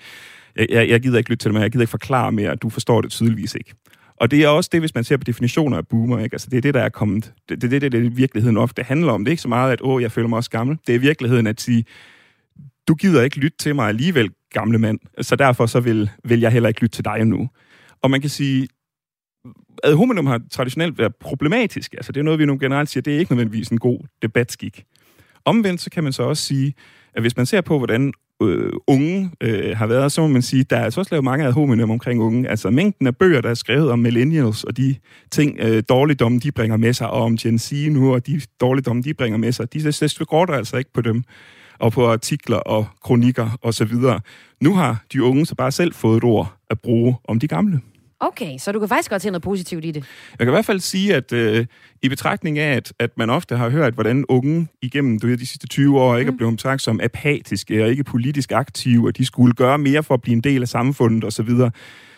jeg, 0.59 0.88
jeg, 0.88 1.01
gider 1.01 1.19
ikke 1.19 1.31
lytte 1.31 1.42
til 1.42 1.49
det, 1.49 1.55
mere, 1.55 1.62
jeg 1.62 1.71
gider 1.71 1.83
ikke 1.83 1.90
forklare 1.90 2.33
mere, 2.33 2.55
du 2.55 2.69
forstår 2.69 3.01
det 3.01 3.11
tydeligvis 3.11 3.55
ikke. 3.55 3.75
Og 4.16 4.31
det 4.31 4.45
er 4.45 4.49
også 4.49 4.71
det, 4.73 4.81
hvis 4.81 4.95
man 4.95 5.05
ser 5.05 5.16
på 5.16 5.25
definitioner 5.25 5.77
af 5.77 5.88
boomer, 5.88 6.19
ikke? 6.19 6.35
Altså, 6.35 6.49
det 6.51 6.57
er 6.57 6.61
det, 6.61 6.75
der 6.75 6.81
er 6.81 6.88
kommet. 6.88 7.33
Det 7.49 7.55
er 7.55 7.59
det, 7.59 7.71
det, 7.71 7.83
det, 7.83 7.92
det 7.92 8.16
virkeligheden 8.16 8.57
ofte 8.57 8.83
handler 8.83 9.12
om. 9.12 9.25
Det 9.25 9.31
er 9.31 9.33
ikke 9.33 9.42
så 9.42 9.49
meget, 9.49 9.73
at 9.73 9.79
åh, 9.83 10.03
jeg 10.03 10.12
føler 10.12 10.29
mig 10.29 10.37
også 10.37 10.51
gammel. 10.51 10.79
Det 10.87 10.95
er 10.95 10.99
virkeligheden 10.99 11.47
at 11.47 11.61
sige, 11.61 11.85
du 12.88 12.95
gider 12.95 13.23
ikke 13.23 13.38
lytte 13.38 13.59
til 13.59 13.75
mig 13.75 13.88
alligevel, 13.88 14.31
gamle 14.53 14.79
mand, 14.79 14.99
så 15.21 15.37
derfor 15.37 15.66
så 15.66 15.81
vil, 15.81 16.11
vil 16.25 16.40
jeg 16.40 16.53
heller 16.53 16.69
ikke 16.69 16.81
lytte 16.81 16.97
til 16.97 17.05
dig 17.05 17.25
nu. 17.25 17.49
Og 18.03 18.11
man 18.11 18.21
kan 18.21 18.31
sige, 18.31 18.69
ad 19.85 19.95
hominem 19.95 20.27
har 20.27 20.40
traditionelt 20.51 20.99
været 20.99 21.16
problematisk. 21.16 21.95
Altså, 21.95 22.12
det 22.12 22.21
er 22.21 22.25
noget, 22.25 22.40
vi 22.40 22.47
nu 22.47 22.59
generelt 22.61 22.88
siger, 22.88 23.03
det 23.03 23.14
er 23.14 23.19
ikke 23.19 23.33
nødvendigvis 23.33 23.69
en 23.69 23.79
god 23.79 24.01
debatskik. 24.23 24.85
Omvendt 25.45 25.81
så 25.81 25.90
kan 25.90 26.05
man 26.05 26.12
så 26.12 26.23
også 26.23 26.42
sige, 26.42 26.75
at 27.14 27.23
hvis 27.23 27.37
man 27.37 27.47
ser 27.47 27.61
på, 27.61 27.79
hvordan 27.79 28.12
øh, 28.42 28.72
unge 28.87 29.31
øh, 29.40 29.77
har 29.77 29.87
været, 29.87 30.12
så 30.12 30.20
må 30.20 30.27
man 30.27 30.42
sige, 30.42 30.64
der 30.64 30.77
er 30.77 30.85
altså 30.85 31.01
også 31.01 31.14
lavet 31.14 31.25
mange 31.25 31.46
ad 31.46 31.53
hominem 31.53 31.90
omkring 31.90 32.22
unge. 32.22 32.49
Altså 32.49 32.70
mængden 32.70 33.07
af 33.07 33.16
bøger, 33.16 33.40
der 33.40 33.51
er 33.51 33.55
skrevet 33.55 33.90
om 33.90 33.99
millennials, 33.99 34.64
og 34.64 34.77
de 34.77 34.94
ting, 35.31 35.59
øh, 35.61 35.83
dårligdomme, 35.88 36.38
de 36.38 36.53
bringer 36.53 36.77
med 36.77 36.92
sig, 36.92 37.11
og 37.11 37.22
om 37.22 37.37
Gen 37.37 37.59
Z 37.59 37.72
nu, 37.72 38.14
og 38.14 38.27
de 38.27 38.40
dårligdomme, 38.61 39.03
de 39.03 39.14
bringer 39.14 39.38
med 39.38 39.53
sig, 39.53 39.72
de 39.72 39.92
det 39.92 40.29
går 40.29 40.46
der 40.46 40.53
altså 40.53 40.77
ikke 40.77 40.92
på 40.92 41.01
dem 41.01 41.22
og 41.79 41.92
på 41.92 42.07
artikler 42.07 42.57
og 42.57 42.87
kronikker 43.05 43.59
osv. 43.62 43.92
Nu 44.61 44.75
har 44.75 45.05
de 45.12 45.22
unge 45.22 45.46
så 45.46 45.55
bare 45.55 45.72
selv 45.72 45.94
fået 45.94 46.16
et 46.16 46.25
ord 46.25 46.57
at 46.70 46.81
bruge 46.81 47.16
om 47.25 47.38
de 47.38 47.49
gamle. 47.49 47.81
Okay, 48.21 48.59
så 48.59 48.73
du 48.73 48.79
kan 48.79 48.89
faktisk 48.89 49.11
godt 49.11 49.23
se 49.23 49.31
noget 49.31 49.43
positivt 49.43 49.85
i 49.85 49.91
det. 49.91 50.05
Jeg 50.31 50.39
kan 50.39 50.49
i 50.49 50.51
hvert 50.51 50.65
fald 50.65 50.81
sige, 50.81 51.15
at 51.15 51.33
øh, 51.33 51.67
i 52.03 52.09
betragtning 52.09 52.59
af, 52.59 52.77
at, 52.77 52.93
at 52.99 53.11
man 53.19 53.31
ofte 53.31 53.57
har 53.57 53.69
hørt, 53.69 53.95
hvordan 53.95 54.25
unge 54.29 54.69
igennem 54.83 55.21
du 55.21 55.27
ved, 55.27 55.37
de 55.37 55.47
sidste 55.47 55.67
20 55.67 56.01
år 56.01 56.17
ikke 56.17 56.31
mm. 56.31 56.35
er 56.35 56.37
blevet 56.37 56.57
betragtet 56.57 56.85
som 56.85 57.01
apatiske 57.03 57.85
og 57.85 57.91
ikke 57.91 58.05
politisk 58.05 58.53
aktive, 58.53 59.07
og 59.07 59.17
de 59.17 59.25
skulle 59.25 59.55
gøre 59.55 59.79
mere 59.79 60.03
for 60.03 60.15
at 60.15 60.23
blive 60.23 60.33
en 60.33 60.41
del 60.41 60.63
af 60.63 60.69
samfundet 60.69 61.25
osv., 61.25 61.51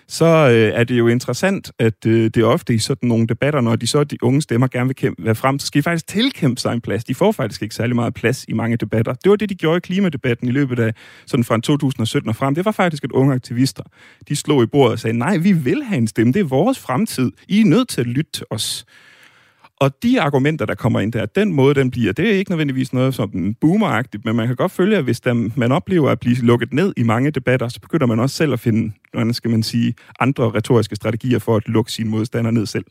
så 0.09 0.27
øh, 0.27 0.81
er 0.81 0.85
det 0.85 0.99
jo 0.99 1.09
interessant, 1.09 1.73
at 1.79 2.07
øh, 2.07 2.31
det 2.35 2.44
ofte 2.44 2.75
i 2.75 2.79
sådan 2.79 3.09
nogle 3.09 3.27
debatter, 3.27 3.61
når 3.61 3.77
de 3.77 3.87
så 3.87 4.05
de 4.05 4.16
unge 4.23 4.42
stemmer 4.42 4.66
gerne 4.66 4.87
vil 4.87 4.97
kæmpe, 4.97 5.25
være 5.25 5.35
frem, 5.35 5.59
så 5.59 5.66
skal 5.66 5.79
de 5.79 5.83
faktisk 5.83 6.07
tilkæmpe 6.07 6.61
sig 6.61 6.73
en 6.73 6.81
plads. 6.81 7.05
De 7.05 7.14
får 7.14 7.33
faktisk 7.33 7.62
ikke 7.62 7.75
særlig 7.75 7.97
meget 7.97 8.14
plads 8.14 8.44
i 8.49 8.53
mange 8.53 8.77
debatter. 8.77 9.12
Det 9.12 9.31
var 9.31 9.37
det, 9.37 9.49
de 9.49 9.55
gjorde 9.55 9.77
i 9.77 9.81
klimadebatten 9.81 10.49
i 10.49 10.51
løbet 10.51 10.79
af 10.79 10.94
sådan 11.27 11.44
fra 11.44 11.61
2017 11.61 12.29
og 12.29 12.37
frem. 12.37 12.55
Det 12.55 12.64
var 12.64 12.73
faktisk, 12.73 13.05
at 13.05 13.12
unge 13.12 13.35
aktivister, 13.35 13.83
de 14.29 14.37
slog 14.37 14.62
i 14.62 14.66
bordet 14.66 14.92
og 14.92 14.99
sagde, 14.99 15.18
nej, 15.18 15.37
vi 15.37 15.53
vil 15.53 15.83
have 15.85 15.99
en 15.99 16.07
stemme. 16.07 16.33
Det 16.33 16.40
er 16.40 16.44
vores 16.44 16.79
fremtid. 16.79 17.33
I 17.49 17.61
er 17.61 17.64
nødt 17.64 17.88
til 17.88 18.01
at 18.01 18.07
lytte 18.07 18.33
til 18.33 18.44
os. 18.51 18.85
Og 19.81 20.03
de 20.03 20.21
argumenter, 20.21 20.67
der 20.67 20.75
kommer 20.75 21.01
ind 21.01 21.12
der, 21.12 21.27
den 21.27 21.53
måde, 21.53 21.75
den 21.75 21.91
bliver, 21.91 22.12
det 22.12 22.29
er 22.29 22.33
ikke 22.33 22.51
nødvendigvis 22.51 22.93
noget 22.93 23.14
som 23.14 23.55
boomeragtigt, 23.61 24.25
men 24.25 24.37
man 24.37 24.47
kan 24.47 24.57
godt 24.57 24.73
følge, 24.73 24.97
at 24.97 25.05
hvis 25.05 25.21
der, 25.21 25.51
man 25.57 25.73
oplever 25.73 26.11
at 26.11 26.21
blive 26.21 26.37
lukket 26.37 26.73
ned 26.73 26.93
i 26.97 27.03
mange 27.03 27.31
debatter, 27.31 27.69
så 27.69 27.81
begynder 27.81 28.07
man 28.07 28.21
også 28.21 28.37
selv 28.37 28.53
at 28.53 28.61
finde, 28.61 28.93
hvordan 29.12 29.35
skal 29.35 29.51
man 29.51 29.62
sige, 29.62 29.95
andre 30.21 30.51
retoriske 30.51 30.97
strategier 30.97 31.38
for 31.38 31.57
at 31.57 31.69
lukke 31.69 31.93
sine 31.93 32.11
modstandere 32.11 32.53
ned 32.53 32.67
selv. 32.67 32.85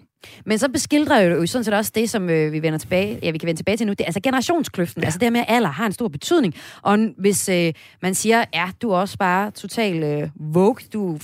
Men 0.46 0.58
så 0.58 0.70
beskildrer 0.70 1.22
jo 1.22 1.46
sådan 1.46 1.64
set 1.64 1.74
også 1.74 1.92
det, 1.96 2.10
som 2.10 2.30
øh, 2.30 2.52
vi 2.52 2.62
vender 2.62 2.80
tilbage, 2.80 3.20
ja, 3.24 3.32
vi 3.32 3.38
kan 3.38 3.48
vende 3.48 3.60
tilbage 3.60 3.78
til 3.78 3.88
nu, 3.88 3.92
det 3.92 4.02
er 4.02 4.06
altså 4.06 4.20
generationskløften. 4.24 5.02
Ja. 5.02 5.06
Altså 5.06 5.20
det 5.20 5.26
her 5.26 5.32
med, 5.32 5.40
at 5.40 5.46
alder 5.48 5.70
har 5.70 5.86
en 5.86 5.92
stor 5.92 6.08
betydning. 6.08 6.54
Og 6.82 7.00
hvis 7.18 7.50
øh, 7.50 7.74
man 8.02 8.16
siger, 8.16 8.46
ja, 8.54 8.70
du 8.82 8.90
er 8.92 8.98
også 8.98 9.18
bare 9.18 9.52
total 9.52 10.04
øh, 10.04 10.30
woke, 10.56 10.84
du 10.94 11.20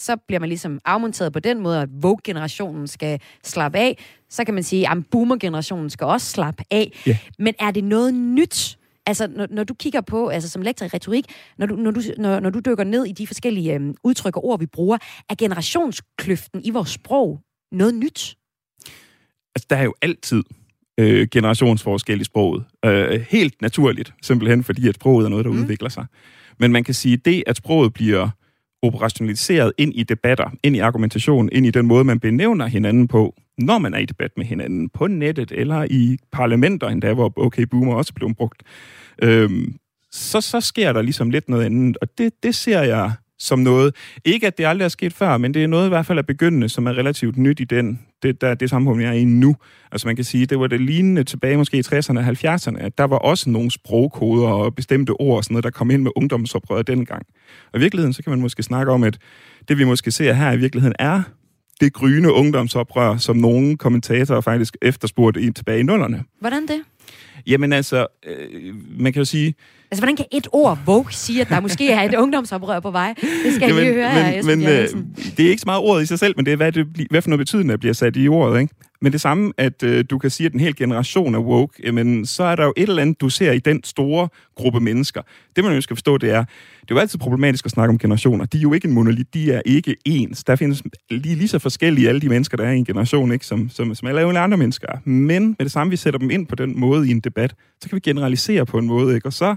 så 0.00 0.16
bliver 0.16 0.40
man 0.40 0.48
ligesom 0.48 0.80
afmonteret 0.84 1.32
på 1.32 1.40
den 1.40 1.60
måde, 1.60 1.82
at 1.82 1.88
Vogue-generationen 2.02 2.86
skal 2.86 3.20
slappe 3.44 3.78
af. 3.78 3.98
Så 4.28 4.44
kan 4.44 4.54
man 4.54 4.62
sige, 4.62 4.90
at 4.90 4.98
Boomer-generationen 5.10 5.90
skal 5.90 6.06
også 6.06 6.26
slappe 6.26 6.64
af. 6.70 6.92
Yeah. 7.08 7.18
Men 7.38 7.54
er 7.58 7.70
det 7.70 7.84
noget 7.84 8.14
nyt? 8.14 8.78
Altså, 9.06 9.26
når, 9.26 9.46
når 9.50 9.64
du 9.64 9.74
kigger 9.74 10.00
på, 10.00 10.28
altså 10.28 10.48
som 10.48 10.62
lektor 10.62 10.86
i 10.86 10.88
retorik, 10.88 11.24
når 11.58 11.66
du, 11.66 11.76
når 11.76 11.90
du, 11.90 12.00
når, 12.18 12.40
når 12.40 12.50
du 12.50 12.60
dykker 12.66 12.84
ned 12.84 13.04
i 13.04 13.12
de 13.12 13.26
forskellige 13.26 13.74
øhm, 13.74 13.94
udtryk 14.04 14.36
og 14.36 14.44
ord, 14.44 14.58
vi 14.58 14.66
bruger, 14.66 14.98
er 15.28 15.34
generationskløften 15.34 16.60
i 16.64 16.70
vores 16.70 16.90
sprog 16.90 17.40
noget 17.72 17.94
nyt? 17.94 18.36
Altså, 19.54 19.66
der 19.70 19.76
er 19.76 19.84
jo 19.84 19.94
altid 20.02 20.42
øh, 21.00 21.28
generationsforskel 21.32 22.20
i 22.20 22.24
sproget. 22.24 22.64
Øh, 22.84 23.20
helt 23.30 23.62
naturligt, 23.62 24.14
simpelthen 24.22 24.64
fordi, 24.64 24.88
at 24.88 24.94
sproget 24.94 25.24
er 25.24 25.28
noget, 25.28 25.44
der 25.44 25.50
mm. 25.50 25.58
udvikler 25.58 25.88
sig. 25.88 26.06
Men 26.58 26.72
man 26.72 26.84
kan 26.84 26.94
sige, 26.94 27.12
at 27.12 27.24
det, 27.24 27.44
at 27.46 27.56
sproget 27.56 27.92
bliver 27.92 28.28
operationaliseret 28.82 29.72
ind 29.78 29.92
i 29.94 30.02
debatter, 30.02 30.50
ind 30.62 30.76
i 30.76 30.78
argumentation, 30.78 31.48
ind 31.52 31.66
i 31.66 31.70
den 31.70 31.86
måde, 31.86 32.04
man 32.04 32.20
benævner 32.20 32.66
hinanden 32.66 33.08
på, 33.08 33.34
når 33.58 33.78
man 33.78 33.94
er 33.94 33.98
i 33.98 34.04
debat 34.04 34.30
med 34.36 34.46
hinanden, 34.46 34.88
på 34.88 35.06
nettet 35.06 35.52
eller 35.52 35.86
i 35.90 36.18
parlamenter, 36.32 36.88
endda 36.88 37.12
hvor 37.12 37.32
okay 37.36 37.62
boomer 37.62 37.94
også 37.94 38.14
blev 38.14 38.34
brugt, 38.34 38.62
øhm, 39.22 39.74
så, 40.12 40.40
så 40.40 40.60
sker 40.60 40.92
der 40.92 41.02
ligesom 41.02 41.30
lidt 41.30 41.48
noget 41.48 41.64
andet. 41.64 41.96
Og 42.00 42.08
det, 42.18 42.32
det 42.42 42.54
ser 42.54 42.82
jeg 42.82 43.12
som 43.40 43.58
noget. 43.58 43.94
Ikke, 44.24 44.46
at 44.46 44.58
det 44.58 44.64
aldrig 44.64 44.84
er 44.84 44.88
sket 44.88 45.12
før, 45.12 45.36
men 45.36 45.54
det 45.54 45.64
er 45.64 45.66
noget 45.66 45.86
i 45.86 45.88
hvert 45.88 46.06
fald 46.06 46.18
af 46.18 46.26
begyndende, 46.26 46.68
som 46.68 46.86
er 46.86 46.90
relativt 46.90 47.36
nyt 47.36 47.60
i 47.60 47.64
den, 47.64 48.00
det, 48.22 48.40
der, 48.40 48.54
det 48.54 48.70
samfund, 48.70 48.98
vi 48.98 49.04
er 49.04 49.12
i 49.12 49.24
nu. 49.24 49.56
Altså 49.92 50.08
man 50.08 50.16
kan 50.16 50.24
sige, 50.24 50.46
det 50.46 50.60
var 50.60 50.66
det 50.66 50.80
lignende 50.80 51.24
tilbage 51.24 51.56
måske 51.56 51.76
i 51.76 51.80
60'erne 51.80 52.18
og 52.18 52.28
70'erne, 52.28 52.78
at 52.78 52.98
der 52.98 53.04
var 53.04 53.16
også 53.16 53.50
nogle 53.50 53.70
sprogkoder 53.70 54.48
og 54.48 54.74
bestemte 54.74 55.10
ord 55.10 55.36
og 55.36 55.44
sådan 55.44 55.54
noget, 55.54 55.64
der 55.64 55.70
kom 55.70 55.90
ind 55.90 56.02
med 56.02 56.10
ungdomsoprøret 56.16 56.86
dengang. 56.86 57.26
Og 57.72 57.78
i 57.78 57.80
virkeligheden, 57.80 58.12
så 58.12 58.22
kan 58.22 58.30
man 58.30 58.40
måske 58.40 58.62
snakke 58.62 58.92
om, 58.92 59.04
at 59.04 59.18
det 59.68 59.78
vi 59.78 59.84
måske 59.84 60.10
ser 60.10 60.32
her 60.32 60.52
i 60.52 60.56
virkeligheden 60.56 60.94
er 60.98 61.22
det 61.80 61.92
gryne 61.92 62.32
ungdomsoprør, 62.32 63.16
som 63.16 63.36
nogle 63.36 63.76
kommentatorer 63.76 64.40
faktisk 64.40 64.76
efterspurgte 64.82 65.40
i 65.40 65.50
tilbage 65.50 65.80
i 65.80 65.82
nullerne. 65.82 66.24
Hvordan 66.40 66.62
det? 66.62 66.80
Jamen 67.46 67.72
altså, 67.72 68.06
øh, 68.26 68.74
man 68.98 69.12
kan 69.12 69.20
jo 69.20 69.24
sige... 69.24 69.54
Altså, 69.90 70.00
hvordan 70.00 70.16
kan 70.16 70.26
et 70.32 70.48
ord, 70.52 70.78
Vogue, 70.86 71.12
sige, 71.12 71.40
at 71.40 71.48
der 71.48 71.60
måske 71.60 71.90
er 71.90 72.02
et 72.02 72.14
ungdomsoprør 72.22 72.80
på 72.80 72.90
vej? 72.90 73.14
Det 73.44 73.54
skal 73.54 73.68
Jamen, 73.68 73.76
jeg 73.76 73.84
lige 73.84 73.94
høre 73.94 74.14
men, 74.14 74.24
her, 74.24 74.42
men, 74.42 74.62
øh, 74.62 75.32
Det 75.36 75.46
er 75.46 75.50
ikke 75.50 75.60
så 75.60 75.66
meget 75.66 75.80
ordet 75.80 76.02
i 76.02 76.06
sig 76.06 76.18
selv, 76.18 76.34
men 76.36 76.46
det 76.46 76.52
er, 76.52 76.56
hvad, 76.56 76.72
det, 76.72 76.86
hvad 77.10 77.22
for 77.22 77.30
noget 77.30 77.38
betydende 77.38 77.78
bliver 77.78 77.92
sat 77.92 78.16
i 78.16 78.28
ordet, 78.28 78.60
ikke? 78.60 78.74
Men 79.02 79.12
det 79.12 79.20
samme, 79.20 79.52
at 79.56 79.82
øh, 79.82 80.04
du 80.10 80.18
kan 80.18 80.30
sige, 80.30 80.46
at 80.46 80.52
en 80.52 80.60
hel 80.60 80.76
generation 80.76 81.34
er 81.34 81.38
woke, 81.38 81.92
men 81.92 82.26
så 82.26 82.42
er 82.42 82.56
der 82.56 82.64
jo 82.64 82.72
et 82.76 82.88
eller 82.88 83.02
andet, 83.02 83.20
du 83.20 83.28
ser 83.28 83.52
i 83.52 83.58
den 83.58 83.84
store 83.84 84.28
gruppe 84.56 84.80
mennesker. 84.80 85.22
Det, 85.56 85.64
man 85.64 85.74
jo 85.74 85.80
skal 85.80 85.96
forstå, 85.96 86.18
det 86.18 86.30
er, 86.30 86.44
det 86.80 86.90
er 86.90 86.94
jo 86.94 86.98
altid 86.98 87.18
problematisk 87.18 87.64
at 87.64 87.70
snakke 87.70 87.90
om 87.90 87.98
generationer. 87.98 88.44
De 88.44 88.58
er 88.58 88.62
jo 88.62 88.72
ikke 88.72 88.88
en 88.88 88.94
monolit, 88.94 89.34
de 89.34 89.52
er 89.52 89.62
ikke 89.66 89.96
ens. 90.04 90.44
Der 90.44 90.56
findes 90.56 90.82
lige, 91.10 91.34
lige 91.34 91.48
så 91.48 91.58
forskellige 91.58 92.08
alle 92.08 92.20
de 92.20 92.28
mennesker, 92.28 92.56
der 92.56 92.64
er 92.64 92.72
i 92.72 92.78
en 92.78 92.84
generation, 92.84 93.32
ikke? 93.32 93.46
Som, 93.46 93.68
som, 93.68 93.94
som 93.94 94.08
alle 94.08 94.38
andre 94.38 94.58
mennesker 94.58 94.88
er. 94.88 94.98
Men 95.04 95.46
med 95.46 95.64
det 95.64 95.72
samme, 95.72 95.90
vi 95.90 95.96
sætter 95.96 96.18
dem 96.18 96.30
ind 96.30 96.46
på 96.46 96.54
den 96.54 96.80
måde 96.80 97.08
i 97.08 97.10
en 97.10 97.20
debat, 97.20 97.54
så 97.80 97.88
kan 97.88 97.96
vi 97.96 98.00
generalisere 98.00 98.66
på 98.66 98.78
en 98.78 98.86
måde, 98.86 99.14
ikke? 99.14 99.28
Og 99.28 99.32
så, 99.32 99.56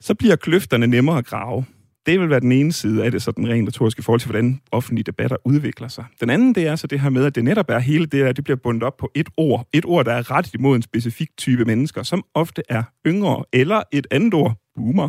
så 0.00 0.14
bliver 0.14 0.36
kløfterne 0.36 0.86
nemmere 0.86 1.18
at 1.18 1.26
grave. 1.26 1.64
Det 2.10 2.20
vil 2.20 2.30
være 2.30 2.40
den 2.40 2.52
ene 2.52 2.72
side 2.72 3.04
af 3.04 3.10
det, 3.10 3.22
så 3.22 3.30
den 3.30 3.68
retorisk 3.68 3.98
i 3.98 4.02
forhold 4.02 4.20
til, 4.20 4.30
hvordan 4.30 4.60
offentlige 4.72 5.04
debatter 5.04 5.36
udvikler 5.44 5.88
sig. 5.88 6.04
Den 6.20 6.30
anden, 6.30 6.54
det 6.54 6.66
er 6.66 6.76
så 6.76 6.86
det 6.86 7.00
her 7.00 7.10
med, 7.10 7.24
at 7.24 7.34
det 7.34 7.44
netop 7.44 7.70
er 7.70 7.78
hele 7.78 8.06
det, 8.06 8.22
at 8.22 8.36
det 8.36 8.44
bliver 8.44 8.56
bundet 8.56 8.82
op 8.82 8.96
på 8.96 9.10
et 9.14 9.28
ord. 9.36 9.68
Et 9.72 9.84
ord, 9.84 10.04
der 10.04 10.12
er 10.12 10.30
ret 10.30 10.54
imod 10.54 10.76
en 10.76 10.82
specifik 10.82 11.28
type 11.38 11.64
mennesker, 11.64 12.02
som 12.02 12.24
ofte 12.34 12.62
er 12.68 12.82
yngre, 13.06 13.44
eller 13.52 13.82
et 13.92 14.06
andet 14.10 14.34
ord, 14.34 14.56
boomer, 14.76 15.08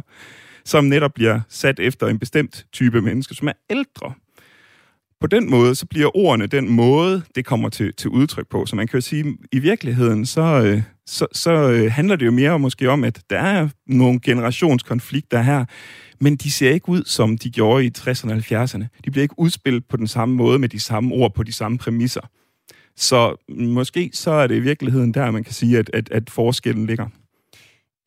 som 0.66 0.86
netop 0.86 1.14
bliver 1.14 1.40
sat 1.50 1.80
efter 1.80 2.08
en 2.08 2.20
bestemt 2.20 2.66
type 2.74 3.02
mennesker, 3.02 3.36
som 3.36 3.48
er 3.48 3.54
ældre. 3.70 4.14
På 5.22 5.28
den 5.28 5.50
måde, 5.50 5.76
så 5.76 5.86
bliver 5.86 6.18
ordene 6.18 6.48
den 6.48 6.70
måde, 6.70 7.22
det 7.36 7.46
kommer 7.46 7.70
til, 7.70 7.94
til 7.94 8.10
udtryk 8.10 8.48
på. 8.50 8.66
Så 8.66 8.76
man 8.76 8.88
kan 8.88 8.98
jo 8.98 9.02
sige, 9.02 9.38
i 9.52 9.60
virkeligheden, 9.60 10.26
så, 10.26 10.42
øh, 10.42 10.82
så, 11.06 11.28
så 11.34 11.52
øh, 11.52 11.92
handler 11.92 12.16
det 12.16 12.26
jo 12.26 12.32
mere 12.32 12.60
måske 12.60 12.90
om, 12.90 13.04
at 13.04 13.22
der 13.30 13.40
er 13.40 13.70
nogle 13.88 14.20
generationskonflikter 14.20 15.42
her, 15.42 15.66
men 16.20 16.36
de 16.36 16.52
ser 16.52 16.72
ikke 16.72 16.90
ud, 16.90 17.04
som 17.06 17.38
de 17.38 17.50
gjorde 17.50 17.86
i 17.86 17.92
60'erne 17.98 18.32
og 18.32 18.38
70'erne. 18.38 18.86
De 19.06 19.12
bliver 19.12 19.22
ikke 19.22 19.40
udspillet 19.40 19.86
på 19.86 19.98
den 19.98 20.08
samme 20.08 20.36
måde 20.36 20.60
med 20.60 20.70
de 20.70 20.80
samme 20.80 21.16
ord 21.16 21.34
på 21.34 21.44
de 21.44 21.54
samme 21.54 21.78
præmisser. 21.78 22.30
Så 22.96 23.46
måske 23.50 24.10
så 24.14 24.32
er 24.32 24.48
det 24.48 24.56
i 24.56 24.60
virkeligheden 24.60 25.14
der, 25.14 25.32
man 25.32 25.44
kan 25.44 25.54
sige, 25.54 25.78
at, 25.78 25.90
at, 25.94 26.12
at 26.12 26.30
forskellen 26.30 26.86
ligger. 26.86 27.08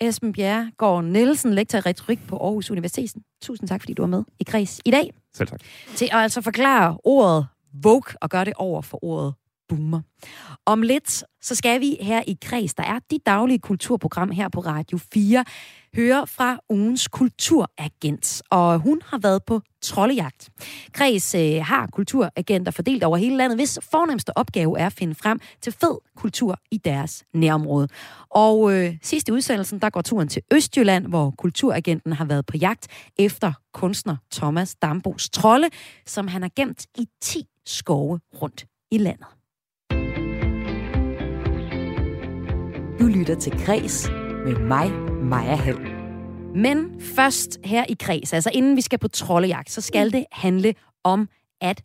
Esben 0.01 0.33
Bjerregaard 0.33 1.05
Nielsen, 1.05 1.55
lektor 1.55 1.79
i 1.79 1.81
retorik 1.81 2.27
på 2.29 2.37
Aarhus 2.37 2.71
Universitet. 2.71 3.23
Tusind 3.43 3.69
tak, 3.69 3.81
fordi 3.81 3.93
du 3.95 4.03
var 4.03 4.07
med 4.07 4.25
i 4.41 4.45
Græs 4.45 4.81
i 4.85 4.91
dag. 4.91 5.11
Selv 5.35 5.49
tak. 5.49 5.61
Til 5.97 6.05
at 6.05 6.19
altså 6.19 6.41
forklare 6.41 6.99
ordet 7.05 7.47
Vogue 7.83 8.15
og 8.21 8.31
gøre 8.31 8.45
det 8.45 8.53
over 8.57 8.83
for 8.83 9.05
ordet 9.05 9.35
boomer. 9.69 10.01
Om 10.67 10.83
lidt, 10.83 11.25
så 11.43 11.55
skal 11.55 11.81
vi 11.81 11.97
her 12.01 12.23
i 12.27 12.39
Kreds, 12.43 12.75
der 12.75 12.83
er 12.83 12.99
dit 13.11 13.27
daglige 13.27 13.59
kulturprogram 13.59 14.31
her 14.31 14.49
på 14.49 14.61
Radio 14.61 14.99
4, 15.15 15.45
høre 15.97 16.27
fra 16.27 16.59
ugens 16.71 17.09
kulturagent, 17.09 18.43
og 18.51 18.79
hun 18.79 19.03
har 19.05 19.19
været 19.19 19.45
på 19.45 19.61
trollejagt. 19.83 20.51
Kreds 20.93 21.35
øh, 21.35 21.65
har 21.65 21.87
kulturagenter 21.87 22.73
fordelt 22.73 23.05
over 23.05 23.17
hele 23.17 23.37
landet, 23.37 23.59
hvis 23.59 23.79
fornemmeste 23.91 24.39
opgave 24.39 24.79
er 24.79 24.87
at 24.87 24.93
finde 24.93 25.15
frem 25.15 25.41
til 25.63 25.73
fed 25.73 25.99
kultur 26.17 26.59
i 26.71 26.79
deres 26.79 27.25
nærområde. 27.35 27.89
Og 28.31 28.73
øh, 28.73 28.97
sidste 29.03 29.33
udsendelsen, 29.33 29.79
der 29.79 29.91
går 29.91 30.03
turen 30.03 30.29
til 30.29 30.43
Østjylland, 30.53 31.07
hvor 31.07 31.31
kulturagenten 31.39 32.13
har 32.13 32.25
været 32.25 32.47
på 32.47 32.57
jagt 32.57 32.89
efter 33.19 33.53
kunstner 33.75 34.17
Thomas 34.33 34.75
Dambos 34.75 35.31
trolde, 35.31 35.69
som 36.07 36.29
han 36.29 36.43
har 36.43 36.51
gemt 36.57 36.87
i 36.99 37.09
10 37.23 37.45
skove 37.67 38.21
rundt 38.43 38.67
i 38.91 38.99
landet. 38.99 39.27
Du 43.05 43.09
lytter 43.09 43.35
til 43.35 43.53
Græs 43.67 44.09
med 44.45 44.59
mig, 44.59 44.91
Maja 45.23 45.55
Hall. 45.55 45.79
Men 46.55 47.01
først 47.01 47.59
her 47.65 47.85
i 47.89 47.95
Græs, 47.95 48.33
altså 48.33 48.51
inden 48.55 48.77
vi 48.77 48.81
skal 48.81 48.99
på 48.99 49.09
troldejagt, 49.09 49.71
så 49.71 49.81
skal 49.81 50.13
det 50.13 50.25
handle 50.33 50.75
om 51.05 51.29
at 51.61 51.83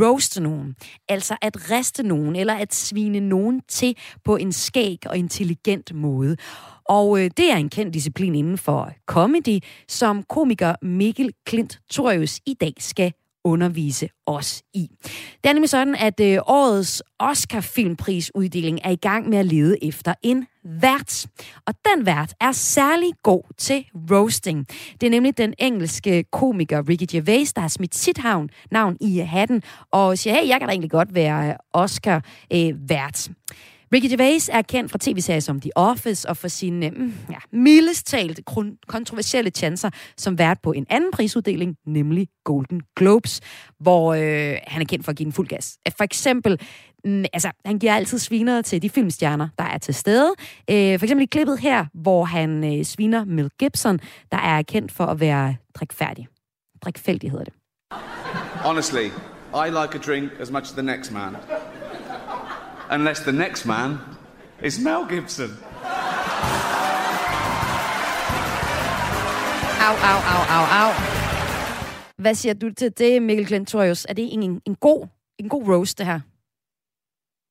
roaste 0.00 0.42
nogen. 0.42 0.74
Altså 1.08 1.36
at 1.42 1.70
riste 1.70 2.02
nogen, 2.02 2.36
eller 2.36 2.54
at 2.54 2.74
svine 2.74 3.20
nogen 3.20 3.60
til 3.68 3.96
på 4.24 4.36
en 4.36 4.52
skæg 4.52 4.98
og 5.06 5.16
intelligent 5.16 5.94
måde. 5.94 6.36
Og 6.84 7.18
øh, 7.18 7.30
det 7.36 7.52
er 7.52 7.56
en 7.56 7.68
kendt 7.68 7.94
disciplin 7.94 8.34
inden 8.34 8.58
for 8.58 8.92
comedy, 9.06 9.58
som 9.88 10.22
komiker 10.22 10.74
Mikkel 10.82 11.32
Klint 11.46 11.80
Torius 11.90 12.40
i 12.46 12.54
dag 12.54 12.72
skal 12.78 13.12
undervise 13.44 14.08
os 14.26 14.62
i. 14.74 14.88
Det 15.44 15.48
er 15.48 15.52
nemlig 15.52 15.70
sådan, 15.70 15.94
at 15.94 16.20
øh, 16.20 16.38
årets 16.46 17.02
Oscar-filmprisuddeling 17.18 18.80
er 18.84 18.90
i 18.90 18.96
gang 18.96 19.28
med 19.28 19.38
at 19.38 19.46
lede 19.46 19.84
efter 19.84 20.14
en 20.22 20.46
vært. 20.64 21.26
Og 21.66 21.74
den 21.84 22.06
vært 22.06 22.34
er 22.40 22.52
særlig 22.52 23.10
god 23.22 23.42
til 23.58 23.84
roasting. 24.10 24.66
Det 25.00 25.06
er 25.06 25.10
nemlig 25.10 25.38
den 25.38 25.54
engelske 25.58 26.24
komiker 26.32 26.88
Ricky 26.88 27.06
Gervais, 27.10 27.52
der 27.52 27.60
har 27.60 27.68
smidt 27.68 27.94
sit 27.94 28.18
havn, 28.18 28.50
navn 28.70 28.96
i 29.00 29.18
hatten, 29.18 29.62
og 29.90 30.18
siger, 30.18 30.34
hey, 30.34 30.48
jeg 30.48 30.58
kan 30.58 30.68
da 30.68 30.72
egentlig 30.72 30.90
godt 30.90 31.14
være 31.14 31.56
Oscar-vært. 31.72 33.28
Øh, 33.28 33.30
øh 33.30 33.36
Ricky 33.94 34.10
Gervais 34.10 34.50
er 34.52 34.62
kendt 34.62 34.90
fra 34.90 34.98
tv-serier 35.00 35.40
som 35.40 35.60
The 35.60 35.70
Office 35.76 36.28
og 36.28 36.36
for 36.36 36.48
sine 36.48 36.90
mm, 36.90 37.14
ja, 37.30 37.36
mildest 37.52 38.06
talt 38.06 38.40
kontroversielle 38.88 39.50
chancer 39.50 39.90
som 40.16 40.38
vært 40.38 40.58
på 40.62 40.72
en 40.72 40.86
anden 40.90 41.10
prisuddeling, 41.12 41.76
nemlig 41.86 42.28
Golden 42.44 42.82
Globes, 42.96 43.40
hvor 43.80 44.14
øh, 44.14 44.56
han 44.66 44.82
er 44.82 44.86
kendt 44.88 45.04
for 45.04 45.10
at 45.10 45.16
give 45.16 45.24
den 45.24 45.32
fuld 45.32 45.48
gas. 45.48 45.78
For 45.96 46.04
eksempel, 46.04 46.60
mm, 47.04 47.24
altså, 47.32 47.50
han 47.64 47.78
giver 47.78 47.94
altid 47.94 48.18
sviner 48.18 48.62
til 48.62 48.82
de 48.82 48.90
filmstjerner, 48.90 49.48
der 49.58 49.64
er 49.64 49.78
til 49.78 49.94
stede. 49.94 50.32
Øh, 50.70 50.98
for 50.98 51.04
eksempel 51.04 51.22
i 51.22 51.26
klippet 51.26 51.58
her, 51.58 51.86
hvor 51.94 52.24
han 52.24 52.78
øh, 52.78 52.84
sviner 52.84 53.24
Mel 53.24 53.50
Gibson, 53.58 54.00
der 54.32 54.38
er 54.38 54.62
kendt 54.62 54.92
for 54.92 55.06
at 55.06 55.20
være 55.20 55.56
drikfærdig. 55.74 56.28
Drikfældig 56.84 57.30
hedder 57.30 57.44
det. 57.44 57.54
Honestly, 58.64 59.06
I 59.54 59.68
like 59.68 59.94
a 59.94 59.98
drink 60.06 60.30
as 60.40 60.50
much 60.50 60.62
as 60.62 60.72
the 60.72 60.82
next 60.82 61.12
man 61.12 61.36
unless 62.90 63.20
the 63.20 63.32
next 63.32 63.66
man 63.66 63.98
is 64.62 64.80
Mel 64.80 65.06
Gibson. 65.08 65.50
Au, 69.86 69.94
au, 70.10 70.18
au, 70.32 70.42
au, 70.56 70.64
au. 70.80 70.92
Hvad 72.18 72.34
siger 72.34 72.54
du 72.54 72.72
til 72.74 72.98
det, 72.98 73.22
Mikkel 73.22 73.46
Klentorius? 73.46 74.06
Er 74.08 74.14
det 74.14 74.32
en, 74.32 74.62
en, 74.66 74.74
god, 74.74 75.06
en 75.38 75.48
god 75.48 75.68
roast, 75.68 75.98
det 75.98 76.06
her? 76.06 76.20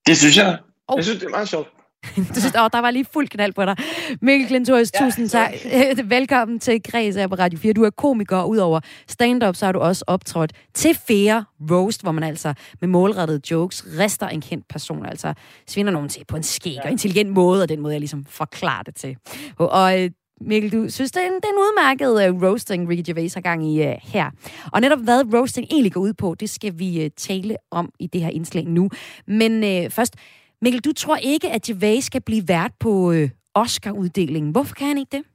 Det 0.06 0.18
synes 0.18 0.38
jeg. 0.38 0.60
Oh. 0.88 0.98
Jeg 0.98 1.04
synes, 1.04 1.20
det 1.20 1.26
er 1.26 1.30
meget 1.30 1.50
sjovt. 1.50 1.79
du 2.36 2.40
synes, 2.40 2.56
åh, 2.56 2.70
der 2.74 2.80
var 2.80 2.92
lige 2.92 3.06
fuld 3.14 3.28
knald 3.28 3.54
på 3.54 3.66
dig. 3.66 3.76
Mikkel 4.22 4.48
Klintorius, 4.48 4.92
ja, 4.94 5.06
tusind 5.06 5.30
tak. 5.30 5.54
Velkommen 6.16 6.60
til 6.60 6.84
Græs 6.84 7.16
på 7.30 7.36
Radio 7.36 7.60
4. 7.60 7.74
Du 7.74 7.84
er 7.84 7.90
komiker, 7.90 8.38
og 8.38 8.50
udover 8.50 8.80
stand-up, 9.08 9.56
så 9.56 9.66
har 9.66 9.72
du 9.72 9.80
også 9.80 10.04
optrådt 10.08 10.54
til 10.74 10.96
Fair 11.08 11.44
Roast, 11.72 12.02
hvor 12.02 12.12
man 12.12 12.24
altså 12.24 12.54
med 12.82 12.90
målrettede 12.90 13.42
jokes 13.52 13.86
rester 14.00 14.28
en 14.28 14.42
kendt 14.42 14.68
person, 14.68 15.06
altså 15.06 15.34
svinder 15.68 15.92
nogen 15.92 16.10
til 16.10 16.26
på 16.26 16.36
en 16.36 16.44
skæg 16.44 16.74
ja. 16.74 16.82
og 16.84 16.92
intelligent 16.92 17.30
måde, 17.30 17.62
og 17.64 17.70
den 17.70 17.80
måde, 17.80 17.94
jeg 17.94 18.02
ligesom 18.02 18.26
forklarer 18.26 18.84
det 18.84 18.96
til. 18.96 19.18
Og, 19.58 19.70
og 19.70 20.04
øh, 20.04 20.12
Mikkel, 20.42 20.72
du 20.72 20.90
synes, 20.90 21.12
det 21.12 21.24
er 21.24 21.28
en, 21.28 21.34
det 21.34 21.46
er 21.46 21.50
en 21.50 21.58
udmærket 21.58 22.30
uh, 22.30 22.44
roasting, 22.44 22.90
Ricky 22.90 23.04
Gervais 23.06 23.34
har 23.34 23.42
gang 23.42 23.66
i 23.66 23.88
uh, 23.88 23.94
her. 24.02 24.30
Og 24.74 24.82
netop 24.82 25.00
hvad 25.00 25.34
roasting 25.34 25.68
egentlig 25.72 25.94
går 25.94 26.02
ud 26.02 26.14
på, 26.14 26.36
det 26.40 26.50
skal 26.50 26.80
vi 26.80 27.06
uh, 27.06 27.12
tale 27.18 27.56
om 27.72 27.92
i 28.00 28.08
det 28.08 28.22
her 28.22 28.30
indslag 28.30 28.66
nu. 28.66 28.90
Men 29.28 29.64
uh, 29.64 29.92
først, 29.92 30.16
Mikkel, 30.62 30.82
du 30.82 30.94
tror 30.94 31.16
ikke, 31.16 31.50
at 31.50 31.62
Gervais 31.62 32.04
skal 32.04 32.22
blive 32.22 32.48
vært 32.48 32.72
på 32.80 33.12
øh, 33.12 33.30
Oscar-uddelingen. 33.54 34.52
Hvorfor 34.52 34.76
kan 34.76 34.88
han 34.88 34.98
ikke 34.98 35.18
det? 35.18 35.26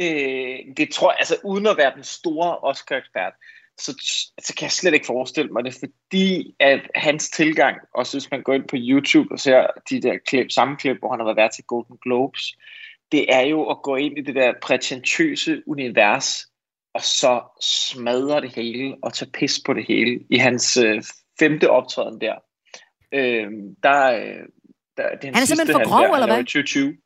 Øh, 0.00 0.76
det 0.76 0.90
tror 0.90 1.10
jeg, 1.10 1.16
altså 1.18 1.36
uden 1.44 1.66
at 1.66 1.76
være 1.76 1.94
den 1.94 2.04
store 2.04 2.58
Oscar-ekspert, 2.58 3.32
så, 3.78 3.92
så 4.40 4.54
kan 4.54 4.64
jeg 4.64 4.72
slet 4.72 4.94
ikke 4.94 5.06
forestille 5.06 5.50
mig 5.52 5.64
det, 5.64 5.74
fordi 5.74 6.54
at 6.60 6.80
hans 6.94 7.30
tilgang, 7.30 7.76
også 7.94 8.16
hvis 8.16 8.30
man 8.30 8.42
går 8.42 8.52
ind 8.52 8.68
på 8.68 8.76
YouTube 8.78 9.32
og 9.32 9.40
ser 9.40 9.66
de 9.90 10.02
der 10.02 10.18
klip, 10.26 10.50
samme 10.50 10.76
klip, 10.76 10.98
hvor 10.98 11.10
han 11.10 11.20
har 11.20 11.24
været 11.24 11.36
vært 11.36 11.50
til 11.54 11.64
Golden 11.64 11.98
Globes, 12.02 12.56
det 13.12 13.34
er 13.34 13.40
jo 13.40 13.64
at 13.70 13.82
gå 13.82 13.96
ind 13.96 14.18
i 14.18 14.22
det 14.22 14.34
der 14.34 14.52
prætentiøse 14.62 15.62
univers, 15.66 16.46
og 16.94 17.02
så 17.02 17.42
smadre 17.60 18.40
det 18.40 18.54
hele 18.54 18.96
og 19.02 19.12
tage 19.12 19.30
pis 19.30 19.60
på 19.66 19.72
det 19.72 19.84
hele 19.88 20.20
i 20.30 20.36
hans 20.36 20.76
øh, 20.76 21.02
femte 21.38 21.70
optræden 21.70 22.20
der. 22.20 22.34
Øh, 23.12 23.46
der, 23.82 24.12
øh, 24.12 24.46
der, 24.96 25.16
det 25.16 25.28
er 25.28 25.32
han 25.34 25.42
er 25.42 25.46
simpelthen 25.46 25.74
for 25.74 25.88
grov, 25.88 26.14
eller 26.14 26.26
hvad? 26.26 26.36
2020. 26.36 26.96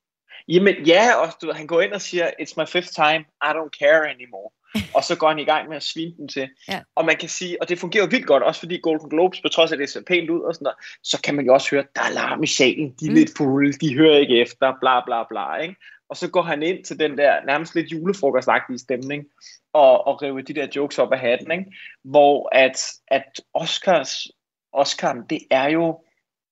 Jamen 0.49 0.75
ja, 0.87 1.15
og 1.15 1.29
du, 1.43 1.53
han 1.53 1.67
går 1.67 1.81
ind 1.81 1.93
og 1.93 2.01
siger, 2.01 2.31
it's 2.41 2.55
my 2.57 2.67
fifth 2.67 2.93
time, 2.95 3.25
I 3.49 3.51
don't 3.57 3.79
care 3.79 4.11
anymore. 4.11 4.51
og 4.97 5.05
så 5.05 5.17
går 5.17 5.29
han 5.29 5.39
i 5.39 5.45
gang 5.45 5.69
med 5.69 5.77
at 5.77 5.83
svine 5.83 6.17
den 6.17 6.29
til. 6.29 6.49
Ja. 6.69 6.81
Og 6.95 7.05
man 7.05 7.17
kan 7.17 7.29
sige, 7.29 7.63
og 7.63 7.69
det 7.69 7.79
fungerer 7.79 8.07
vildt 8.07 8.27
godt, 8.27 8.43
også 8.43 8.61
fordi 8.61 8.79
Golden 8.79 9.11
Globes, 9.11 9.41
på 9.41 9.49
trods 9.49 9.73
af 9.73 9.79
det 9.79 9.89
ser 9.89 10.03
pænt 10.07 10.31
ud 10.31 10.41
og 10.41 10.55
sådan 10.55 10.65
noget, 10.65 10.77
så 11.03 11.21
kan 11.25 11.35
man 11.35 11.47
jo 11.47 11.55
også 11.55 11.71
høre, 11.71 11.85
der 11.95 12.03
er 12.03 12.13
larm 12.13 12.43
i 12.43 12.47
salen, 12.47 12.95
de 13.01 13.07
er 13.07 13.11
mm. 13.11 13.15
lidt 13.15 13.31
fulde, 13.37 13.73
de 13.73 13.95
hører 13.95 14.19
ikke 14.19 14.41
efter, 14.41 14.73
bla 14.81 15.05
bla 15.05 15.25
bla, 15.31 15.57
ikke? 15.57 15.77
Og 16.09 16.17
så 16.17 16.31
går 16.31 16.43
han 16.43 16.63
ind 16.63 16.85
til 16.85 16.99
den 16.99 17.19
der 17.19 17.45
nærmest 17.47 17.75
lidt 17.75 17.93
julefrokostagtige 17.93 18.79
stemning, 18.79 19.25
og, 19.73 20.07
og 20.07 20.23
river 20.23 20.41
de 20.41 20.55
der 20.55 20.67
jokes 20.77 20.99
op 20.99 21.13
af 21.13 21.19
hatten, 21.19 21.53
ikke? 21.53 21.65
Hvor 22.05 22.49
at, 22.53 22.93
at 23.09 23.41
Oscars, 23.55 24.29
Oscar, 24.75 25.25
det 25.31 25.41
er 25.51 25.69
jo, 25.69 26.01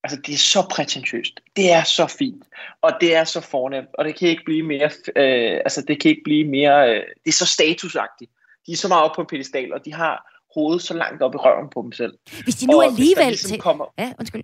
altså 0.05 0.20
det 0.27 0.35
er 0.35 0.39
så 0.39 0.66
prætentiøst, 0.70 1.41
det 1.57 1.73
er 1.73 1.83
så 1.83 2.07
fint, 2.07 2.45
og 2.83 2.93
det 3.01 3.14
er 3.14 3.25
så 3.25 3.41
fornemt, 3.41 3.89
og 3.99 4.05
det 4.05 4.16
kan 4.16 4.29
ikke 4.29 4.45
blive 4.45 4.62
mere, 4.62 4.91
øh, 5.16 5.61
altså 5.64 5.83
det 5.89 6.01
kan 6.01 6.09
ikke 6.09 6.23
blive 6.25 6.49
mere, 6.49 6.91
øh, 6.91 7.05
det 7.25 7.31
er 7.31 7.33
så 7.33 7.47
statusagtigt. 7.47 8.31
De 8.66 8.73
er 8.73 8.77
så 8.77 8.89
meget 8.89 9.05
oppe 9.05 9.14
på 9.14 9.20
en 9.20 9.27
pedestal, 9.27 9.73
og 9.73 9.85
de 9.85 9.93
har 9.93 10.33
hovedet 10.55 10.83
så 10.83 10.95
langt 10.95 11.23
op 11.23 11.35
i 11.35 11.37
røven 11.37 11.70
på 11.70 11.83
dem 11.83 11.93
selv. 11.93 12.18
Hvis 12.45 12.55
de 12.55 12.66
nu 12.66 12.77
Og 12.77 12.85
alligevel... 12.85 13.25
der 13.25 13.31
ligesom 13.31 13.59
kommer, 13.59 13.95
Ja, 13.99 14.12
undskyld. 14.18 14.43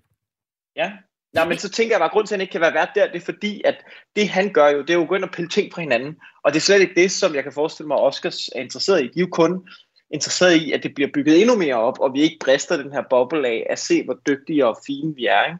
Ja. 0.77 0.93
Nej, 1.35 1.49
men 1.49 1.59
så 1.59 1.69
tænker 1.69 1.95
jeg 1.95 2.01
bare, 2.01 2.09
at 2.09 2.13
grund 2.13 2.27
til, 2.27 2.35
at 2.35 2.39
han 2.39 2.41
ikke 2.41 2.53
kan 2.53 2.61
være 2.61 2.75
vært 2.75 2.91
der, 2.95 3.07
det 3.07 3.17
er 3.17 3.25
fordi, 3.25 3.63
at 3.65 3.85
det 4.17 4.29
han 4.29 4.53
gør 4.53 4.69
jo, 4.69 4.81
det 4.81 4.91
er 4.91 4.95
jo 4.95 5.03
at 5.03 5.09
gå 5.09 5.15
ind 5.15 5.25
og 5.25 5.31
pille 5.31 5.49
ting 5.49 5.73
fra 5.73 5.81
hinanden. 5.81 6.17
Og 6.45 6.53
det 6.53 6.59
er 6.59 6.61
slet 6.61 6.81
ikke 6.81 7.01
det, 7.03 7.11
som 7.11 7.35
jeg 7.35 7.43
kan 7.43 7.53
forestille 7.53 7.89
mig, 7.89 7.97
at 7.97 8.03
Oscars 8.03 8.49
er 8.49 8.61
interesseret 8.61 9.01
i. 9.01 9.05
De 9.05 9.19
er 9.21 9.21
jo 9.21 9.29
kun 9.33 9.69
interesseret 10.11 10.55
i, 10.55 10.73
at 10.73 10.83
det 10.83 10.95
bliver 10.95 11.11
bygget 11.15 11.41
endnu 11.41 11.57
mere 11.57 11.75
op, 11.75 12.01
og 12.01 12.15
vi 12.15 12.21
ikke 12.21 12.37
brister 12.45 12.83
den 12.83 12.93
her 12.93 13.03
boble 13.11 13.49
af 13.49 13.67
at 13.71 13.79
se, 13.79 14.05
hvor 14.05 14.17
dygtige 14.27 14.67
og 14.67 14.79
fine 14.87 15.15
vi 15.15 15.27
er. 15.27 15.45
Ikke? 15.45 15.59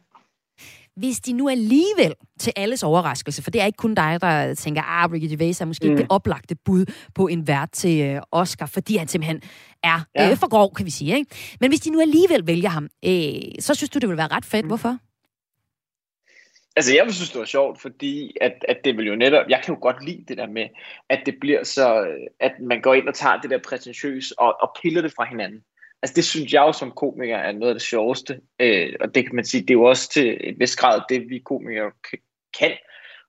Hvis 0.97 1.21
de 1.21 1.33
nu 1.33 1.49
alligevel, 1.49 2.15
til 2.41 2.53
alles 2.57 2.83
overraskelse, 2.83 3.43
for 3.43 3.51
det 3.51 3.61
er 3.61 3.67
ikke 3.67 3.77
kun 3.77 3.95
dig, 3.95 4.19
der 4.21 4.55
tænker, 4.55 4.83
ah, 4.83 5.13
Ricky 5.13 5.31
Gervais 5.31 5.61
er 5.61 5.65
måske 5.65 5.87
mm. 5.87 5.91
ikke 5.91 6.03
det 6.03 6.11
oplagte 6.11 6.55
bud 6.65 6.85
på 7.15 7.27
en 7.27 7.47
vært 7.47 7.71
til 7.73 8.01
øh, 8.01 8.23
Oscar, 8.33 8.67
fordi 8.67 8.97
han 8.97 9.09
simpelthen 9.09 9.43
er 9.83 10.01
Ja. 10.17 10.31
øh, 10.31 10.37
for 10.37 10.49
grov, 10.49 10.75
kan 10.75 10.87
vi 10.87 10.91
sige. 10.91 11.17
Ikke? 11.17 11.37
Men 11.61 11.71
hvis 11.71 11.81
de 11.81 11.91
nu 11.91 12.01
alligevel 12.01 12.47
vælger 12.47 12.69
ham, 12.69 12.89
øh, 13.05 13.13
så 13.61 13.75
synes 13.75 13.91
du, 13.91 13.99
det 13.99 14.09
vil 14.09 14.17
være 14.17 14.29
ret 14.29 14.45
fedt. 14.45 14.65
Mm. 14.65 14.69
Hvorfor? 14.69 14.99
Altså, 16.79 16.95
jeg 16.95 17.05
vil 17.05 17.15
synes, 17.15 17.31
det 17.31 17.39
var 17.39 17.45
sjovt, 17.45 17.81
fordi 17.81 18.37
at, 18.41 18.65
at 18.69 18.85
det 18.85 18.97
vil 18.97 19.07
jo 19.07 19.17
netop, 19.17 19.47
jeg 19.49 19.63
kan 19.65 19.75
jo 19.75 19.81
godt 19.81 20.05
lide 20.05 20.25
det 20.29 20.37
der 20.37 20.47
med, 20.47 20.69
at 21.09 21.23
det 21.27 21.35
bliver 21.41 21.65
så, 21.65 22.03
øh, 22.03 22.27
at 22.41 22.53
man 22.61 22.81
går 22.81 22.95
ind 22.95 23.09
og 23.09 23.15
tager 23.15 23.41
det 23.41 23.51
der 23.51 23.59
prætentiøs 23.59 24.31
og, 24.31 24.57
og 24.61 24.77
piller 24.83 25.03
det 25.03 25.13
fra 25.13 25.25
hinanden. 25.25 25.65
Altså, 26.03 26.15
det 26.15 26.25
synes 26.25 26.53
jeg 26.53 26.61
jo 26.61 26.73
som 26.73 26.91
komiker 26.91 27.37
er 27.37 27.53
noget 27.53 27.69
af 27.69 27.75
det 27.75 27.83
sjoveste, 27.83 28.41
øh, 28.59 28.95
og 29.01 29.15
det 29.15 29.27
kan 29.27 29.35
man 29.35 29.45
sige, 29.45 29.61
det 29.61 29.71
er 29.71 29.75
jo 29.75 29.85
også 29.85 30.11
til 30.11 30.37
et 30.41 30.61
vis 30.61 30.77
grad 30.77 31.01
det, 31.09 31.31
vi 31.31 31.39
komikere 31.39 31.91
kan 32.59 32.73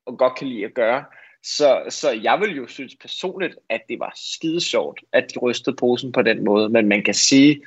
og 0.06 0.18
godt 0.18 0.38
kan 0.38 0.48
lide 0.48 0.66
at 0.66 0.74
gøre. 0.74 1.06
Så, 1.44 1.84
så 1.90 2.12
jeg 2.12 2.40
vil 2.40 2.56
jo 2.56 2.68
synes 2.68 2.96
personligt, 3.02 3.56
at 3.70 3.82
det 3.90 4.00
var 4.00 4.14
skide 4.16 4.62
sjovt, 4.62 5.02
at 5.14 5.26
de 5.34 5.40
rystede 5.40 5.76
posen 5.76 6.12
på 6.12 6.22
den 6.22 6.44
måde, 6.44 6.70
men 6.70 6.88
man 6.88 7.04
kan 7.04 7.14
sige, 7.14 7.62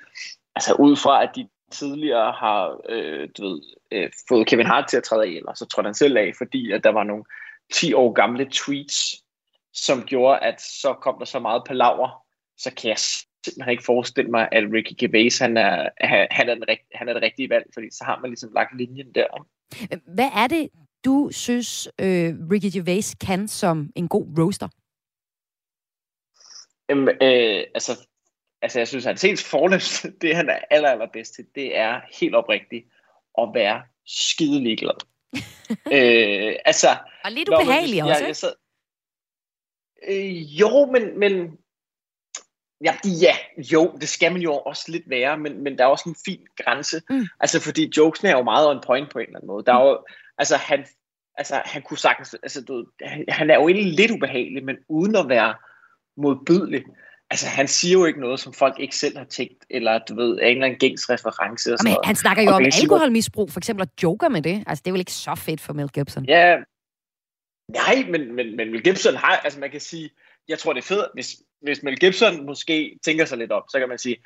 altså 0.57 0.75
ud 0.75 0.97
fra, 0.97 1.23
at 1.23 1.31
de 1.37 1.49
tidligere 1.73 2.33
har 2.33 2.81
øh, 2.89 3.29
du 3.39 3.43
ved, 3.49 3.61
øh, 3.91 4.11
fået 4.29 4.47
Kevin 4.47 4.67
Hart 4.67 4.89
til 4.89 4.97
at 4.97 5.05
træde 5.05 5.25
af, 5.25 5.29
eller 5.29 5.55
så 5.55 5.67
trådte 5.67 5.87
han 5.87 5.95
selv 5.95 6.17
af, 6.17 6.33
fordi 6.39 6.73
at 6.73 6.85
der 6.85 6.91
var 6.91 7.05
nogle 7.05 7.25
10 7.73 7.93
år 7.93 8.13
gamle 8.13 8.49
tweets, 8.53 9.23
som 9.73 10.03
gjorde, 10.03 10.39
at 10.39 10.61
så 10.61 10.95
kom 11.03 11.19
der 11.19 11.25
så 11.25 11.39
meget 11.39 11.63
palaver, 11.67 12.25
så 12.57 12.75
kan 12.75 12.89
jeg 12.89 12.99
simpelthen 12.99 13.71
ikke 13.71 13.85
forestille 13.85 14.31
mig, 14.31 14.49
at 14.53 14.65
Ricky 14.73 14.93
Gervais, 14.99 15.39
han 15.39 15.57
er, 15.57 15.89
han 16.31 16.49
er, 16.49 16.55
den 16.55 16.65
han 16.95 17.09
er 17.09 17.13
det 17.13 17.23
rigtige 17.23 17.51
valg, 17.51 17.67
fordi 17.75 17.87
så 17.91 18.05
har 18.05 18.19
man 18.21 18.31
ligesom 18.31 18.53
lagt 18.55 18.77
linjen 18.77 19.15
der. 19.15 19.47
Hvad 20.15 20.31
er 20.35 20.47
det, 20.47 20.69
du 21.05 21.29
synes, 21.33 21.89
øh, 22.01 22.35
Ricky 22.53 22.71
Gervais 22.77 23.15
kan 23.15 23.49
som 23.49 23.91
en 23.97 24.09
god 24.09 24.27
roaster? 24.39 24.69
Øhm, 26.91 27.09
øh, 27.09 27.65
altså, 27.75 27.93
altså, 28.63 28.81
jeg 28.81 28.89
synes, 28.89 29.05
hans 29.05 29.23
helt 29.23 29.43
fornemmeste, 29.43 30.13
det 30.21 30.37
han 30.37 30.49
er 30.49 30.59
aller, 30.71 30.89
allerbedst 30.91 31.35
til, 31.35 31.47
det 31.55 31.77
er 31.79 32.01
helt 32.21 32.35
oprigtigt 32.35 32.87
at 33.39 33.49
være 33.55 33.83
skide 34.07 34.61
ligeglad. 34.63 34.95
øh, 35.97 36.57
altså, 36.65 36.89
Og 37.25 37.33
lidt 37.33 37.49
Nå, 37.49 37.57
men 37.57 37.67
ubehagelig 37.67 38.03
hvis- 38.03 38.11
også, 38.11 38.21
jeg, 38.21 38.29
jeg 38.29 38.37
sad... 38.37 38.53
øh, 40.09 40.61
Jo, 40.61 40.87
men, 40.87 41.19
men 41.19 41.59
ja, 42.85 42.95
ja, 43.23 43.37
jo, 43.73 43.97
det 44.01 44.09
skal 44.09 44.33
man 44.33 44.43
jo 44.43 44.53
også 44.59 44.85
lidt 44.93 45.11
være, 45.11 45.39
men, 45.39 45.63
men 45.63 45.79
der 45.79 45.85
er 45.85 45.89
også 45.89 46.09
en 46.09 46.17
fin 46.25 46.47
grænse. 46.57 47.03
Mm. 47.11 47.27
Altså, 47.41 47.61
fordi 47.61 47.93
jokesene 47.97 48.31
er 48.31 48.37
jo 48.37 48.43
meget 48.43 48.69
on 48.69 48.81
point 48.87 49.11
på 49.11 49.19
en 49.19 49.27
eller 49.27 49.39
anden 49.39 49.47
måde. 49.47 49.65
Der 49.65 49.75
er 49.75 49.85
jo, 49.85 50.05
altså, 50.39 50.57
han, 50.57 50.87
altså, 51.35 51.63
han 51.65 51.83
kunne 51.83 51.99
sagtens, 51.99 52.35
altså, 52.35 52.65
du, 52.65 52.87
han, 53.03 53.25
han 53.29 53.51
er 53.51 53.55
jo 53.55 53.69
egentlig 53.69 53.93
lidt 53.95 54.11
ubehagelig, 54.11 54.65
men 54.65 54.77
uden 54.89 55.17
at 55.17 55.29
være 55.29 55.55
modbydelig. 56.17 56.85
Altså, 57.33 57.47
han 57.47 57.69
siger 57.69 57.93
jo 57.93 58.05
ikke 58.05 58.21
noget, 58.21 58.41
som 58.41 58.53
folk 58.53 58.79
ikke 58.79 58.97
selv 58.97 59.19
har 59.19 59.25
tænkt, 59.25 59.65
eller 59.71 59.99
du 59.99 60.15
ved, 60.15 60.31
er 60.39 60.47
en 60.47 60.57
eller 60.57 60.67
anden 60.67 60.79
gængs 60.79 61.11
reference. 61.11 61.73
Og 61.73 61.79
sådan 61.79 61.89
Men 61.89 61.93
noget. 61.93 62.07
han 62.07 62.17
snakker 62.17 62.43
jo 62.43 62.49
Og 62.49 62.55
om 62.55 62.65
alkoholmisbrug, 62.65 63.51
for 63.53 63.61
eksempel, 63.61 63.83
og 63.87 63.93
joker 64.03 64.29
med 64.29 64.43
det. 64.43 64.65
Altså, 64.67 64.83
det 64.85 64.91
er 64.91 64.93
vel 64.93 65.01
ikke 65.01 65.13
så 65.13 65.35
fedt 65.35 65.61
for 65.61 65.73
Mel 65.73 65.89
Gibson. 65.89 66.25
Ja, 66.25 66.57
nej, 67.69 68.07
men, 68.11 68.35
men, 68.37 68.57
men 68.57 68.73
Mel 68.73 68.83
Gibson 68.83 69.15
har, 69.15 69.37
altså 69.37 69.61
man 69.61 69.71
kan 69.71 69.81
sige, 69.81 70.11
jeg 70.49 70.59
tror 70.59 70.73
det 70.73 70.81
er 70.81 70.87
fedt, 70.95 71.07
hvis, 71.15 71.37
hvis 71.63 71.83
Mel 71.83 71.99
Gibson 71.99 72.47
måske 72.47 72.99
tænker 73.05 73.25
sig 73.25 73.39
lidt 73.39 73.53
op, 73.53 73.65
så 73.69 73.79
kan 73.79 73.89
man 73.89 73.99
sige, 73.99 74.17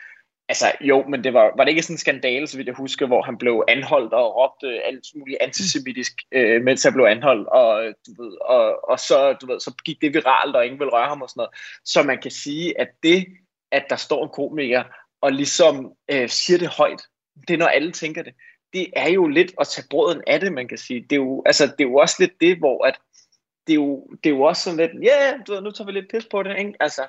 altså 0.48 0.72
jo, 0.80 1.04
men 1.08 1.24
det 1.24 1.34
var, 1.34 1.52
var 1.56 1.64
det 1.64 1.70
ikke 1.70 1.82
sådan 1.82 1.94
en 1.94 1.98
skandale, 1.98 2.46
så 2.46 2.56
vidt 2.56 2.66
jeg 2.66 2.74
husker, 2.74 3.06
hvor 3.06 3.22
han 3.22 3.38
blev 3.38 3.64
anholdt 3.68 4.12
og 4.12 4.36
råbte 4.36 4.66
øh, 4.66 4.80
alt 4.84 5.06
muligt 5.16 5.38
antisemitisk, 5.40 6.12
øh, 6.32 6.62
mens 6.62 6.82
han 6.82 6.92
blev 6.92 7.04
anholdt, 7.04 7.48
og, 7.48 7.94
du 8.06 8.22
ved, 8.22 8.36
og, 8.40 8.90
og 8.90 8.98
så, 9.00 9.32
du 9.32 9.46
ved, 9.46 9.60
så 9.60 9.74
gik 9.84 10.00
det 10.00 10.14
viralt, 10.14 10.56
og 10.56 10.64
ingen 10.64 10.80
ville 10.80 10.92
røre 10.92 11.08
ham 11.08 11.22
og 11.22 11.28
sådan 11.30 11.40
noget. 11.40 11.54
Så 11.84 12.02
man 12.02 12.20
kan 12.22 12.30
sige, 12.30 12.80
at 12.80 12.88
det, 13.02 13.26
at 13.72 13.84
der 13.90 13.96
står 13.96 14.24
en 14.24 14.30
komiker, 14.30 14.84
og 15.20 15.32
ligesom 15.32 15.92
øh, 16.10 16.28
siger 16.28 16.58
det 16.58 16.68
højt, 16.68 17.02
det 17.48 17.54
er 17.54 17.58
når 17.58 17.66
alle 17.66 17.92
tænker 17.92 18.22
det, 18.22 18.34
det 18.72 18.86
er 18.96 19.08
jo 19.08 19.26
lidt 19.28 19.52
at 19.60 19.68
tage 19.68 19.86
brøden 19.90 20.22
af 20.26 20.40
det, 20.40 20.52
man 20.52 20.68
kan 20.68 20.78
sige. 20.78 21.00
Det 21.00 21.12
er 21.12 21.16
jo, 21.16 21.42
altså, 21.46 21.66
det 21.66 21.80
er 21.80 21.88
jo 21.88 21.94
også 21.94 22.16
lidt 22.18 22.40
det, 22.40 22.58
hvor 22.58 22.84
at, 22.84 22.98
det 23.66 23.72
er 23.72 23.74
jo, 23.74 24.06
det 24.24 24.30
er 24.30 24.34
jo 24.34 24.42
også 24.42 24.62
sådan 24.62 24.76
lidt, 24.76 25.04
ja, 25.04 25.32
yeah, 25.32 25.46
du 25.46 25.52
ved, 25.52 25.60
nu 25.60 25.70
tager 25.70 25.86
vi 25.86 25.92
lidt 25.92 26.10
pis 26.10 26.26
på 26.30 26.42
det, 26.42 26.58
ikke? 26.58 26.72
Altså, 26.80 27.02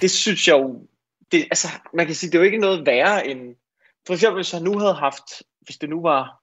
det 0.00 0.10
synes 0.10 0.48
jeg 0.48 0.54
jo, 0.54 0.86
det, 1.34 1.44
altså, 1.44 1.68
man 1.94 2.06
kan 2.06 2.14
sige, 2.14 2.30
det 2.30 2.36
er 2.36 2.40
jo 2.40 2.50
ikke 2.50 2.66
noget 2.66 2.86
værre 2.86 3.26
end, 3.26 3.56
for 4.06 4.14
eksempel 4.14 4.38
hvis 4.38 4.50
han 4.50 4.62
nu 4.62 4.78
havde 4.78 4.94
haft, 4.94 5.42
hvis 5.60 5.76
det 5.76 5.88
nu 5.88 6.02
var, 6.02 6.40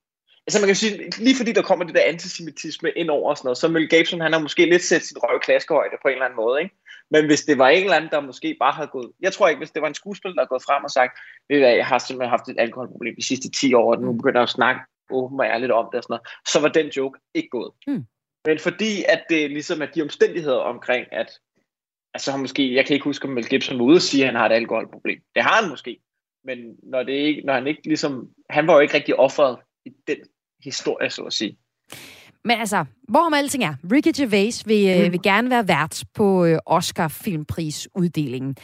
altså 0.47 0.59
man 0.59 0.67
kan 0.67 0.75
sige, 0.75 1.09
lige 1.25 1.35
fordi 1.35 1.51
der 1.51 1.61
kommer 1.61 1.85
det 1.85 1.95
der 1.95 2.11
antisemitisme 2.13 2.89
ind 2.91 3.09
over 3.09 3.29
og 3.29 3.37
sådan 3.37 3.47
noget, 3.47 3.57
så 3.57 3.67
Mel 3.67 3.89
Gibson, 3.89 4.21
han 4.21 4.33
har 4.33 4.39
måske 4.39 4.65
lidt 4.65 4.83
set 4.83 5.03
sit 5.03 5.17
røv 5.23 5.39
klaskehøjde 5.39 5.97
på 6.01 6.07
en 6.07 6.13
eller 6.13 6.25
anden 6.25 6.41
måde, 6.43 6.61
ikke? 6.61 6.75
Men 7.11 7.25
hvis 7.25 7.41
det 7.41 7.57
var 7.57 7.69
en 7.69 7.83
eller 7.83 7.95
anden, 7.95 8.11
der 8.11 8.21
måske 8.21 8.57
bare 8.59 8.73
havde 8.73 8.87
gået, 8.87 9.11
jeg 9.19 9.33
tror 9.33 9.47
ikke, 9.47 9.59
hvis 9.59 9.71
det 9.71 9.81
var 9.81 9.87
en 9.87 10.01
skuespiller, 10.01 10.35
der 10.35 10.41
er 10.41 10.53
gået 10.53 10.63
frem 10.63 10.83
og 10.83 10.91
sagt, 10.91 11.19
ved 11.49 11.59
du 11.59 11.65
jeg 11.65 11.85
har 11.85 11.97
simpelthen 11.97 12.29
haft 12.29 12.49
et 12.49 12.59
alkoholproblem 12.59 13.15
de 13.15 13.27
sidste 13.27 13.51
10 13.51 13.73
år, 13.73 13.95
og 13.95 14.01
nu 14.01 14.13
begynder 14.13 14.39
jeg 14.39 14.49
at 14.49 14.57
snakke 14.59 14.81
åben 15.09 15.39
og 15.39 15.45
ærligt 15.45 15.71
om 15.71 15.85
det 15.91 15.97
og 15.97 16.03
sådan 16.03 16.13
noget, 16.13 16.27
så 16.47 16.59
var 16.59 16.67
den 16.67 16.87
joke 16.87 17.19
ikke 17.33 17.49
gået. 17.49 17.71
Mm. 17.87 18.05
Men 18.45 18.59
fordi 18.59 19.03
at 19.13 19.23
det 19.29 19.51
ligesom 19.51 19.81
er 19.81 19.85
de 19.85 20.01
omstændigheder 20.01 20.57
omkring, 20.73 21.05
at 21.11 21.29
altså 22.13 22.31
han 22.31 22.39
måske, 22.39 22.75
jeg 22.75 22.85
kan 22.85 22.93
ikke 22.93 23.03
huske, 23.03 23.27
om 23.27 23.33
Mel 23.33 23.49
Gibson 23.49 23.79
var 23.79 23.85
ude 23.85 23.95
og 23.95 24.01
sige, 24.01 24.23
at 24.23 24.27
han 24.27 24.35
har 24.35 24.45
et 24.45 24.51
alkoholproblem. 24.53 25.19
Det 25.35 25.43
har 25.43 25.61
han 25.61 25.69
måske. 25.69 25.97
Men 26.43 26.57
når, 26.83 27.03
det 27.03 27.13
ikke, 27.13 27.41
når 27.45 27.53
han 27.53 27.67
ikke 27.67 27.81
ligesom, 27.85 28.27
han 28.49 28.67
var 28.67 28.73
jo 28.73 28.79
ikke 28.79 28.93
rigtig 28.93 29.19
offeret 29.19 29.57
i 29.85 29.89
den 30.07 30.17
historie, 30.63 31.09
så 31.09 31.21
at 31.21 31.33
sige. 31.33 31.57
Men 32.45 32.59
altså, 32.59 32.85
hvorom 33.09 33.33
alting 33.33 33.63
er, 33.63 33.75
Ricky 33.91 34.11
Gervais 34.17 34.67
vil, 34.67 34.97
mm. 34.97 35.05
Mm. 35.05 35.11
vil 35.11 35.21
gerne 35.21 35.49
være 35.49 35.67
vært 35.67 36.03
på 36.13 36.45
øh, 36.45 36.57
Oscar 36.65 37.07
Filmprisuddelingen. 37.07 38.55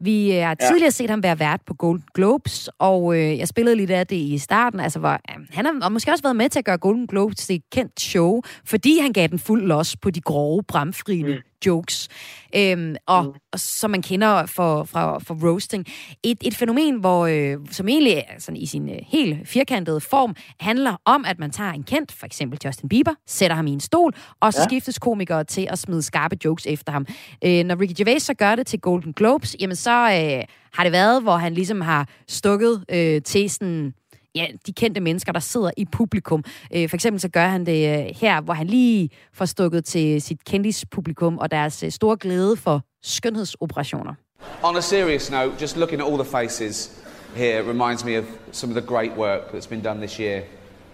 Vi 0.00 0.36
øh, 0.36 0.42
har 0.42 0.54
tidligere 0.54 0.86
ja. 0.86 0.90
set 0.90 1.10
ham 1.10 1.22
være 1.22 1.38
vært 1.38 1.60
på 1.66 1.74
Golden 1.74 2.04
Globes, 2.14 2.70
og 2.78 3.16
øh, 3.16 3.38
jeg 3.38 3.48
spillede 3.48 3.76
lidt 3.76 3.90
af 3.90 4.06
det 4.06 4.16
i 4.16 4.38
starten. 4.38 4.80
Altså, 4.80 4.98
hvor, 4.98 5.12
øh, 5.12 5.46
han 5.50 5.64
har 5.64 5.80
og 5.82 5.92
måske 5.92 6.10
også 6.10 6.22
været 6.22 6.36
med 6.36 6.48
til 6.48 6.58
at 6.58 6.64
gøre 6.64 6.78
Golden 6.78 7.06
Globes 7.06 7.36
til 7.36 7.56
et 7.56 7.62
kendt 7.72 8.00
show, 8.00 8.40
fordi 8.64 8.98
han 8.98 9.12
gav 9.12 9.28
den 9.28 9.38
fuld 9.38 9.66
los 9.66 9.96
på 9.96 10.10
de 10.10 10.20
grove, 10.20 10.62
bramfrine 10.62 11.34
mm. 11.34 11.42
Jokes, 11.66 12.08
øhm, 12.56 12.96
og, 13.06 13.24
mm. 13.24 13.30
og 13.52 13.60
som 13.60 13.90
man 13.90 14.02
kender 14.02 14.46
for, 14.46 14.84
fra, 14.84 15.18
for 15.18 15.48
roasting. 15.48 15.86
Et, 16.22 16.38
et 16.44 16.54
fænomen, 16.54 17.00
hvor, 17.00 17.26
øh, 17.26 17.56
som 17.70 17.88
egentlig 17.88 18.24
sådan 18.38 18.56
i 18.56 18.66
sin 18.66 18.88
øh, 18.88 18.98
helt 19.06 19.48
firkantede 19.48 20.00
form 20.00 20.36
handler 20.60 20.96
om, 21.04 21.24
at 21.24 21.38
man 21.38 21.50
tager 21.50 21.72
en 21.72 21.82
kendt, 21.82 22.12
for 22.12 22.26
eksempel 22.26 22.58
Justin 22.64 22.88
Bieber, 22.88 23.14
sætter 23.26 23.56
ham 23.56 23.66
i 23.66 23.70
en 23.70 23.80
stol, 23.80 24.14
og 24.40 24.52
så. 24.52 24.60
Ja. 24.60 24.64
skiftes 24.64 24.98
komikere 24.98 25.44
til 25.44 25.68
at 25.70 25.78
smide 25.78 26.02
skarpe 26.02 26.36
jokes 26.44 26.66
efter 26.66 26.92
ham. 26.92 27.06
Øh, 27.44 27.64
når 27.64 27.80
Ricky 27.80 27.94
Gervais 27.96 28.22
så 28.22 28.34
gør 28.34 28.54
det 28.54 28.66
til 28.66 28.80
Golden 28.80 29.12
Globes, 29.12 29.56
jamen 29.60 29.76
så 29.76 29.90
øh, 29.90 30.44
har 30.72 30.82
det 30.82 30.92
været, 30.92 31.22
hvor 31.22 31.36
han 31.36 31.54
ligesom 31.54 31.80
har 31.80 32.08
stukket 32.28 32.84
øh, 32.88 33.22
til 33.22 33.50
sådan 33.50 33.94
ja, 34.36 34.46
de 34.66 34.72
kendte 34.72 35.00
mennesker, 35.00 35.32
der 35.32 35.40
sidder 35.40 35.70
i 35.76 35.84
publikum. 35.84 36.44
Øh, 36.74 36.88
for 36.88 36.96
eksempel 36.96 37.20
så 37.20 37.28
gør 37.28 37.46
han 37.46 37.66
det 37.66 37.98
øh, 37.98 38.14
her, 38.20 38.40
hvor 38.40 38.54
han 38.54 38.66
lige 38.66 39.10
får 39.32 39.44
stukket 39.44 39.84
til 39.84 40.22
sit 40.22 40.44
kendispublikum 40.44 41.38
og 41.38 41.50
deres 41.50 41.82
øh, 41.82 41.90
store 41.90 42.16
glæde 42.16 42.56
for 42.56 42.82
skønhedsoperationer. 43.02 44.14
On 44.62 44.76
a 44.76 44.80
serious 44.80 45.30
note, 45.30 45.52
just 45.60 45.76
looking 45.76 46.00
at 46.00 46.06
all 46.06 46.18
the 46.18 46.30
faces 46.30 46.90
here 47.36 47.62
reminds 47.62 48.04
me 48.04 48.18
of 48.18 48.24
some 48.52 48.76
of 48.76 48.82
the 48.82 48.94
great 48.94 49.16
work 49.16 49.52
that's 49.52 49.68
been 49.68 49.82
done 49.82 49.98
this 49.98 50.20
year 50.20 50.42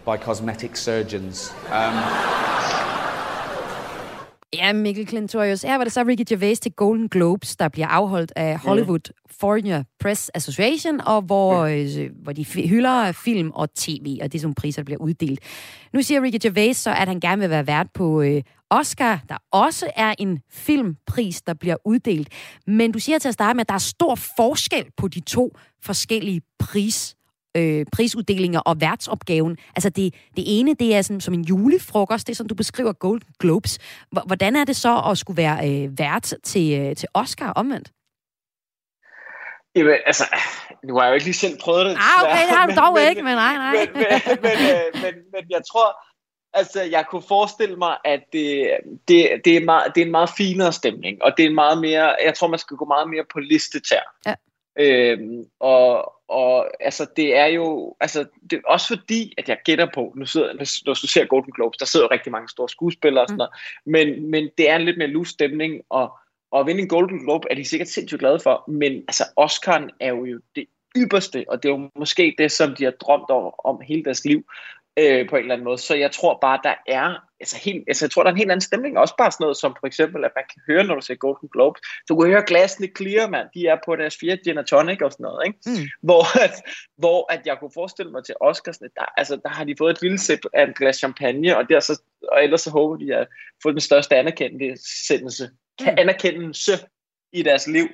by 0.04 0.16
cosmetic 0.16 0.76
surgeons. 0.76 1.52
Um, 1.72 2.41
Ja, 4.54 4.72
Mikkel 4.72 5.06
Klintorius. 5.06 5.62
Her 5.62 5.76
var 5.76 5.84
det 5.84 5.92
så 5.92 6.04
Ricky 6.08 6.22
Gervais 6.28 6.60
til 6.60 6.72
Golden 6.72 7.08
Globes, 7.08 7.56
der 7.56 7.68
bliver 7.68 7.86
afholdt 7.86 8.32
af 8.36 8.58
Hollywood 8.58 9.00
mm. 9.08 9.34
Foreigner 9.40 9.82
Press 10.00 10.30
Association, 10.34 11.00
og 11.00 11.22
hvor, 11.22 11.66
mm. 11.66 11.72
øh, 11.72 12.10
hvor 12.22 12.32
de 12.32 12.44
hylder 12.44 13.12
film 13.12 13.50
og 13.50 13.74
tv, 13.74 14.18
og 14.22 14.32
det 14.32 14.38
er 14.38 14.40
sådan 14.40 14.54
priser, 14.54 14.82
der 14.82 14.84
bliver 14.84 15.00
uddelt. 15.00 15.40
Nu 15.92 16.02
siger 16.02 16.22
Ricky 16.22 16.38
Gervais 16.42 16.76
så, 16.76 16.90
at 16.90 17.08
han 17.08 17.20
gerne 17.20 17.40
vil 17.40 17.50
være 17.50 17.66
vært 17.66 17.86
på 17.94 18.22
øh, 18.22 18.42
Oscar, 18.70 19.20
der 19.28 19.36
også 19.50 19.90
er 19.96 20.14
en 20.18 20.40
filmpris, 20.50 21.42
der 21.42 21.54
bliver 21.54 21.76
uddelt. 21.84 22.28
Men 22.66 22.92
du 22.92 22.98
siger 22.98 23.18
til 23.18 23.28
at 23.28 23.34
starte 23.34 23.56
med, 23.56 23.60
at 23.60 23.68
der 23.68 23.74
er 23.74 23.78
stor 23.78 24.14
forskel 24.14 24.84
på 24.96 25.08
de 25.08 25.20
to 25.20 25.56
forskellige 25.82 26.42
pris 26.58 27.16
øh, 27.56 27.86
prisuddelinger 27.92 28.60
og 28.60 28.80
værtsopgaven. 28.80 29.58
Altså 29.76 29.90
det, 29.90 30.14
det 30.36 30.44
ene, 30.46 30.74
det 30.74 30.94
er 30.94 31.02
sådan, 31.02 31.20
som 31.20 31.34
en 31.34 31.44
julefrokost, 31.44 32.26
det 32.26 32.32
er 32.32 32.36
som 32.36 32.48
du 32.48 32.54
beskriver 32.54 32.92
Golden 32.92 33.28
Globes. 33.38 33.78
Hvordan 34.26 34.56
er 34.56 34.64
det 34.64 34.76
så 34.76 35.02
at 35.10 35.18
skulle 35.18 35.36
være 35.36 35.70
øh, 35.70 35.98
vært 35.98 36.34
til, 36.42 36.80
øh, 36.80 36.96
til 36.96 37.08
Oscar 37.14 37.52
omvendt? 37.52 37.92
Jamen, 39.76 39.96
altså, 40.06 40.24
nu 40.84 40.94
har 40.94 41.02
jeg 41.02 41.10
jo 41.10 41.14
ikke 41.14 41.26
lige 41.26 41.34
selv 41.34 41.58
prøvet 41.60 41.86
det. 41.86 41.92
Ah, 41.92 42.22
okay, 42.22 42.42
det 42.46 42.56
har 42.56 42.66
du 42.66 42.74
dog 42.82 42.94
men, 42.94 43.08
ikke, 43.08 43.22
men 43.22 43.34
nej, 43.34 43.56
nej. 43.56 43.72
Men, 43.72 43.88
men, 43.94 44.38
men, 44.42 44.52
øh, 44.52 45.02
men, 45.02 45.14
men 45.32 45.44
jeg 45.50 45.62
tror, 45.72 45.88
altså, 46.52 46.82
jeg 46.82 47.04
kunne 47.10 47.22
forestille 47.28 47.76
mig, 47.76 47.96
at 48.04 48.20
det, 48.32 48.70
det, 49.08 49.30
det, 49.44 49.56
er 49.56 49.64
meget, 49.64 49.94
det 49.94 50.00
er 50.00 50.04
en 50.04 50.10
meget 50.10 50.30
finere 50.36 50.72
stemning, 50.72 51.22
og 51.22 51.32
det 51.36 51.42
er 51.44 51.48
en 51.48 51.54
meget 51.54 51.78
mere, 51.80 52.16
jeg 52.24 52.34
tror, 52.34 52.48
man 52.48 52.58
skal 52.58 52.76
gå 52.76 52.84
meget 52.84 53.08
mere 53.08 53.24
på 53.32 53.38
listetær. 53.40 54.02
Ja. 54.26 54.34
Øhm, 54.78 55.44
og, 55.60 56.12
og 56.32 56.70
altså, 56.80 57.06
det 57.16 57.36
er 57.36 57.46
jo, 57.46 57.96
altså, 58.00 58.24
det 58.50 58.56
er 58.56 58.60
også 58.66 58.96
fordi, 58.96 59.32
at 59.38 59.48
jeg 59.48 59.58
gætter 59.64 59.88
på, 59.94 60.12
nu 60.16 60.26
sidder, 60.26 60.52
når 60.86 60.94
du 60.94 61.06
ser 61.06 61.24
Golden 61.24 61.52
Globes, 61.52 61.76
der 61.76 61.86
sidder 61.86 62.06
jo 62.06 62.10
rigtig 62.10 62.32
mange 62.32 62.48
store 62.48 62.68
skuespillere 62.68 63.24
og 63.24 63.28
sådan 63.28 63.34
mm. 63.34 63.92
noget, 63.94 64.16
men, 64.16 64.30
men 64.30 64.50
det 64.58 64.70
er 64.70 64.76
en 64.76 64.84
lidt 64.84 64.98
mere 64.98 65.08
loose 65.08 65.32
stemning, 65.32 65.82
og, 65.90 66.12
og 66.50 66.60
at 66.60 66.66
vinde 66.66 66.82
en 66.82 66.88
Golden 66.88 67.24
Globe 67.24 67.48
er 67.50 67.54
de 67.54 67.64
sikkert 67.64 67.88
sindssygt 67.88 68.18
glade 68.18 68.40
for, 68.40 68.64
men 68.68 68.92
altså, 68.92 69.24
Oscar'en 69.40 69.88
er 70.00 70.08
jo 70.08 70.40
det 70.56 70.66
ypperste, 70.96 71.44
og 71.48 71.62
det 71.62 71.68
er 71.68 71.72
jo 71.72 71.90
måske 71.96 72.34
det, 72.38 72.52
som 72.52 72.74
de 72.74 72.84
har 72.84 72.90
drømt 72.90 73.30
om, 73.30 73.52
om 73.64 73.80
hele 73.80 74.04
deres 74.04 74.24
liv 74.24 74.44
øh, 74.98 75.28
på 75.28 75.36
en 75.36 75.42
eller 75.42 75.54
anden 75.54 75.64
måde. 75.64 75.78
Så 75.78 75.94
jeg 75.94 76.12
tror 76.12 76.38
bare, 76.40 76.60
der 76.64 76.74
er, 76.86 77.14
altså, 77.40 77.56
helt, 77.64 77.84
altså 77.88 78.04
jeg 78.04 78.10
tror, 78.10 78.22
der 78.22 78.30
er 78.30 78.32
en 78.32 78.38
helt 78.38 78.50
anden 78.50 78.68
stemning. 78.70 78.98
Også 78.98 79.14
bare 79.18 79.32
sådan 79.32 79.44
noget 79.44 79.56
som 79.56 79.76
for 79.80 79.86
eksempel, 79.86 80.24
at 80.24 80.30
man 80.36 80.44
kan 80.52 80.62
høre, 80.66 80.84
når 80.84 80.94
du 80.94 81.00
ser 81.00 81.14
Golden 81.14 81.48
Globes. 81.52 81.80
Du 82.08 82.16
kan 82.16 82.30
høre 82.30 82.44
glasene 82.46 82.88
clear, 82.96 83.28
mand. 83.28 83.48
De 83.54 83.66
er 83.66 83.76
på 83.84 83.96
deres 83.96 84.16
fire 84.20 84.36
gin 84.36 84.58
og 84.58 84.66
tonic 84.66 85.02
og 85.02 85.12
sådan 85.12 85.24
noget. 85.24 85.46
Ikke? 85.46 85.58
Mm. 85.66 85.88
Hvor, 86.02 86.42
at, 86.44 86.54
hvor 86.96 87.32
at 87.32 87.46
jeg 87.46 87.56
kunne 87.58 87.70
forestille 87.74 88.12
mig 88.12 88.24
til 88.24 88.34
Oscars, 88.40 88.78
der, 88.78 88.88
altså, 89.16 89.36
der 89.36 89.48
har 89.48 89.64
de 89.64 89.74
fået 89.78 89.90
et 89.90 90.02
lille 90.02 90.18
sip 90.18 90.40
af 90.52 90.62
en 90.64 90.74
glas 90.74 90.96
champagne, 90.96 91.56
og, 91.56 91.68
der 91.68 91.80
så, 91.80 92.02
og 92.32 92.44
ellers 92.44 92.60
så 92.60 92.70
håber 92.70 92.96
de 92.96 93.14
at 93.14 93.26
få 93.62 93.70
den 93.70 93.80
største 93.80 94.16
anerkendelse, 94.16 95.50
mm. 95.80 95.86
anerkendelse 95.98 96.72
i 97.32 97.42
deres 97.42 97.66
liv. 97.66 97.88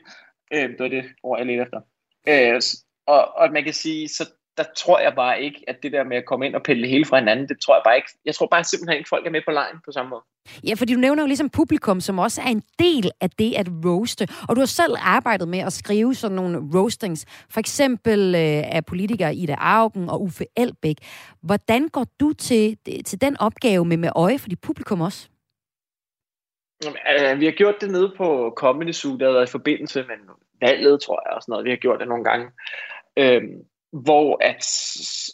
Øh, 0.55 0.68
det 0.68 0.78
var 0.78 0.88
det 0.88 1.05
ord, 1.22 1.38
jeg 1.38 1.46
ledte 1.46 1.62
efter. 1.62 1.80
Øh, 2.28 2.62
og, 3.07 3.36
og 3.36 3.53
man 3.53 3.64
kan 3.64 3.72
sige, 3.72 4.09
så 4.09 4.30
der 4.59 4.65
tror 4.77 4.99
jeg 4.99 5.13
bare 5.17 5.43
ikke, 5.43 5.65
at 5.69 5.77
det 5.83 5.93
der 5.93 6.05
med 6.05 6.17
at 6.17 6.27
komme 6.27 6.47
ind 6.47 6.55
og 6.55 6.63
pille 6.63 6.83
det 6.83 6.91
hele 6.91 7.05
fra 7.05 7.19
hinanden, 7.19 7.49
det 7.49 7.61
tror 7.61 7.75
jeg 7.75 7.83
bare 7.85 7.97
ikke. 7.97 8.09
Jeg 8.25 8.35
tror 8.35 8.47
bare 8.47 8.65
simpelthen 8.65 8.99
ikke, 8.99 9.09
folk 9.09 9.27
er 9.27 9.31
med 9.31 9.43
på 9.47 9.51
lejen 9.51 9.77
på 9.85 9.93
samme 9.93 10.11
måde. 10.11 10.23
Ja, 10.69 10.75
fordi 10.75 10.95
du 10.95 11.01
nævner 11.01 11.23
jo 11.23 11.27
ligesom 11.27 11.51
publikum, 11.51 12.01
som 12.01 12.19
også 12.19 12.41
er 12.41 12.51
en 12.59 12.63
del 12.79 13.11
af 13.21 13.31
det 13.31 13.55
at 13.57 13.69
roaste. 13.85 14.29
Og 14.49 14.57
du 14.57 14.61
har 14.61 14.67
selv 14.67 14.95
arbejdet 15.01 15.49
med 15.49 15.59
at 15.59 15.73
skrive 15.73 16.15
sådan 16.15 16.35
nogle 16.35 16.59
roastings. 16.75 17.27
For 17.51 17.61
eksempel 17.61 18.35
øh, 18.35 18.77
af 18.77 18.87
politikere 18.87 19.35
Ida 19.35 19.57
Augen 19.59 20.09
og 20.11 20.23
Uffe 20.23 20.45
Elbæk. 20.57 20.97
Hvordan 21.43 21.89
går 21.89 22.07
du 22.21 22.33
til, 22.33 22.79
til 23.05 23.21
den 23.21 23.37
opgave 23.41 23.85
med 23.85 23.97
med 23.97 24.11
øje 24.15 24.39
for 24.39 24.49
dit 24.49 24.61
publikum 24.61 25.01
også? 25.01 25.29
vi 27.39 27.45
har 27.45 27.53
gjort 27.53 27.81
det 27.81 27.91
nede 27.91 28.13
på 28.17 28.53
Comedy 28.57 28.93
Zoo, 28.93 29.17
der 29.17 29.27
har 29.27 29.33
været 29.33 29.49
i 29.49 29.51
forbindelse 29.51 30.03
med 30.03 30.17
valget, 30.61 31.01
tror 31.01 31.23
jeg, 31.27 31.37
og 31.37 31.43
sådan 31.43 31.53
noget. 31.53 31.65
Vi 31.65 31.71
har 31.71 31.77
gjort 31.77 32.01
det 32.01 32.09
nogle 32.09 32.25
gange. 32.25 32.47
Øhm, 33.17 33.55
hvor 33.93 34.39
at, 34.41 34.55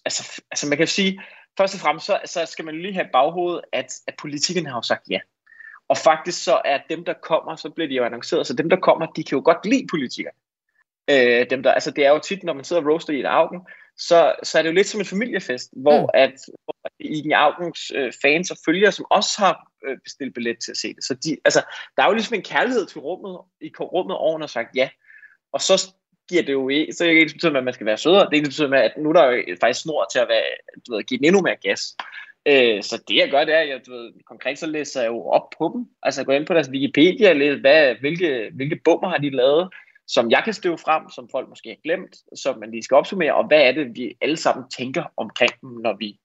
altså, 0.04 0.42
altså 0.50 0.66
man 0.68 0.78
kan 0.78 0.86
sige, 0.86 1.22
først 1.58 1.74
og 1.74 1.80
fremmest, 1.80 2.06
så, 2.06 2.20
så 2.24 2.46
skal 2.46 2.64
man 2.64 2.80
lige 2.82 2.94
have 2.94 3.08
baghovedet, 3.12 3.64
at, 3.72 3.92
at 4.06 4.14
politikerne 4.18 4.68
har 4.68 4.76
jo 4.76 4.82
sagt 4.82 5.10
ja. 5.10 5.20
Og 5.88 5.96
faktisk 5.96 6.44
så 6.44 6.60
er 6.64 6.78
dem, 6.88 7.04
der 7.04 7.14
kommer, 7.22 7.56
så 7.56 7.70
bliver 7.70 7.88
de 7.88 7.94
jo 7.94 8.04
annonceret, 8.04 8.46
så 8.46 8.54
dem, 8.54 8.70
der 8.70 8.76
kommer, 8.76 9.06
de 9.06 9.24
kan 9.24 9.36
jo 9.38 9.42
godt 9.44 9.66
lide 9.66 9.86
politikere. 9.90 10.32
Øh, 11.10 11.50
dem 11.50 11.62
der, 11.62 11.72
altså 11.72 11.90
det 11.90 12.06
er 12.06 12.10
jo 12.10 12.18
tit, 12.18 12.42
når 12.44 12.52
man 12.52 12.64
sidder 12.64 12.82
og 12.82 12.88
roaster 12.88 13.12
i 13.12 13.20
et 13.20 13.26
augen, 13.26 13.60
så, 13.96 14.34
så 14.42 14.58
er 14.58 14.62
det 14.62 14.68
jo 14.68 14.74
lidt 14.74 14.86
som 14.86 15.00
en 15.00 15.06
familiefest, 15.06 15.70
hvor 15.76 16.00
mm. 16.00 16.08
at 16.14 16.34
hvor 16.64 16.74
i 17.00 17.18
en 17.24 17.32
augens 17.32 17.92
øh, 17.94 18.12
fans 18.22 18.50
og 18.50 18.56
følgere, 18.64 18.92
som 18.92 19.06
også 19.10 19.30
har 19.38 19.70
øh, 19.86 19.98
bestilt 20.04 20.34
billet 20.34 20.56
til 20.64 20.70
at 20.70 20.76
se 20.76 20.94
det. 20.94 21.04
Så 21.04 21.14
de, 21.14 21.36
altså, 21.44 21.62
der 21.96 22.02
er 22.02 22.06
jo 22.06 22.12
ligesom 22.12 22.34
en 22.34 22.42
kærlighed 22.42 22.86
til 22.86 23.00
rummet, 23.00 23.40
i 23.60 23.72
rummet 23.80 24.16
over, 24.16 24.42
og 24.42 24.50
sagt 24.50 24.76
ja. 24.76 24.88
Og 25.52 25.60
så 25.60 25.94
giver 26.28 26.42
det 26.42 26.52
jo 26.52 26.68
ikke, 26.68 26.92
så 26.92 27.04
er 27.04 27.08
det 27.08 27.16
ikke 27.16 27.32
betyder 27.32 27.52
med, 27.52 27.58
at 27.58 27.64
man 27.64 27.74
skal 27.74 27.86
være 27.86 27.98
sødere. 27.98 28.20
Det 28.20 28.32
er 28.32 28.34
ikke 28.34 28.48
betyder 28.48 28.68
med, 28.68 28.78
at 28.78 28.92
nu 28.98 29.08
er 29.08 29.12
der 29.12 29.30
jo 29.30 29.56
faktisk 29.60 29.80
snor 29.80 30.06
til 30.12 30.18
at 30.18 30.28
være, 30.28 30.44
du 30.88 30.94
ved, 30.94 31.02
give 31.02 31.18
den 31.18 31.24
endnu 31.26 31.42
mere 31.42 31.56
gas. 31.62 31.96
Øh, 32.46 32.82
så 32.82 33.02
det 33.08 33.16
jeg 33.16 33.30
gør, 33.30 33.44
det 33.44 33.54
er, 33.54 33.58
at 33.58 33.68
jeg, 33.68 33.80
du 33.86 33.92
ved, 33.92 34.12
konkret 34.26 34.58
så 34.58 34.66
læser 34.66 35.00
jeg 35.00 35.08
jo 35.08 35.26
op 35.26 35.46
på 35.58 35.70
dem. 35.74 35.86
Altså 36.02 36.20
jeg 36.20 36.26
går 36.26 36.32
ind 36.32 36.46
på 36.46 36.54
deres 36.54 36.70
Wikipedia 36.70 37.30
og 37.30 37.36
læser, 37.36 37.60
hvad, 37.60 37.94
hvilke, 38.00 38.50
hvilke 38.54 38.80
bummer 38.84 39.08
har 39.08 39.18
de 39.18 39.30
lavet, 39.30 39.68
som 40.06 40.30
jeg 40.30 40.42
kan 40.44 40.52
støve 40.52 40.78
frem, 40.78 41.10
som 41.10 41.28
folk 41.32 41.48
måske 41.48 41.68
har 41.68 41.82
glemt, 41.84 42.16
som 42.36 42.58
man 42.58 42.70
lige 42.70 42.82
skal 42.82 42.94
opsummere, 42.94 43.34
og 43.34 43.46
hvad 43.46 43.60
er 43.60 43.72
det, 43.72 43.96
vi 43.96 44.16
alle 44.20 44.36
sammen 44.36 44.64
tænker 44.78 45.04
omkring 45.16 45.52
dem, 45.60 45.70
når 45.70 45.96
vi 45.98 46.18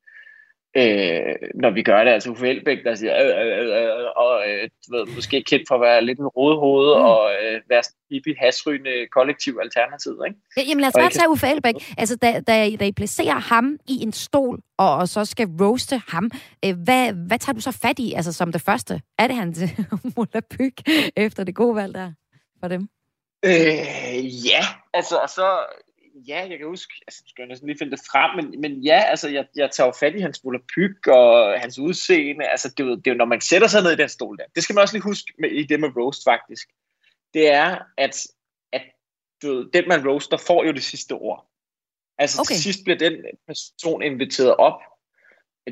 øh, 0.77 1.35
når 1.55 1.69
vi 1.69 1.83
gør 1.83 2.03
det. 2.03 2.11
Altså 2.11 2.29
Uffe 2.29 2.49
Elbæk, 2.49 2.77
der 2.83 2.95
siger, 2.95 3.13
øh, 3.23 3.47
øh, 3.47 3.67
øh, 3.67 3.83
øh 3.83 4.05
og 4.15 4.43
øh, 4.49 4.69
ved, 4.91 5.15
måske 5.15 5.43
kendt 5.43 5.67
for 5.67 5.75
at 5.75 5.81
være 5.81 6.05
lidt 6.05 6.19
en 6.19 6.27
rådhoved 6.27 6.95
mm. 6.95 7.03
og 7.03 7.31
øh, 7.31 7.61
være 7.69 7.83
hippie, 8.11 8.35
hasrygende 8.39 9.07
kollektiv 9.11 9.59
alternativ. 9.61 10.21
Ikke? 10.27 10.39
Ja, 10.57 10.61
jamen 10.67 10.81
lad 10.81 10.87
os 10.87 10.93
bare 10.93 11.09
tage 11.09 11.29
Uffe 11.29 11.47
Elbæk. 11.47 11.75
Altså, 11.97 12.15
da, 12.15 12.39
da, 12.47 12.75
da 12.79 12.85
I 12.85 12.91
placerer 12.91 13.39
ham 13.39 13.77
i 13.87 14.03
en 14.03 14.11
stol, 14.11 14.59
og, 14.77 14.95
og 14.95 15.07
så 15.07 15.25
skal 15.25 15.47
roaste 15.61 16.01
ham, 16.07 16.31
øh, 16.65 16.75
hvad, 16.83 17.13
hvad 17.27 17.39
tager 17.39 17.53
du 17.53 17.61
så 17.61 17.71
fat 17.81 17.99
i 17.99 18.13
altså, 18.13 18.33
som 18.33 18.51
det 18.51 18.61
første? 18.61 19.01
Er 19.19 19.27
det 19.27 19.35
hans 19.35 19.59
Mulla 20.17 20.39
Pyg 20.51 20.73
efter 21.15 21.43
det 21.43 21.55
gode 21.55 21.75
valg 21.75 21.93
der 21.93 22.11
for 22.59 22.67
dem? 22.67 22.89
Øh, 23.45 24.45
ja, 24.47 24.61
altså 24.93 25.15
så 25.27 25.47
ja, 26.27 26.47
jeg 26.49 26.57
kan 26.57 26.67
huske, 26.67 26.93
altså, 27.07 27.23
skal 27.27 27.41
jeg 27.41 27.47
næsten 27.47 27.67
lige 27.67 27.77
finde 27.77 27.91
det 27.91 27.99
frem, 28.11 28.35
men, 28.35 28.61
men 28.61 28.71
ja, 28.83 29.03
altså, 29.03 29.29
jeg, 29.29 29.45
jeg 29.55 29.71
tager 29.71 29.87
jo 29.87 29.93
fat 29.99 30.15
i 30.15 30.19
hans 30.19 30.41
pyg 30.75 31.07
og 31.07 31.59
hans 31.59 31.79
udseende, 31.79 32.45
altså, 32.45 32.73
det, 32.77 32.85
det 32.85 33.07
er 33.07 33.11
jo, 33.11 33.17
når 33.17 33.25
man 33.25 33.41
sætter 33.41 33.67
sig 33.67 33.83
ned 33.83 33.91
i 33.91 34.01
den 34.01 34.09
stol 34.09 34.37
der, 34.37 34.43
det 34.55 34.63
skal 34.63 34.73
man 34.73 34.81
også 34.81 34.95
lige 34.95 35.03
huske 35.03 35.33
med, 35.39 35.49
i 35.49 35.63
det 35.63 35.79
med 35.79 35.89
roast 35.97 36.23
faktisk, 36.23 36.69
det 37.33 37.53
er, 37.53 37.77
at, 37.97 38.27
at 38.73 38.81
du 39.41 39.47
ved, 39.53 39.71
den 39.73 39.87
man 39.87 40.07
roaster 40.07 40.37
får 40.37 40.63
jo 40.63 40.71
det 40.71 40.83
sidste 40.83 41.13
ord. 41.13 41.49
Altså 42.17 42.41
okay. 42.41 42.53
til 42.53 42.63
sidst 42.63 42.79
bliver 42.83 42.97
den 42.97 43.13
person 43.47 44.03
inviteret 44.03 44.55
op, 44.55 44.79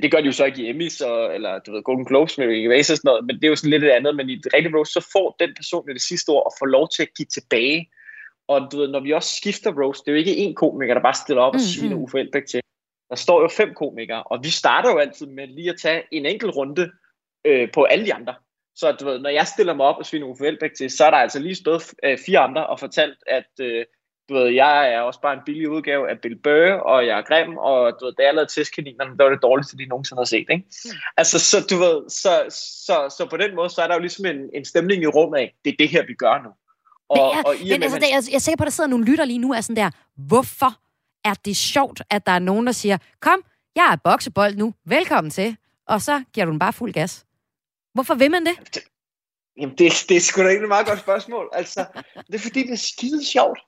det 0.01 0.11
gør 0.11 0.21
de 0.21 0.25
jo 0.25 0.31
så 0.31 0.45
ikke 0.45 0.63
i 0.63 0.69
Emmys, 0.69 1.01
og, 1.01 1.35
eller 1.35 1.59
du 1.59 1.71
ved, 1.71 1.83
Golden 1.83 2.05
Globes 2.05 2.37
med 2.37 2.47
Ricky 2.47 2.79
og 2.79 2.85
sådan 2.85 2.99
noget, 3.03 3.25
men 3.25 3.35
det 3.35 3.43
er 3.43 3.49
jo 3.49 3.55
sådan 3.55 3.69
lidt 3.69 3.83
et 3.83 3.89
andet, 3.89 4.15
men 4.15 4.29
i 4.29 4.35
det 4.35 4.53
rigtige 4.53 4.77
roast, 4.77 4.93
så 4.93 5.09
får 5.13 5.35
den 5.39 5.53
person 5.55 5.87
jo 5.87 5.93
det 5.93 6.01
sidste 6.01 6.29
ord 6.29 6.45
og 6.45 6.53
får 6.59 6.65
lov 6.65 6.89
til 6.95 7.03
at 7.03 7.13
give 7.17 7.25
tilbage 7.25 7.89
og 8.47 8.71
du 8.71 8.77
ved, 8.77 8.87
når 8.87 8.99
vi 8.99 9.13
også 9.13 9.35
skifter 9.35 9.83
roast, 9.83 10.05
det 10.05 10.11
er 10.11 10.15
jo 10.15 10.19
ikke 10.19 10.45
én 10.45 10.53
komiker, 10.53 10.93
der 10.93 11.01
bare 11.01 11.13
stiller 11.13 11.41
op 11.41 11.53
og 11.53 11.55
mm-hmm. 11.55 11.89
siger 11.89 11.95
Uffe 11.95 12.19
Elbæk 12.19 12.45
til. 12.45 12.61
Der 13.09 13.15
står 13.15 13.41
jo 13.41 13.47
fem 13.47 13.73
komikere, 13.73 14.23
og 14.23 14.43
vi 14.43 14.49
starter 14.49 14.91
jo 14.91 14.97
altid 14.97 15.25
med 15.25 15.47
lige 15.47 15.69
at 15.69 15.79
tage 15.81 16.03
en 16.11 16.25
enkelt 16.25 16.55
runde 16.55 16.91
øh, 17.45 17.71
på 17.71 17.83
alle 17.83 18.05
de 18.05 18.13
andre. 18.13 18.35
Så 18.75 18.91
du 18.91 19.05
ved, 19.05 19.19
når 19.19 19.29
jeg 19.29 19.47
stiller 19.47 19.73
mig 19.73 19.85
op 19.85 19.97
og 19.97 20.05
sviner 20.05 20.27
Uffe 20.27 20.47
Elbæk 20.47 20.73
til, 20.73 20.91
så 20.91 21.05
er 21.05 21.09
der 21.09 21.17
altså 21.17 21.39
lige 21.39 21.55
stået 21.55 21.93
øh, 22.03 22.17
fire 22.25 22.39
andre 22.39 22.67
og 22.67 22.79
fortalt, 22.79 23.17
at 23.27 23.51
øh, 23.59 23.85
du 24.29 24.33
ved, 24.33 24.47
jeg 24.47 24.93
er 24.93 25.01
også 25.01 25.21
bare 25.21 25.33
en 25.33 25.39
billig 25.45 25.69
udgave 25.69 26.09
af 26.09 26.19
Bill 26.19 26.35
Burr, 26.35 26.71
og 26.73 27.05
jeg 27.05 27.17
er 27.17 27.21
grim, 27.21 27.57
og 27.57 27.97
du 27.99 28.05
ved, 28.05 28.13
da 28.13 28.23
jeg 28.23 28.33
lavede 28.33 28.51
testkaninerne, 28.51 29.17
der 29.17 29.23
var 29.23 29.31
det 29.31 29.41
dårligste, 29.41 29.77
de 29.77 29.85
nogensinde 29.85 30.19
har 30.19 30.25
set, 30.25 30.47
ikke? 30.49 30.55
Mm. 30.85 30.91
Altså, 31.17 31.39
så 31.39 31.57
du 31.69 31.77
ved, 31.77 32.09
så, 32.09 32.45
så, 32.85 33.15
så 33.17 33.27
på 33.29 33.37
den 33.37 33.55
måde, 33.55 33.69
så 33.69 33.81
er 33.81 33.87
der 33.87 33.95
jo 33.95 33.99
ligesom 33.99 34.25
en, 34.25 34.49
en 34.53 34.65
stemning 34.65 35.03
i 35.03 35.07
rummet 35.07 35.39
af, 35.39 35.55
det 35.65 35.71
er 35.71 35.77
det 35.79 35.89
her, 35.89 36.05
vi 36.05 36.13
gør 36.13 36.41
nu. 36.43 36.49
Og, 37.09 37.17
er, 37.17 37.43
og 37.45 37.55
i 37.55 37.71
men, 37.71 37.83
altså, 37.83 37.99
det, 37.99 38.09
jeg, 38.09 38.23
jeg 38.29 38.35
er 38.35 38.39
sikker 38.39 38.57
på, 38.57 38.63
at 38.63 38.65
der 38.65 38.71
sidder 38.71 38.89
nogle 38.89 39.05
lytter 39.05 39.25
lige 39.25 39.39
nu, 39.39 39.53
er 39.53 39.61
sådan 39.61 39.75
der, 39.75 39.89
hvorfor 40.15 40.79
er 41.23 41.33
det 41.33 41.57
sjovt, 41.57 42.01
at 42.09 42.25
der 42.25 42.31
er 42.31 42.39
nogen, 42.39 42.65
der 42.65 42.73
siger, 42.73 42.97
kom, 43.19 43.43
jeg 43.75 43.89
er 43.91 43.95
boksebold 43.95 44.55
nu, 44.55 44.73
velkommen 44.85 45.31
til, 45.31 45.57
og 45.87 46.01
så 46.01 46.23
giver 46.33 46.45
du 46.45 46.51
den 46.51 46.59
bare 46.59 46.73
fuld 46.73 46.93
gas. 46.93 47.25
Hvorfor 47.93 48.15
vil 48.15 48.31
man 48.31 48.45
det? 48.45 48.55
det 48.73 48.83
jamen, 49.59 49.75
det, 49.77 50.05
det 50.09 50.17
er 50.17 50.21
sgu 50.21 50.41
da 50.41 50.47
ikke 50.47 50.63
et 50.63 50.67
meget 50.67 50.87
godt 50.87 50.99
spørgsmål. 50.99 51.49
Altså, 51.53 51.85
det 52.27 52.35
er 52.35 52.39
fordi, 52.39 52.63
det 52.63 52.73
er 52.73 52.75
skide 52.75 53.25
sjovt. 53.25 53.59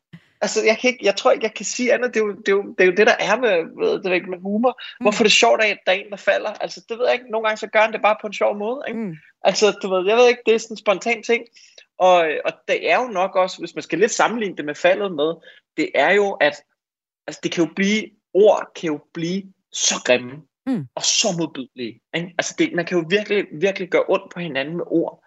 Altså, 0.42 0.66
jeg, 0.66 0.78
kan 0.78 0.90
ikke, 0.90 1.06
jeg 1.06 1.16
tror 1.16 1.32
ikke, 1.32 1.44
jeg 1.44 1.54
kan 1.54 1.66
sige 1.66 1.94
andet. 1.94 2.14
Det 2.14 2.20
er 2.20 2.26
jo 2.26 2.32
det, 2.32 2.48
er 2.48 2.52
jo, 2.52 2.62
det, 2.78 2.82
er 2.82 2.86
jo 2.86 2.92
det 2.92 3.08
der 3.08 3.16
er 3.20 3.40
med, 3.40 3.56
ved, 3.80 4.04
det 4.04 4.30
med 4.30 4.42
humor. 4.42 4.82
Mm. 5.00 5.04
Hvorfor 5.04 5.22
er 5.22 5.26
det 5.26 5.32
sjovt, 5.32 5.64
at 5.64 5.78
der 5.86 5.92
er 5.92 5.96
en, 5.96 6.10
der 6.10 6.18
falder? 6.18 6.50
Altså, 6.50 6.86
det 6.90 6.98
ved 6.98 7.06
jeg 7.06 7.14
ikke. 7.14 7.32
Nogle 7.32 7.48
gange 7.48 7.58
så 7.58 7.68
gør 7.68 7.82
han 7.82 7.94
det 7.94 8.02
bare 8.02 8.16
på 8.22 8.28
en 8.28 8.34
sjov 8.34 8.58
måde. 8.58 8.82
Ikke? 8.88 9.00
Mm. 9.00 9.16
Altså, 9.44 9.72
du 9.72 9.90
ved, 9.94 10.08
jeg 10.08 10.18
ved 10.18 10.28
ikke, 10.28 10.42
det 10.46 10.56
er 10.56 10.60
sådan 10.60 10.74
en 10.74 10.78
spontan 10.78 11.24
ting. 11.24 11.44
Og, 12.00 12.30
og 12.46 12.52
det 12.68 12.92
er 12.92 13.02
jo 13.02 13.08
nok 13.08 13.36
også, 13.36 13.60
hvis 13.60 13.76
man 13.76 13.82
skal 13.82 14.00
lidt 14.00 14.12
sammenligne 14.12 14.58
det 14.58 14.66
med 14.66 14.76
faldet 14.76 15.12
med, 15.12 15.34
det 15.78 15.90
er 15.96 16.12
jo, 16.12 16.32
at 16.32 16.64
altså, 17.28 17.40
det 17.44 17.52
kan 17.52 17.66
jo 17.66 17.74
blive, 17.76 18.10
ord 18.34 18.72
kan 18.76 18.88
jo 18.88 19.00
blive 19.14 19.44
så 19.72 19.96
grimme 20.06 20.42
mm. 20.66 20.88
og 20.96 21.04
så 21.04 21.28
modbydelige. 21.38 22.02
Ikke? 22.16 22.34
Altså 22.38 22.56
det, 22.58 22.74
man 22.74 22.86
kan 22.86 22.98
jo 22.98 23.06
virkelig, 23.10 23.46
virkelig 23.52 23.90
gøre 23.90 24.04
ondt 24.10 24.34
på 24.34 24.40
hinanden 24.40 24.78
med 24.78 24.86
ord. 24.88 25.24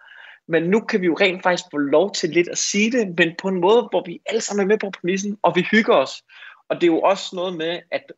Men 0.47 0.63
nu 0.63 0.79
kan 0.79 1.01
vi 1.01 1.05
jo 1.05 1.13
rent 1.13 1.43
faktisk 1.43 1.63
få 1.71 1.77
lov 1.77 2.11
til 2.11 2.29
lidt 2.29 2.47
at 2.47 2.57
sige 2.57 2.91
det, 2.91 3.17
men 3.17 3.35
på 3.41 3.47
en 3.47 3.61
måde, 3.61 3.87
hvor 3.91 4.03
vi 4.05 4.21
alle 4.25 4.41
sammen 4.41 4.63
er 4.63 4.67
med 4.67 4.77
på 4.77 4.91
præmissen, 4.99 5.37
og 5.41 5.55
vi 5.55 5.67
hygger 5.71 5.95
os. 5.95 6.23
Og 6.69 6.75
det 6.75 6.83
er 6.83 6.93
jo 6.93 7.01
også 7.01 7.35
noget 7.35 7.57
med, 7.57 7.79
at 7.91 8.11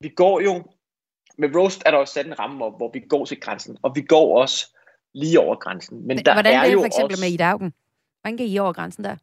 vi 0.00 0.08
går 0.08 0.40
jo, 0.40 0.64
med 1.38 1.56
roast 1.56 1.82
er 1.86 1.90
der 1.90 1.98
også 1.98 2.14
sat 2.14 2.26
en 2.26 2.38
ramme 2.38 2.64
op, 2.64 2.76
hvor 2.76 2.90
vi 2.92 3.00
går 3.00 3.24
til 3.24 3.40
grænsen, 3.40 3.78
og 3.82 3.92
vi 3.94 4.02
går 4.02 4.40
også 4.40 4.76
lige 5.14 5.40
over 5.40 5.56
grænsen. 5.56 5.98
Men, 5.98 6.06
Men 6.06 6.18
der 6.18 6.32
hvordan 6.32 6.54
er 6.54 6.58
er 6.58 6.64
det 6.64 6.72
jo 6.72 6.78
for 6.78 6.86
eksempel 6.86 7.12
også, 7.12 7.24
med 7.24 7.32
i 7.32 7.36
dagen? 7.36 7.74
Hvordan 8.20 8.36
kan 8.36 8.46
I 8.46 8.58
over 8.58 8.72
grænsen 8.72 9.04
der? 9.04 9.16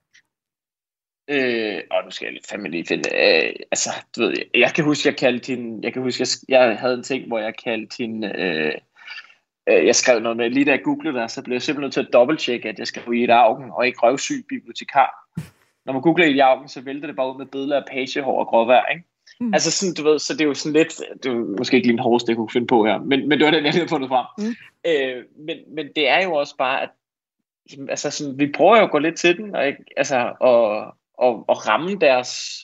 Øh, 1.30 1.82
og 1.92 2.04
nu 2.06 2.12
skal 2.12 2.26
jeg 2.26 2.34
lidt 2.34 2.48
fandme 2.48 2.70
lige 2.70 2.86
finde. 2.86 3.10
Øh, 3.16 3.54
altså, 3.72 3.90
du 4.16 4.22
ved, 4.22 4.34
jeg, 4.38 4.46
jeg 4.56 4.74
kan 4.76 4.84
huske, 4.84 5.10
jeg 5.10 5.18
kaldte 5.18 5.56
hende, 5.56 5.80
jeg 5.84 5.94
kan 5.94 6.02
huske, 6.02 6.22
jeg, 6.22 6.28
jeg 6.50 6.78
havde 6.80 6.94
en 6.94 7.04
ting, 7.04 7.28
hvor 7.28 7.40
jeg 7.40 7.54
kaldte 7.64 7.96
hende, 7.98 8.28
øh, 8.38 8.74
øh, 9.70 9.86
jeg 9.86 9.96
skrev 9.96 10.20
noget 10.20 10.38
med, 10.38 10.50
lige 10.50 10.66
da 10.66 10.72
jeg 10.72 10.84
googlede 10.84 11.18
der, 11.18 11.28
så 11.28 11.44
blev 11.44 11.56
jeg 11.56 11.62
simpelthen 11.62 11.86
nødt 11.86 11.94
til 11.94 12.00
at 12.00 12.14
dobbelttjekke, 12.14 12.70
at 12.70 12.80
jeg 12.80 12.88
skrev 12.88 13.14
i 13.14 13.24
et 13.24 13.30
augen, 13.30 13.72
og 13.72 13.88
ikke 13.88 14.00
røvsyg 14.00 14.46
bibliotekar. 14.50 15.42
Når 15.86 15.94
man 15.94 16.02
googler 16.02 16.26
i 16.26 16.32
et 16.32 16.40
augen, 16.40 16.68
så 16.68 16.82
vælter 16.82 17.08
det 17.08 17.16
bare 17.16 17.34
ud 17.34 17.38
med 17.38 17.46
billeder 17.46 17.78
af 17.78 17.86
pagehår 17.92 18.40
og 18.40 18.48
gråvejr, 18.48 18.86
ikke? 18.86 19.04
Mm. 19.40 19.54
Altså 19.54 19.72
sådan, 19.72 19.94
du 19.94 20.04
ved, 20.04 20.20
så 20.20 20.34
det 20.34 20.42
er 20.42 20.46
jo 20.46 20.54
sådan 20.54 20.74
lidt, 20.74 21.02
det 21.24 21.32
er 21.32 21.58
måske 21.58 21.76
ikke 21.76 21.88
lige 21.88 21.94
en 21.94 22.00
hårdeste, 22.00 22.30
jeg 22.30 22.38
kunne 22.38 22.50
finde 22.50 22.68
på 22.68 22.86
her, 22.86 22.98
men, 22.98 23.30
men 23.30 23.38
det 23.38 23.46
var 23.46 23.52
den, 23.52 23.66
jeg 23.66 23.74
havde 23.74 23.88
fundet 23.88 24.10
frem. 24.10 24.26
Mm. 24.38 24.56
Øh, 24.88 25.24
men, 25.46 25.58
men 25.76 25.86
det 25.96 26.10
er 26.10 26.24
jo 26.24 26.34
også 26.34 26.56
bare, 26.58 26.82
at 26.82 26.90
jamen, 27.74 27.90
altså 27.90 28.12
sådan, 28.12 28.40
vi 28.40 28.52
prøver 28.52 28.78
jo 28.78 28.84
at 28.84 28.92
gå 28.92 29.00
lidt 29.00 29.16
til 29.18 29.38
den, 29.38 29.56
og, 29.56 29.68
ikke, 29.68 29.84
altså, 29.98 30.34
og, 30.40 30.86
og, 31.14 31.46
og 31.48 31.68
ramme 31.68 31.96
deres 31.96 32.60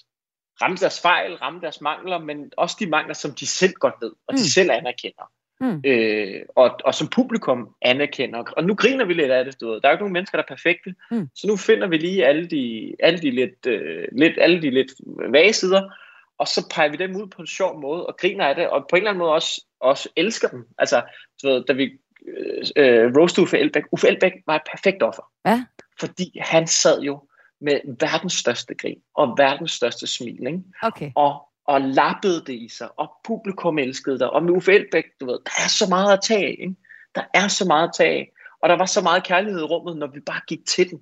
ramme 0.62 0.78
deres 0.78 1.02
fejl, 1.02 1.36
ramme 1.36 1.62
deres 1.62 1.82
mangler, 1.82 2.18
men 2.18 2.52
også 2.58 2.76
de 2.80 2.86
mangler, 2.90 3.14
som 3.14 3.32
de 3.32 3.48
selv 3.48 3.74
godt 3.74 3.94
ved, 4.02 4.12
og 4.28 4.34
de 4.34 4.40
Mm. 4.42 4.54
selv 4.56 4.72
anerkender. 4.72 5.32
Mm. 5.62 5.82
Øh, 5.86 6.42
og, 6.56 6.80
og 6.86 6.96
som 6.96 7.08
publikum 7.08 7.76
anerkender. 7.82 8.44
Og 8.58 8.64
nu 8.64 8.76
griner 8.76 9.06
vi 9.06 9.14
lidt 9.14 9.32
af 9.32 9.46
det, 9.46 9.62
du 9.62 9.72
ved. 9.72 9.82
Der 9.82 9.88
er 9.88 9.92
jo 9.92 9.96
ikke 9.96 10.04
nogen 10.04 10.14
mennesker, 10.14 10.38
der 10.38 10.44
er 10.44 10.56
perfekte. 10.56 10.96
Mm. 11.12 11.30
Så 11.36 11.48
nu 11.48 11.56
finder 11.58 11.88
vi 11.88 11.98
lige 11.98 12.26
alle 12.26 12.48
de, 12.48 12.96
alle 13.00 13.20
de 13.20 13.32
lidt, 13.32 13.66
øh, 13.68 14.08
lidt, 14.12 14.34
alle 14.38 14.62
de 14.62 14.70
lidt 14.70 14.92
vage 15.30 15.54
sider, 15.54 15.90
og 16.38 16.48
så 16.48 16.68
peger 16.76 16.90
vi 16.92 16.98
dem 16.98 17.16
ud 17.16 17.28
på 17.28 17.42
en 17.42 17.48
sjov 17.48 17.82
måde, 17.82 18.06
og 18.06 18.18
griner 18.18 18.46
af 18.46 18.56
det, 18.56 18.70
og 18.70 18.86
på 18.90 18.96
en 18.96 18.98
eller 19.02 19.10
anden 19.10 19.20
måde 19.20 19.32
også, 19.32 19.66
også 19.80 20.10
elsker 20.16 20.48
dem. 20.48 20.68
Altså, 20.78 21.02
du 21.44 21.48
ved, 21.48 21.64
da 21.64 21.74
vi 21.74 21.92
øh, 22.28 22.64
øh, 22.76 23.16
roast 23.18 23.40
Uffe 23.40 23.60
Elbæk. 23.60 23.84
Uffe 23.92 24.08
Elbæk 24.08 24.34
var 24.48 24.56
et 24.56 24.62
perfekt 24.72 25.04
offer. 25.04 25.32
Ja. 25.46 25.64
Fordi 26.00 26.40
han 26.42 26.68
sad 26.68 27.02
jo 27.02 27.22
med 27.62 27.80
verdens 28.00 28.34
største 28.34 28.76
grin, 28.76 29.02
og 29.16 29.36
verdens 29.38 29.72
største 29.72 30.08
smil, 30.08 30.48
ikke? 30.48 30.64
Okay. 30.82 31.12
og, 31.16 31.50
og 31.66 31.82
lappede 31.82 32.44
det 32.48 32.54
i 32.54 32.70
sig, 32.70 33.00
og 33.00 33.12
publikum 33.24 33.78
elskede 33.78 34.20
dig. 34.20 34.30
Og 34.30 34.44
med 34.44 34.52
Uffe 34.54 34.74
Elbæk, 34.74 35.06
du 35.20 35.26
ved, 35.26 35.40
der 35.46 35.52
er 35.64 35.68
så 35.68 35.86
meget 35.90 36.14
at 36.14 36.20
tage 36.24 36.46
af, 36.46 36.56
ikke? 36.60 36.76
Der 37.16 37.24
er 37.34 37.48
så 37.48 37.66
meget 37.66 37.88
at 37.88 37.94
tage 37.98 38.10
af. 38.10 38.32
Og 38.62 38.70
der 38.70 38.76
var 38.76 38.86
så 38.86 39.02
meget 39.02 39.24
kærlighed 39.24 39.62
i 39.62 39.64
rummet, 39.64 39.98
når 39.98 40.08
vi 40.08 40.20
bare 40.20 40.42
gik 40.48 40.66
til 40.68 40.90
den. 40.90 41.02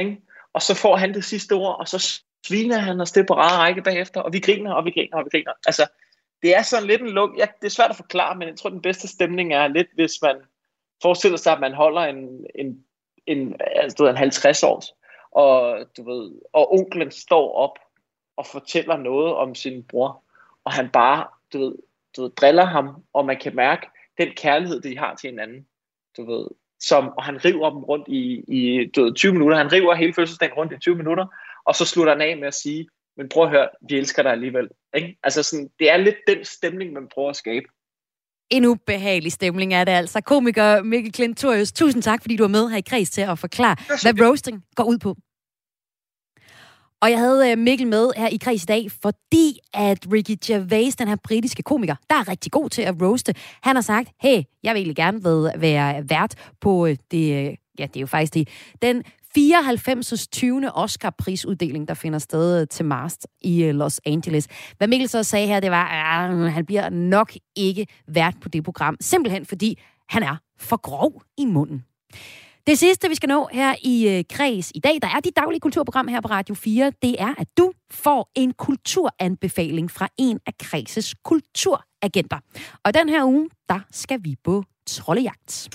Ikke? 0.00 0.20
Og 0.52 0.62
så 0.62 0.74
får 0.74 0.96
han 0.96 1.14
det 1.14 1.24
sidste 1.24 1.52
ord, 1.52 1.78
og 1.78 1.88
så 1.88 2.22
sviner 2.46 2.78
han 2.78 3.00
os 3.00 3.12
det 3.12 3.26
på 3.26 3.34
rare 3.34 3.58
række 3.58 3.82
bagefter, 3.82 4.20
og 4.20 4.32
vi 4.32 4.40
griner, 4.40 4.72
og 4.72 4.84
vi 4.84 4.90
griner, 4.90 5.16
og 5.16 5.24
vi 5.24 5.38
griner. 5.38 5.52
Altså, 5.66 5.86
det 6.42 6.56
er 6.56 6.62
sådan 6.62 6.86
lidt 6.86 7.02
en 7.02 7.08
luk. 7.08 7.38
Ja, 7.38 7.46
det 7.60 7.66
er 7.66 7.70
svært 7.70 7.90
at 7.90 7.96
forklare, 7.96 8.36
men 8.36 8.48
jeg 8.48 8.56
tror, 8.56 8.70
den 8.70 8.82
bedste 8.82 9.08
stemning 9.08 9.54
er 9.54 9.68
lidt, 9.68 9.88
hvis 9.94 10.12
man 10.22 10.36
forestiller 11.04 11.38
sig, 11.38 11.52
at 11.52 11.60
man 11.60 11.74
holder 11.74 12.00
en, 12.00 12.46
en, 12.54 12.84
en, 13.26 13.56
altså, 13.60 14.06
en 14.06 14.16
50 14.16 14.62
års, 14.62 14.86
og, 15.30 15.86
du 15.96 16.02
ved, 16.10 16.32
og 16.52 16.72
onklen 16.74 17.10
står 17.10 17.54
op 17.54 17.78
og 18.36 18.46
fortæller 18.46 18.96
noget 18.96 19.34
om 19.34 19.54
sin 19.54 19.82
bror, 19.82 20.22
og 20.64 20.72
han 20.72 20.88
bare, 20.88 21.26
du 21.52 21.58
ved, 21.58 21.74
du 22.16 22.22
ved, 22.22 22.30
driller 22.30 22.64
ham, 22.64 22.88
og 23.12 23.26
man 23.26 23.38
kan 23.38 23.56
mærke 23.56 23.86
den 24.18 24.28
kærlighed, 24.36 24.80
de 24.80 24.98
har 24.98 25.14
til 25.14 25.30
hinanden, 25.30 25.66
du 26.16 26.24
ved, 26.32 26.46
som, 26.80 27.12
og 27.16 27.24
han 27.24 27.44
river 27.44 27.70
dem 27.70 27.84
rundt 27.84 28.08
i, 28.08 28.44
i 28.48 28.86
du 28.86 29.02
ved, 29.04 29.14
20 29.14 29.32
minutter, 29.32 29.56
han 29.56 29.72
river 29.72 29.94
hele 29.94 30.14
fødselsdagen 30.14 30.54
rundt 30.54 30.72
i 30.72 30.78
20 30.78 30.94
minutter, 30.94 31.26
og 31.64 31.74
så 31.74 31.84
slutter 31.84 32.12
han 32.12 32.22
af 32.22 32.36
med 32.36 32.48
at 32.48 32.54
sige, 32.54 32.88
men 33.16 33.28
prøv 33.28 33.44
at 33.44 33.50
høre, 33.50 33.68
vi 33.88 33.98
elsker 33.98 34.22
dig 34.22 34.32
alligevel. 34.32 34.68
Ikke? 34.94 35.18
Altså 35.22 35.42
sådan, 35.42 35.70
det 35.78 35.90
er 35.90 35.96
lidt 35.96 36.16
den 36.26 36.44
stemning, 36.44 36.92
man 36.92 37.08
prøver 37.08 37.30
at 37.30 37.36
skabe. 37.36 37.66
En 38.50 38.64
ubehagelig 38.64 39.32
stemning 39.32 39.74
er 39.74 39.84
det 39.84 39.92
altså. 39.92 40.20
Komiker 40.20 40.82
Mikkel 40.82 41.12
Klintorius, 41.12 41.72
tusind 41.72 42.02
tak, 42.02 42.22
fordi 42.22 42.36
du 42.36 42.42
var 42.42 42.48
med 42.48 42.68
her 42.68 42.76
i 42.76 42.80
kreds 42.80 43.10
til 43.10 43.20
at 43.20 43.38
forklare, 43.38 43.76
hvad 44.02 44.26
roasting 44.26 44.64
går 44.76 44.84
ud 44.84 44.98
på. 44.98 45.16
Og 47.00 47.10
jeg 47.10 47.18
havde 47.18 47.50
øh, 47.50 47.58
Mikkel 47.58 47.86
med 47.86 48.10
her 48.16 48.28
i 48.28 48.36
kreds 48.36 48.62
i 48.62 48.66
dag, 48.66 48.90
fordi 49.02 49.58
at 49.74 49.98
Ricky 50.12 50.36
Gervais, 50.46 50.96
den 50.96 51.08
her 51.08 51.16
britiske 51.24 51.62
komiker, 51.62 51.94
der 52.10 52.16
er 52.16 52.28
rigtig 52.28 52.52
god 52.52 52.70
til 52.70 52.82
at 52.82 52.94
roaste, 53.02 53.34
han 53.62 53.76
har 53.76 53.82
sagt, 53.82 54.08
hey, 54.20 54.42
jeg 54.62 54.74
vil 54.74 54.80
egentlig 54.80 54.96
gerne 54.96 55.24
være 55.60 56.08
vært 56.08 56.34
på 56.60 56.86
øh, 56.86 56.96
det, 57.10 57.46
øh, 57.46 57.54
ja, 57.78 57.86
det 57.86 57.96
er 57.96 58.00
jo 58.00 58.06
faktisk 58.06 58.34
det, 58.34 58.48
den 58.82 59.02
94. 59.34 60.28
20. 60.28 60.72
Oscar-prisuddeling, 60.72 61.88
der 61.88 61.94
finder 61.94 62.18
sted 62.18 62.60
øh, 62.60 62.66
til 62.68 62.84
marts 62.84 63.26
i 63.42 63.62
øh, 63.62 63.74
Los 63.74 64.00
Angeles. 64.06 64.48
Hvad 64.78 64.88
Mikkel 64.88 65.08
så 65.08 65.22
sagde 65.22 65.46
her, 65.46 65.60
det 65.60 65.70
var, 65.70 65.84
at 65.84 66.34
øh, 66.34 66.52
han 66.52 66.66
bliver 66.66 66.88
nok 66.88 67.32
ikke 67.56 67.86
vært 68.08 68.34
på 68.40 68.48
det 68.48 68.64
program, 68.64 68.96
simpelthen 69.00 69.46
fordi 69.46 69.78
han 70.08 70.22
er 70.22 70.36
for 70.58 70.76
grov 70.76 71.22
i 71.38 71.44
munden. 71.44 71.84
Det 72.66 72.78
sidste, 72.78 73.08
vi 73.08 73.14
skal 73.14 73.28
nå 73.28 73.48
her 73.52 73.74
i 73.82 74.24
Kreds 74.30 74.72
i 74.74 74.78
dag, 74.78 74.98
der 75.02 75.08
er 75.08 75.20
dit 75.20 75.36
daglige 75.36 75.60
kulturprogram 75.60 76.08
her 76.08 76.20
på 76.20 76.28
Radio 76.28 76.54
4, 76.54 76.92
det 77.02 77.16
er, 77.18 77.34
at 77.38 77.46
du 77.58 77.72
får 77.90 78.30
en 78.34 78.52
kulturanbefaling 78.52 79.90
fra 79.90 80.08
en 80.18 80.38
af 80.46 80.52
Kredses 80.58 81.14
kulturagenter. 81.24 82.38
Og 82.84 82.94
den 82.94 83.08
her 83.08 83.24
uge, 83.24 83.48
der 83.68 83.80
skal 83.90 84.18
vi 84.22 84.36
på 84.44 84.64
trollejagt. 84.86 85.68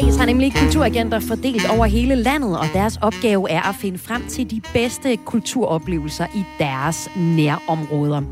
Kreds 0.00 0.16
har 0.16 0.26
nemlig 0.26 0.52
kulturagenter 0.54 1.20
fordelt 1.20 1.70
over 1.70 1.86
hele 1.86 2.14
landet, 2.14 2.58
og 2.58 2.64
deres 2.72 2.98
opgave 3.02 3.50
er 3.50 3.68
at 3.68 3.74
finde 3.74 3.98
frem 3.98 4.26
til 4.28 4.50
de 4.50 4.60
bedste 4.72 5.16
kulturoplevelser 5.16 6.26
i 6.34 6.44
deres 6.58 7.08
nærområder. 7.16 8.22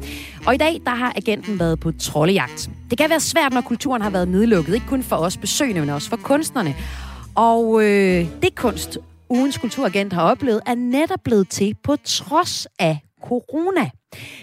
Og 0.46 0.54
i 0.54 0.56
dag, 0.56 0.80
der 0.84 0.90
har 0.90 1.12
agenten 1.16 1.58
været 1.58 1.80
på 1.80 1.92
trollejagt. 1.92 2.70
Det 2.90 2.98
kan 2.98 3.10
være 3.10 3.20
svært, 3.20 3.52
når 3.52 3.60
kulturen 3.60 4.02
har 4.02 4.10
været 4.10 4.28
nedlukket, 4.28 4.74
ikke 4.74 4.86
kun 4.86 5.02
for 5.02 5.16
os 5.16 5.36
besøgende, 5.36 5.80
men 5.80 5.90
også 5.90 6.08
for 6.08 6.16
kunstnerne. 6.16 6.74
Og 7.34 7.84
øh, 7.84 8.26
det 8.42 8.54
kunst, 8.54 8.98
ugens 9.28 9.58
kulturagent 9.58 10.12
har 10.12 10.22
oplevet, 10.22 10.60
er 10.66 10.74
netop 10.74 11.20
blevet 11.24 11.48
til 11.48 11.74
på 11.84 11.96
trods 12.04 12.66
af 12.78 12.98
corona. 13.28 13.86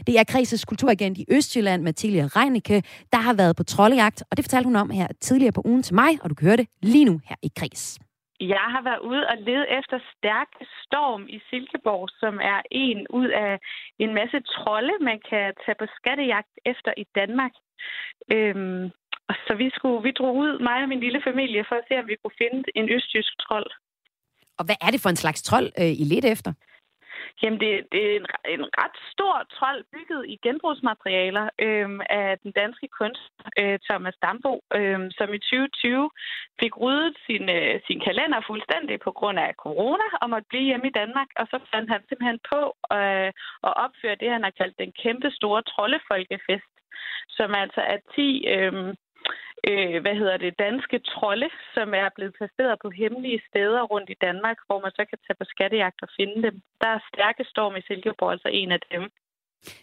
Det 0.07 0.13
er 0.19 0.23
Kreses 0.33 0.65
kulturagent 0.65 1.17
i 1.17 1.25
Østjylland, 1.37 1.81
Mathilde 1.83 2.27
Reinicke, 2.37 2.83
der 3.13 3.21
har 3.27 3.33
været 3.41 3.55
på 3.55 3.63
troldejagt, 3.63 4.23
og 4.29 4.37
det 4.37 4.45
fortalte 4.45 4.67
hun 4.67 4.75
om 4.75 4.89
her 4.89 5.07
tidligere 5.27 5.51
på 5.51 5.61
ugen 5.65 5.83
til 5.83 5.95
mig, 5.95 6.11
og 6.21 6.29
du 6.29 6.35
kan 6.35 6.47
høre 6.47 6.57
det 6.57 6.67
lige 6.81 7.05
nu 7.05 7.15
her 7.29 7.35
i 7.43 7.49
Kres. 7.59 7.99
Jeg 8.55 8.65
har 8.73 8.83
været 8.89 9.01
ude 9.11 9.23
og 9.31 9.37
lede 9.47 9.65
efter 9.79 9.97
stærk 10.13 10.49
storm 10.85 11.23
i 11.35 11.39
Silkeborg, 11.49 12.09
som 12.21 12.33
er 12.53 12.59
en 12.71 12.99
ud 13.19 13.29
af 13.45 13.51
en 14.03 14.11
masse 14.19 14.39
trolde, 14.55 14.95
man 15.09 15.19
kan 15.29 15.45
tage 15.63 15.79
på 15.81 15.85
skattejagt 15.97 16.53
efter 16.71 16.91
i 17.03 17.05
Danmark. 17.19 17.53
Øhm, 18.33 18.83
og 19.29 19.35
så 19.45 19.51
vi, 19.61 19.67
skulle, 19.75 19.99
vi 20.07 20.11
drog 20.19 20.35
ud, 20.43 20.51
mig 20.67 20.77
og 20.83 20.89
min 20.93 21.03
lille 21.05 21.21
familie, 21.29 21.65
for 21.69 21.75
at 21.75 21.85
se, 21.87 21.93
om 22.01 22.07
vi 22.11 22.15
kunne 22.21 22.39
finde 22.43 22.63
en 22.79 22.87
østjysk 22.95 23.33
trold. 23.45 23.69
Og 24.59 24.63
hvad 24.65 24.77
er 24.85 24.91
det 24.91 25.01
for 25.01 25.09
en 25.09 25.23
slags 25.23 25.41
trold, 25.43 25.67
øh, 25.81 25.91
I 26.01 26.05
lidt 26.13 26.25
efter? 26.25 26.51
Jamen, 27.41 27.59
det, 27.59 27.71
det 27.91 28.01
er 28.05 28.15
en, 28.19 28.27
en 28.55 28.65
ret 28.81 28.97
stor 29.13 29.35
trold, 29.55 29.81
bygget 29.93 30.21
i 30.33 30.35
genbrugsmaterialer 30.45 31.45
øh, 31.65 31.89
af 32.09 32.39
den 32.43 32.51
danske 32.61 32.87
kunstner 32.99 33.45
øh, 33.61 33.79
Thomas 33.87 34.17
Dambo, 34.23 34.53
øh, 34.77 34.99
som 35.17 35.29
i 35.37 35.39
2020 35.39 36.09
fik 36.61 36.73
ryddet 36.83 37.15
sin, 37.25 37.45
øh, 37.57 37.73
sin 37.87 37.99
kalender 38.07 38.39
fuldstændig 38.49 38.95
på 38.99 39.11
grund 39.19 39.39
af 39.39 39.51
corona 39.65 40.07
og 40.21 40.29
måtte 40.29 40.47
blive 40.49 40.67
hjemme 40.69 40.87
i 40.87 40.97
Danmark. 41.01 41.29
Og 41.39 41.45
så 41.51 41.57
fandt 41.71 41.89
han 41.93 42.01
simpelthen 42.07 42.39
på 42.53 42.61
øh, 42.97 43.29
at 43.67 43.73
opføre 43.85 44.19
det, 44.21 44.29
han 44.35 44.43
har 44.43 44.53
kaldt 44.59 44.79
den 44.83 44.91
kæmpe 45.03 45.29
store 45.31 45.61
troldefolkefest, 45.71 46.73
som 47.37 47.49
altså 47.63 47.81
er 47.93 47.99
10... 48.15 48.45
Øh, 48.55 48.93
øh, 49.69 50.01
hvad 50.03 50.15
hedder 50.21 50.37
det, 50.37 50.59
danske 50.67 50.97
trolde, 50.99 51.49
som 51.75 51.87
er 52.01 52.09
blevet 52.15 52.33
placeret 52.39 52.75
på 52.83 52.89
hemmelige 53.01 53.41
steder 53.49 53.81
rundt 53.93 54.09
i 54.09 54.21
Danmark, 54.27 54.57
hvor 54.67 54.79
man 54.85 54.91
så 54.97 55.03
kan 55.09 55.19
tage 55.25 55.39
på 55.39 55.45
skattejagt 55.53 55.99
og 56.05 56.09
finde 56.17 56.37
dem. 56.45 56.55
Der 56.81 56.89
er 56.95 57.07
stærke 57.13 57.43
storm 57.53 57.75
i 57.75 57.81
Silkeborg, 57.87 58.31
altså 58.31 58.49
en 58.61 58.71
af 58.71 58.81
dem. 58.91 59.03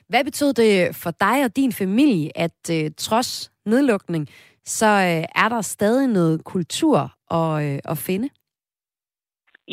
Hvad 0.08 0.24
betød 0.24 0.52
det 0.52 0.96
for 1.02 1.10
dig 1.10 1.44
og 1.46 1.56
din 1.56 1.72
familie, 1.72 2.30
at 2.46 2.60
øh, 2.76 2.90
trods 2.96 3.52
nedlukning, 3.66 4.28
så 4.64 4.86
øh, 4.86 5.42
er 5.42 5.48
der 5.48 5.60
stadig 5.60 6.08
noget 6.08 6.44
kultur 6.44 6.98
at, 7.30 7.64
øh, 7.64 7.78
at 7.84 7.98
finde? 7.98 8.28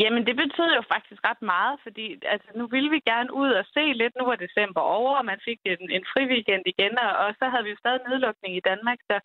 Jamen, 0.02 0.26
det 0.28 0.36
betød 0.36 0.70
jo 0.76 0.84
faktisk 0.94 1.22
ret 1.30 1.42
meget, 1.42 1.76
fordi 1.84 2.06
altså, 2.34 2.50
nu 2.56 2.68
ville 2.68 2.90
vi 2.96 3.00
gerne 3.12 3.34
ud 3.34 3.52
og 3.60 3.66
se 3.74 3.84
lidt. 4.02 4.14
Nu 4.20 4.26
var 4.26 4.36
december 4.36 4.82
over, 4.82 5.12
og 5.20 5.26
man 5.26 5.40
fik 5.48 5.60
en, 5.66 5.90
en 5.98 6.06
fri 6.12 6.24
weekend 6.34 6.64
igen, 6.66 7.00
og, 7.06 7.12
og 7.24 7.30
så 7.40 7.46
havde 7.50 7.64
vi 7.64 7.70
jo 7.70 7.82
stadig 7.84 8.02
nedlukning 8.10 8.56
i 8.56 8.66
Danmark. 8.70 9.00
Så, 9.10 9.16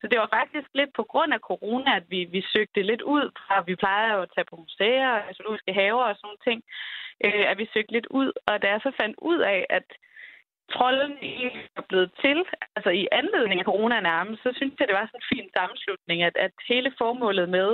så 0.00 0.04
det 0.10 0.18
var 0.18 0.28
faktisk 0.38 0.68
lidt 0.74 0.92
på 0.96 1.04
grund 1.12 1.32
af 1.34 1.40
corona, 1.50 1.96
at 1.96 2.06
vi, 2.08 2.20
vi 2.24 2.40
søgte 2.52 2.82
lidt 2.82 3.02
ud. 3.02 3.26
Fra, 3.46 3.54
vi 3.66 3.74
plejer 3.76 4.14
jo 4.14 4.22
at 4.22 4.32
tage 4.34 4.50
på 4.50 4.56
museer, 4.56 5.32
zoologiske 5.36 5.72
haver 5.72 6.04
og 6.04 6.16
sådan 6.16 6.26
nogle 6.28 6.44
ting, 6.48 6.58
øh, 7.24 7.44
at 7.50 7.58
vi 7.58 7.66
søgte 7.74 7.92
lidt 7.92 8.06
ud. 8.06 8.32
Og 8.46 8.62
da 8.62 8.66
jeg 8.68 8.80
så 8.82 8.92
fandt 9.00 9.16
ud 9.30 9.38
af, 9.38 9.66
at 9.70 9.86
trolden 10.74 11.18
ikke 11.22 11.60
er 11.76 11.84
blevet 11.88 12.10
til, 12.22 12.38
altså 12.76 12.90
i 12.90 13.08
anledning 13.12 13.60
af 13.60 13.68
corona 13.70 14.00
nærmest, 14.00 14.42
så 14.42 14.50
synes 14.56 14.74
jeg, 14.78 14.88
det 14.88 14.96
var 14.96 15.06
sådan 15.06 15.22
en 15.22 15.32
fin 15.32 15.48
sammenslutning, 15.56 16.22
at, 16.22 16.36
at 16.36 16.52
hele 16.68 16.92
formålet 16.98 17.48
med 17.48 17.70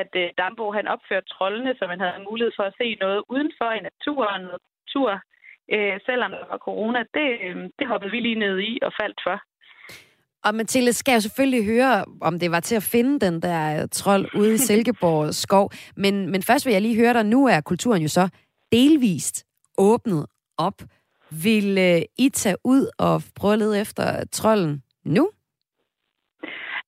at 0.00 0.12
øh, 0.22 0.28
Dambo 0.38 0.66
han 0.78 0.86
opførte 0.94 1.28
trollene, 1.34 1.72
så 1.78 1.84
man 1.92 2.00
havde 2.00 2.26
mulighed 2.30 2.52
for 2.58 2.64
at 2.70 2.74
se 2.80 2.86
noget 3.04 3.20
udenfor 3.34 3.70
i 3.78 3.86
naturen, 3.88 4.42
og 4.54 4.58
natur, 4.92 5.10
øh, 5.74 5.96
selvom 6.08 6.30
der 6.30 6.46
var 6.52 6.60
corona. 6.68 7.00
Det, 7.18 7.28
øh, 7.46 7.56
det 7.78 7.86
hoppede 7.90 8.10
vi 8.14 8.20
lige 8.20 8.42
ned 8.44 8.58
i 8.70 8.78
og 8.86 8.92
faldt 9.00 9.20
for. 9.26 9.36
Og 10.44 10.54
Mathilde 10.54 10.92
skal 10.92 11.14
jo 11.14 11.20
selvfølgelig 11.20 11.64
høre, 11.66 12.04
om 12.20 12.38
det 12.38 12.50
var 12.50 12.60
til 12.60 12.76
at 12.76 12.82
finde 12.82 13.20
den 13.26 13.42
der 13.42 13.86
trold 13.86 14.28
ude 14.34 14.54
i 14.54 14.64
Silkeborg 14.68 15.34
skov. 15.34 15.70
Men, 15.96 16.30
men 16.30 16.42
først 16.42 16.66
vil 16.66 16.72
jeg 16.72 16.82
lige 16.82 16.96
høre 16.96 17.12
dig, 17.12 17.26
nu 17.26 17.46
er 17.46 17.60
kulturen 17.60 18.02
jo 18.02 18.08
så 18.08 18.28
delvist 18.72 19.46
åbnet 19.78 20.26
op. 20.58 20.82
Vil 21.44 21.78
øh, 21.78 22.02
I 22.18 22.28
tage 22.28 22.56
ud 22.64 22.90
og 22.98 23.22
prøve 23.36 23.52
at 23.52 23.58
lede 23.58 23.80
efter 23.80 24.24
trolden 24.32 24.82
nu? 25.04 25.30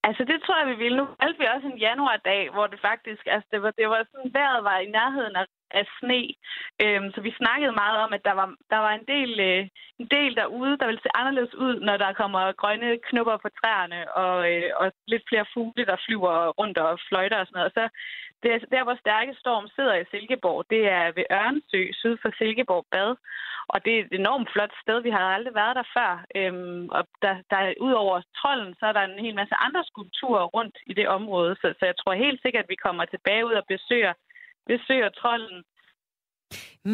Altså, 0.07 0.23
det 0.31 0.37
tror 0.41 0.57
jeg, 0.59 0.67
vi 0.71 0.83
ville. 0.83 0.97
Nu 0.97 1.05
valgte 1.21 1.39
vi 1.39 1.53
også 1.55 1.67
en 1.67 1.83
januardag, 1.87 2.41
hvor 2.53 2.67
det 2.67 2.79
faktisk, 2.89 3.23
altså, 3.35 3.47
det 3.51 3.61
var, 3.61 3.71
det 3.79 3.87
var 3.89 4.01
sådan, 4.11 4.33
vejret 4.33 4.63
var 4.63 4.77
i 4.79 4.93
nærheden 4.97 5.35
af, 5.35 5.45
af 5.79 5.85
sne. 5.99 6.21
Øhm, 6.83 7.07
så 7.13 7.19
vi 7.21 7.39
snakkede 7.41 7.79
meget 7.83 7.97
om, 8.03 8.13
at 8.13 8.25
der 8.27 8.35
var, 8.39 8.47
der 8.73 8.79
var 8.85 8.93
en, 8.95 9.05
del, 9.13 9.31
øh, 9.49 9.61
en 10.01 10.07
del 10.15 10.35
derude, 10.35 10.77
der 10.79 10.85
ville 10.85 11.03
se 11.03 11.17
anderledes 11.19 11.53
ud, 11.65 11.75
når 11.87 11.97
der 11.97 12.19
kommer 12.21 12.51
grønne 12.61 12.99
knupper 13.07 13.37
på 13.37 13.49
træerne, 13.59 13.99
og, 14.23 14.37
øh, 14.51 14.69
og 14.79 14.91
lidt 15.07 15.23
flere 15.29 15.45
fugle, 15.53 15.85
der 15.85 16.03
flyver 16.05 16.33
rundt 16.59 16.77
og 16.77 16.99
fløjter 17.07 17.37
og 17.39 17.45
sådan 17.47 17.57
noget. 17.57 17.71
Og 17.71 17.75
så 17.79 17.85
der, 18.45 18.55
der, 18.73 18.83
hvor 18.85 18.97
Stærke 19.03 19.33
Storm 19.41 19.65
sidder 19.75 19.95
i 19.97 20.09
Silkeborg, 20.11 20.59
det 20.73 20.81
er 20.99 21.05
ved 21.17 21.25
Ørnsø, 21.41 21.81
syd 22.01 22.15
for 22.21 22.31
Silkeborg 22.37 22.85
Bad. 22.93 23.11
Og 23.73 23.77
det 23.85 23.91
er 23.93 24.01
et 24.01 24.19
enormt 24.21 24.49
flot 24.53 24.73
sted. 24.83 24.97
Vi 25.07 25.11
har 25.17 25.25
aldrig 25.37 25.55
været 25.61 25.75
der 25.79 25.87
før. 25.97 26.11
Øhm, 26.39 26.83
og 26.97 27.01
der, 27.23 27.35
der, 27.51 27.61
udover 27.87 28.15
trolden, 28.39 28.73
så 28.79 28.83
er 28.89 28.93
der 28.95 29.03
en 29.05 29.23
hel 29.25 29.35
masse 29.41 29.55
andre 29.65 29.83
skulpturer 29.91 30.45
rundt 30.55 30.75
i 30.91 30.93
det 30.99 31.07
område. 31.17 31.51
Så, 31.61 31.67
så 31.79 31.83
jeg 31.89 31.97
tror 31.97 32.23
helt 32.25 32.39
sikkert, 32.41 32.63
at 32.65 32.73
vi 32.73 32.83
kommer 32.85 33.03
tilbage 33.05 33.45
ud 33.49 33.55
og 33.61 33.65
besøger, 33.73 34.13
besøger 34.71 35.09
trolden. 35.21 35.59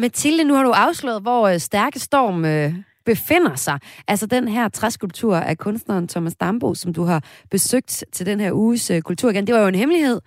Mathilde, 0.02 0.44
nu 0.44 0.54
har 0.54 0.64
du 0.64 0.72
afslået, 0.86 1.22
hvor 1.22 1.42
øh, 1.48 1.58
Stærke 1.58 1.98
Storm 2.08 2.44
øh, 2.44 2.70
befinder 3.04 3.54
sig. 3.54 3.78
Altså 4.08 4.26
den 4.26 4.48
her 4.48 4.68
træskulptur 4.68 5.36
af 5.36 5.58
kunstneren 5.58 6.08
Thomas 6.08 6.34
Dambo, 6.34 6.74
som 6.74 6.94
du 6.94 7.02
har 7.02 7.20
besøgt 7.50 8.04
til 8.12 8.26
den 8.26 8.40
her 8.40 8.52
uges 8.52 8.90
øh, 8.90 9.02
kultur 9.02 9.30
igen. 9.30 9.46
Det 9.46 9.54
var 9.54 9.60
jo 9.60 9.68
en 9.68 9.74
hemmelighed. 9.74 10.20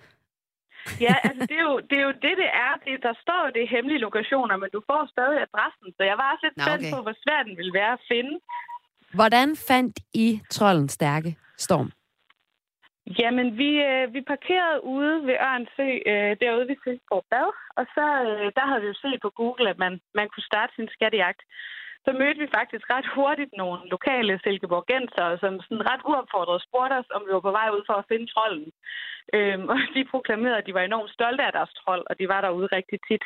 Ja, 1.06 1.14
altså 1.28 1.42
det 1.50 1.56
er, 1.62 1.66
jo, 1.70 1.76
det 1.90 1.96
er 2.00 2.06
jo 2.08 2.14
det, 2.24 2.34
det 2.42 2.50
er. 2.66 2.72
Det, 2.86 2.94
der 3.06 3.14
står 3.24 3.40
jo 3.46 3.50
det 3.58 3.72
hemmelige 3.74 4.04
lokationer, 4.06 4.56
men 4.56 4.68
du 4.76 4.80
får 4.90 5.02
stadig 5.14 5.38
adressen. 5.46 5.88
Så 5.96 6.02
jeg 6.10 6.16
var 6.20 6.26
også 6.32 6.44
lidt 6.46 6.56
spændt 6.62 6.84
okay. 6.84 6.92
på, 6.94 6.98
hvor 7.04 7.16
svært 7.24 7.46
den 7.48 7.56
ville 7.60 7.74
være 7.80 7.92
at 7.98 8.04
finde. 8.12 8.34
Hvordan 9.18 9.48
fandt 9.68 9.96
I 10.14 10.40
trollens 10.50 10.92
stærke 10.92 11.30
storm? 11.66 11.90
Jamen, 13.20 13.58
vi, 13.62 13.70
øh, 13.90 14.14
vi 14.14 14.20
parkerede 14.32 14.84
ude 14.96 15.14
ved 15.28 15.36
Ørnsø, 15.50 15.88
øh, 16.12 16.32
derude 16.42 16.68
ved 16.68 16.76
Silkeborg 16.84 17.24
Bad, 17.30 17.50
og 17.78 17.84
så 17.94 18.06
øh, 18.28 18.46
der 18.56 18.64
havde 18.68 18.82
vi 18.82 18.88
jo 18.92 18.96
set 19.04 19.20
på 19.22 19.30
Google, 19.40 19.70
at 19.72 19.78
man, 19.84 19.92
man 20.18 20.28
kunne 20.28 20.50
starte 20.50 20.72
sin 20.74 20.88
skattejagt 20.96 21.42
så 22.06 22.12
mødte 22.20 22.40
vi 22.44 22.48
faktisk 22.58 22.84
ret 22.94 23.08
hurtigt 23.16 23.52
nogle 23.60 23.78
lokale 23.94 24.34
silkeborgenser, 24.44 25.26
som 25.42 25.52
sådan 25.60 25.88
ret 25.90 26.02
uopfordret 26.10 26.64
spurgte 26.66 26.94
os, 27.00 27.08
om 27.14 27.22
vi 27.26 27.32
var 27.36 27.44
på 27.46 27.54
vej 27.58 27.68
ud 27.76 27.82
for 27.86 27.96
at 27.98 28.08
finde 28.10 28.26
trolden. 28.34 28.70
Øhm, 29.36 29.68
og 29.72 29.78
de 29.94 30.10
proklamerede, 30.12 30.58
at 30.58 30.66
de 30.66 30.74
var 30.74 30.84
enormt 30.84 31.14
stolte 31.16 31.42
af 31.48 31.52
deres 31.52 31.72
trold, 31.80 32.04
og 32.10 32.14
de 32.18 32.28
var 32.32 32.40
derude 32.40 32.68
rigtig 32.76 32.98
tit. 33.08 33.24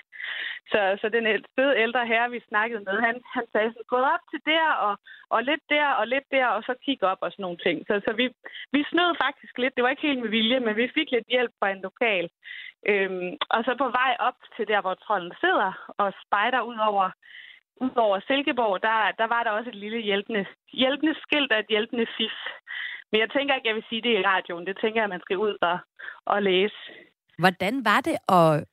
Så, 0.72 0.80
så 1.00 1.06
den 1.16 1.24
fede 1.56 1.78
ældre 1.84 2.06
herre, 2.06 2.30
vi 2.30 2.40
snakkede 2.48 2.82
med, 2.86 2.96
han, 3.06 3.16
han 3.36 3.44
sagde 3.52 3.70
sådan, 3.70 3.92
gå 3.94 3.98
op 4.14 4.24
til 4.30 4.40
der, 4.52 4.66
og, 4.86 4.94
og 5.34 5.40
lidt 5.42 5.64
der, 5.74 5.86
og 6.00 6.06
lidt 6.06 6.26
der, 6.30 6.46
og 6.46 6.62
så 6.62 6.74
kig 6.84 7.02
op 7.02 7.18
og 7.20 7.30
sådan 7.32 7.42
nogle 7.42 7.62
ting. 7.66 7.76
Så, 7.88 7.94
så 8.06 8.12
vi, 8.20 8.26
vi 8.74 8.80
snød 8.90 9.10
faktisk 9.24 9.58
lidt. 9.58 9.74
Det 9.76 9.84
var 9.84 9.90
ikke 9.90 10.08
helt 10.08 10.22
med 10.22 10.30
vilje, 10.36 10.60
men 10.60 10.76
vi 10.76 10.90
fik 10.94 11.10
lidt 11.10 11.28
hjælp 11.34 11.52
fra 11.58 11.70
en 11.70 11.82
lokal. 11.88 12.26
Øhm, 12.90 13.32
og 13.54 13.60
så 13.64 13.72
på 13.78 13.88
vej 14.00 14.12
op 14.28 14.38
til 14.56 14.68
der, 14.68 14.80
hvor 14.80 14.94
trolden 14.94 15.32
sidder 15.40 15.72
og 15.98 16.12
spejder 16.24 16.60
ud 16.60 16.78
over 16.90 17.10
Udover 17.80 18.20
Silkeborg, 18.26 18.82
der, 18.82 18.96
der 19.20 19.26
var 19.34 19.42
der 19.42 19.50
også 19.50 19.70
et 19.70 19.80
lille 19.84 20.00
hjælpende, 20.08 20.46
hjælpende 20.72 21.14
skilt 21.22 21.52
og 21.52 21.58
et 21.58 21.66
hjælpende 21.68 22.06
fif. 22.16 22.36
Men 23.12 23.20
jeg 23.20 23.30
tænker 23.30 23.54
ikke, 23.54 23.68
jeg 23.68 23.74
vil 23.74 23.88
sige 23.88 24.02
det 24.02 24.12
i 24.18 24.26
radioen. 24.32 24.66
Det 24.66 24.78
tænker 24.80 25.00
jeg, 25.00 25.08
man 25.08 25.20
skal 25.20 25.38
ud 25.38 25.56
og, 25.60 25.78
og 26.24 26.42
læse. 26.42 26.78
Hvordan 27.38 27.84
var 27.84 28.00
det 28.00 28.16
at 28.28 28.64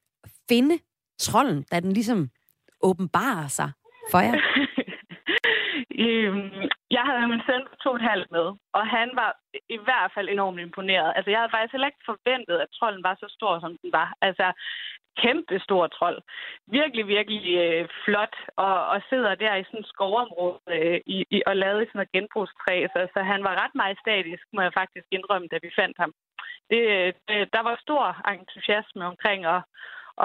finde 0.50 0.76
trolden, 1.20 1.66
da 1.72 1.80
den 1.80 1.92
ligesom 1.94 2.30
åbenbarer 2.82 3.48
sig 3.48 3.72
for 4.12 4.20
jer? 4.20 4.34
Øhm, 6.06 6.52
jeg 6.98 7.04
havde 7.10 7.28
min 7.28 7.46
søn 7.48 7.68
på 7.70 7.76
to 7.84 7.90
og 7.90 7.96
et 7.96 8.10
halvt 8.12 8.32
med, 8.32 8.48
og 8.78 8.84
han 8.98 9.10
var 9.22 9.32
i 9.78 9.80
hvert 9.86 10.12
fald 10.16 10.30
enormt 10.30 10.60
imponeret. 10.60 11.14
Altså, 11.16 11.30
jeg 11.32 11.40
havde 11.40 11.54
faktisk 11.54 11.74
heller 11.74 11.92
ikke 11.92 12.10
forventet, 12.12 12.58
at 12.64 12.74
trolden 12.78 13.04
var 13.04 13.16
så 13.20 13.28
stor, 13.38 13.60
som 13.60 13.72
den 13.82 13.92
var. 14.00 14.10
Altså, 14.22 14.48
kæmpe 15.24 15.56
stor 15.68 15.84
trold. 15.98 16.20
Virkelig, 16.78 17.04
virkelig 17.16 17.44
øh, 17.66 17.84
flot, 18.04 18.36
og, 18.66 18.78
og 18.94 18.98
sidder 19.10 19.34
der 19.44 19.54
i 19.56 19.64
sådan 19.68 19.80
et 19.80 19.92
skovområde 19.94 20.60
øh, 20.76 21.00
i, 21.16 21.18
i, 21.36 21.38
og 21.50 21.56
lavet 21.64 21.82
i 21.82 21.88
sådan 21.88 22.00
noget 22.00 22.16
genbrugstræ. 22.16 22.76
Så, 22.94 23.00
så 23.14 23.20
han 23.32 23.42
var 23.48 23.54
ret 23.64 23.76
majestatisk, 23.82 24.44
må 24.56 24.62
jeg 24.62 24.78
faktisk 24.82 25.08
indrømme, 25.18 25.48
da 25.52 25.58
vi 25.66 25.70
fandt 25.80 25.98
ham. 26.02 26.12
Det, 26.72 26.82
det, 27.28 27.38
der 27.56 27.62
var 27.68 27.76
stor 27.86 28.04
entusiasme 28.34 29.04
omkring 29.12 29.42
at, 29.56 29.62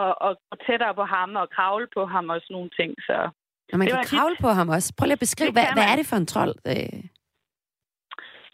at, 0.03 0.13
at 0.27 0.33
gå 0.51 0.55
tættere 0.67 0.95
på 1.01 1.05
ham 1.15 1.31
og 1.43 1.47
kravle 1.57 1.87
på 1.97 2.03
ham 2.15 2.27
og 2.33 2.41
sådan 2.41 2.55
nogle 2.57 2.71
ting. 2.81 2.91
Så 3.09 3.17
og 3.73 3.79
man 3.79 3.89
kan 3.89 4.05
kravle 4.05 4.37
hit. 4.37 4.45
på 4.47 4.51
ham 4.59 4.69
også. 4.69 4.89
Prøv 4.99 5.07
lige 5.07 5.21
at 5.21 5.27
beskrive, 5.27 5.53
hvad, 5.53 5.67
hvad 5.77 5.87
er 5.93 5.97
det 5.97 6.07
for 6.07 6.17
en 6.17 6.27
trold? 6.27 6.55
Øh? 6.73 7.01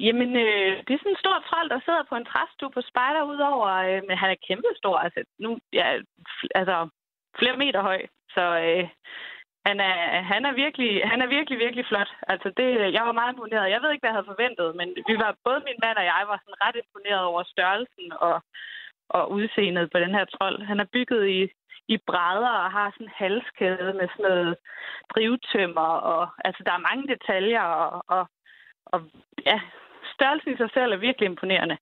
Jamen, 0.01 0.31
øh, 0.37 0.73
det 0.85 0.93
er 0.93 1.01
sådan 1.01 1.13
en 1.17 1.25
stor 1.25 1.39
trold, 1.49 1.69
der 1.71 1.81
sidder 1.85 2.03
på 2.09 2.15
en 2.17 2.31
træstue 2.33 2.71
på 2.71 2.81
spejder 2.91 3.23
udover, 3.23 3.69
øh, 3.89 4.03
men 4.09 4.17
han 4.23 4.31
er 4.31 4.45
kæmpestor. 4.47 4.97
Altså, 4.97 5.21
nu, 5.39 5.59
ja, 5.73 5.87
altså 6.55 6.89
flere 7.39 7.57
meter 7.57 7.83
høj. 7.83 8.01
Så 8.35 8.45
øh, 8.67 8.89
han, 9.67 9.81
er, 9.81 9.97
han, 10.33 10.43
er 10.45 10.53
virkelig, 10.65 10.93
han 11.13 11.21
er 11.23 11.29
virkelig, 11.37 11.59
virkelig 11.59 11.87
flot. 11.87 12.11
Altså, 12.33 12.49
det, 12.57 12.67
jeg 12.97 13.05
var 13.09 13.13
meget 13.21 13.33
imponeret. 13.33 13.75
Jeg 13.75 13.83
ved 13.83 13.91
ikke, 13.91 14.03
hvad 14.03 14.11
jeg 14.11 14.19
havde 14.19 14.33
forventet, 14.35 14.77
men 14.81 14.89
vi 15.09 15.15
var, 15.23 15.31
både 15.45 15.61
min 15.69 15.81
mand 15.85 15.97
og 15.99 16.05
jeg 16.05 16.25
var 16.31 16.39
sådan 16.41 16.63
ret 16.65 16.77
imponeret 16.83 17.25
over 17.31 17.43
størrelsen 17.53 18.07
og, 18.27 18.37
og 19.17 19.23
udseendet 19.37 19.91
på 19.93 19.99
den 20.05 20.15
her 20.17 20.25
trold. 20.25 20.57
Han 20.71 20.81
er 20.81 20.93
bygget 20.97 21.25
i, 21.39 21.41
i 21.95 21.97
brædder 22.07 22.55
og 22.65 22.71
har 22.77 22.91
sådan 22.91 23.07
en 23.07 23.19
halskæde 23.23 23.93
med 23.99 24.09
sådan 24.09 24.25
noget 24.29 24.57
drivtømmer. 25.13 25.91
Og, 26.13 26.23
altså, 26.45 26.63
der 26.67 26.73
er 26.73 26.87
mange 26.89 27.05
detaljer, 27.15 27.63
og, 27.63 28.05
og, 28.17 28.25
og 28.87 29.01
ja, 29.47 29.61
størrelsen 30.19 30.51
i 30.53 30.57
sig 30.63 30.71
selv 30.77 30.91
er 30.93 31.01
virkelig 31.07 31.27
imponerende 31.33 31.77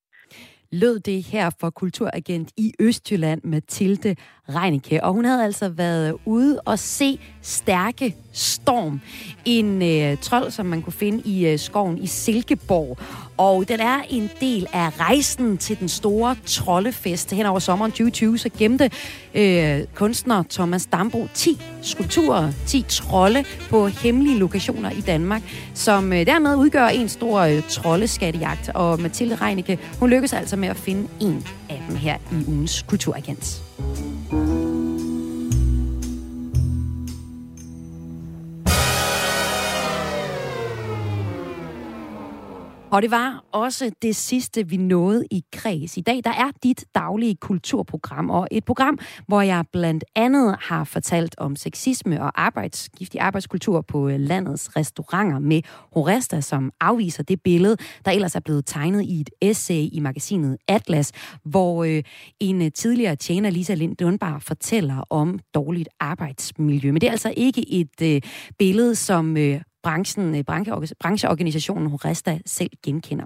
lød 0.72 1.00
det 1.00 1.22
her 1.22 1.50
for 1.60 1.70
kulturagent 1.70 2.52
i 2.56 2.72
Østjylland, 2.80 3.40
Mathilde 3.44 4.16
Reinicke. 4.48 5.04
Og 5.04 5.12
hun 5.12 5.24
havde 5.24 5.44
altså 5.44 5.68
været 5.76 6.16
ude 6.24 6.60
og 6.66 6.78
se 6.78 7.18
Stærke 7.42 8.14
Storm. 8.36 9.00
En 9.44 9.82
øh, 9.82 10.16
trold, 10.22 10.50
som 10.50 10.66
man 10.66 10.82
kunne 10.82 10.92
finde 10.92 11.22
i 11.24 11.46
øh, 11.46 11.58
skoven 11.58 11.98
i 11.98 12.06
Silkeborg. 12.06 12.98
Og 13.36 13.68
den 13.68 13.80
er 13.80 14.00
en 14.10 14.30
del 14.40 14.66
af 14.72 15.00
rejsen 15.00 15.58
til 15.58 15.80
den 15.80 15.88
store 15.88 16.36
troldefest 16.46 17.30
hen 17.30 17.46
over 17.46 17.58
sommeren 17.58 17.90
2020. 17.90 18.38
Så 18.38 18.48
gemte 18.58 18.90
øh, 19.34 19.80
kunstner 19.94 20.42
Thomas 20.50 20.86
Dambo 20.86 21.28
10 21.34 21.60
skulpturer, 21.82 22.52
10 22.66 22.84
trolde 22.88 23.44
på 23.70 23.86
hemmelige 23.86 24.38
lokationer 24.38 24.90
i 24.90 25.00
Danmark, 25.00 25.42
som 25.74 26.12
øh, 26.12 26.26
dermed 26.26 26.56
udgør 26.56 26.86
en 26.86 27.08
stor 27.08 27.40
øh, 27.40 27.62
troldeskattejagt. 27.68 28.70
Og 28.74 29.00
Mathilde 29.00 29.34
Reinicke, 29.34 29.78
hun 30.00 30.10
lykkes 30.10 30.32
altså 30.32 30.56
med 30.56 30.68
at 30.68 30.76
finde 30.76 31.08
en 31.20 31.46
af 31.70 31.82
dem 31.88 31.96
her 31.96 32.16
i 32.32 32.50
ugens 32.50 32.84
Kulturagent. 32.88 33.62
Og 42.90 43.02
det 43.02 43.10
var 43.10 43.44
også 43.52 43.90
det 44.02 44.16
sidste, 44.16 44.68
vi 44.68 44.76
nåede 44.76 45.24
i 45.30 45.44
kreds. 45.52 45.96
I 45.96 46.00
dag 46.00 46.20
der 46.24 46.30
er 46.30 46.50
dit 46.62 46.84
daglige 46.94 47.36
kulturprogram, 47.36 48.30
og 48.30 48.48
et 48.50 48.64
program, 48.64 48.98
hvor 49.28 49.40
jeg 49.40 49.64
blandt 49.72 50.04
andet 50.14 50.56
har 50.60 50.84
fortalt 50.84 51.34
om 51.38 51.56
sexisme 51.56 52.22
og 52.22 52.42
arbejdsgiftig 52.44 53.20
arbejdskultur 53.20 53.80
på 53.80 54.08
øh, 54.08 54.20
landets 54.20 54.76
restauranter 54.76 55.38
med 55.38 55.62
Horesta, 55.94 56.40
som 56.40 56.72
afviser 56.80 57.22
det 57.22 57.42
billede, 57.42 57.76
der 58.04 58.10
ellers 58.10 58.34
er 58.34 58.40
blevet 58.40 58.66
tegnet 58.66 59.02
i 59.02 59.20
et 59.20 59.30
essay 59.40 59.88
i 59.92 60.00
magasinet 60.00 60.56
Atlas, 60.68 61.12
hvor 61.44 61.84
øh, 61.84 62.02
en 62.40 62.62
øh, 62.62 62.70
tidligere 62.72 63.16
tjener, 63.16 63.50
Lisa 63.50 63.74
Lind 63.74 63.96
Dunbar, 63.96 64.38
fortæller 64.38 65.04
om 65.10 65.38
dårligt 65.54 65.88
arbejdsmiljø. 66.00 66.92
Men 66.92 67.00
det 67.00 67.06
er 67.06 67.12
altså 67.12 67.34
ikke 67.36 67.70
et 67.70 68.02
øh, 68.02 68.20
billede, 68.58 68.94
som 68.94 69.36
øh, 69.36 69.60
branchen, 69.86 70.34
øh, 70.34 70.44
brancheorganisationen 71.00 71.90
Horesta 71.90 72.38
selv 72.46 72.70
genkender. 72.84 73.24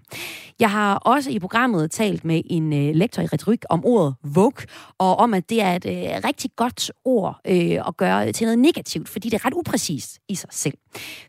Jeg 0.61 0.71
har 0.71 0.95
også 0.95 1.31
i 1.31 1.39
programmet 1.39 1.91
talt 1.91 2.25
med 2.25 2.43
en 2.51 2.73
øh, 2.73 2.95
lektor 2.95 3.23
i 3.23 3.27
retorik 3.27 3.65
om 3.71 3.85
ordet 3.85 4.15
Vogue, 4.23 4.67
og 4.99 5.17
om 5.17 5.35
at 5.35 5.51
det 5.51 5.63
er 5.63 5.73
et 5.77 5.87
øh, 5.87 6.21
rigtig 6.25 6.51
godt 6.57 6.91
ord 7.05 7.41
øh, 7.47 7.89
at 7.89 7.97
gøre 7.97 8.33
til 8.33 8.45
noget 8.45 8.59
negativt, 8.59 9.09
fordi 9.09 9.29
det 9.29 9.41
er 9.41 9.47
ret 9.47 9.55
upræcist 9.55 10.19
i 10.29 10.35
sig 10.35 10.49
selv. 10.53 10.75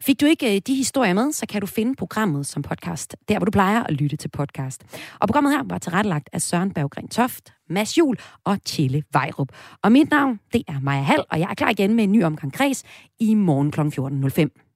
Fik 0.01 0.21
du 0.21 0.25
ikke 0.25 0.55
øh, 0.55 0.61
de 0.67 0.75
historier 0.75 1.13
med, 1.13 1.31
så 1.31 1.45
kan 1.45 1.61
du 1.61 1.67
finde 1.67 1.95
programmet 1.95 2.45
som 2.45 2.61
podcast, 2.61 3.15
der 3.29 3.37
hvor 3.37 3.45
du 3.45 3.51
plejer 3.51 3.83
at 3.83 3.91
lytte 3.91 4.17
til 4.17 4.27
podcast. 4.27 4.83
Og 5.19 5.27
programmet 5.27 5.53
her 5.53 5.63
var 5.65 5.77
tilrettelagt 5.77 6.29
af 6.33 6.41
Søren 6.41 6.71
Berggren 6.71 7.07
Toft, 7.07 7.53
Mads 7.69 7.97
Jul 7.97 8.17
og 8.43 8.57
Chille 8.65 9.03
Vejrup. 9.13 9.47
Og 9.83 9.91
mit 9.91 10.09
navn, 10.09 10.39
det 10.53 10.63
er 10.67 10.79
Maja 10.81 11.01
Hall, 11.01 11.23
og 11.29 11.39
jeg 11.39 11.47
er 11.49 11.53
klar 11.53 11.69
igen 11.69 11.93
med 11.93 12.03
en 12.03 12.11
ny 12.11 12.23
omgang 12.23 12.53
kreds 12.53 12.83
i 13.19 13.33
morgen 13.33 13.71
kl. 13.71 13.81
14.05. 13.81 14.70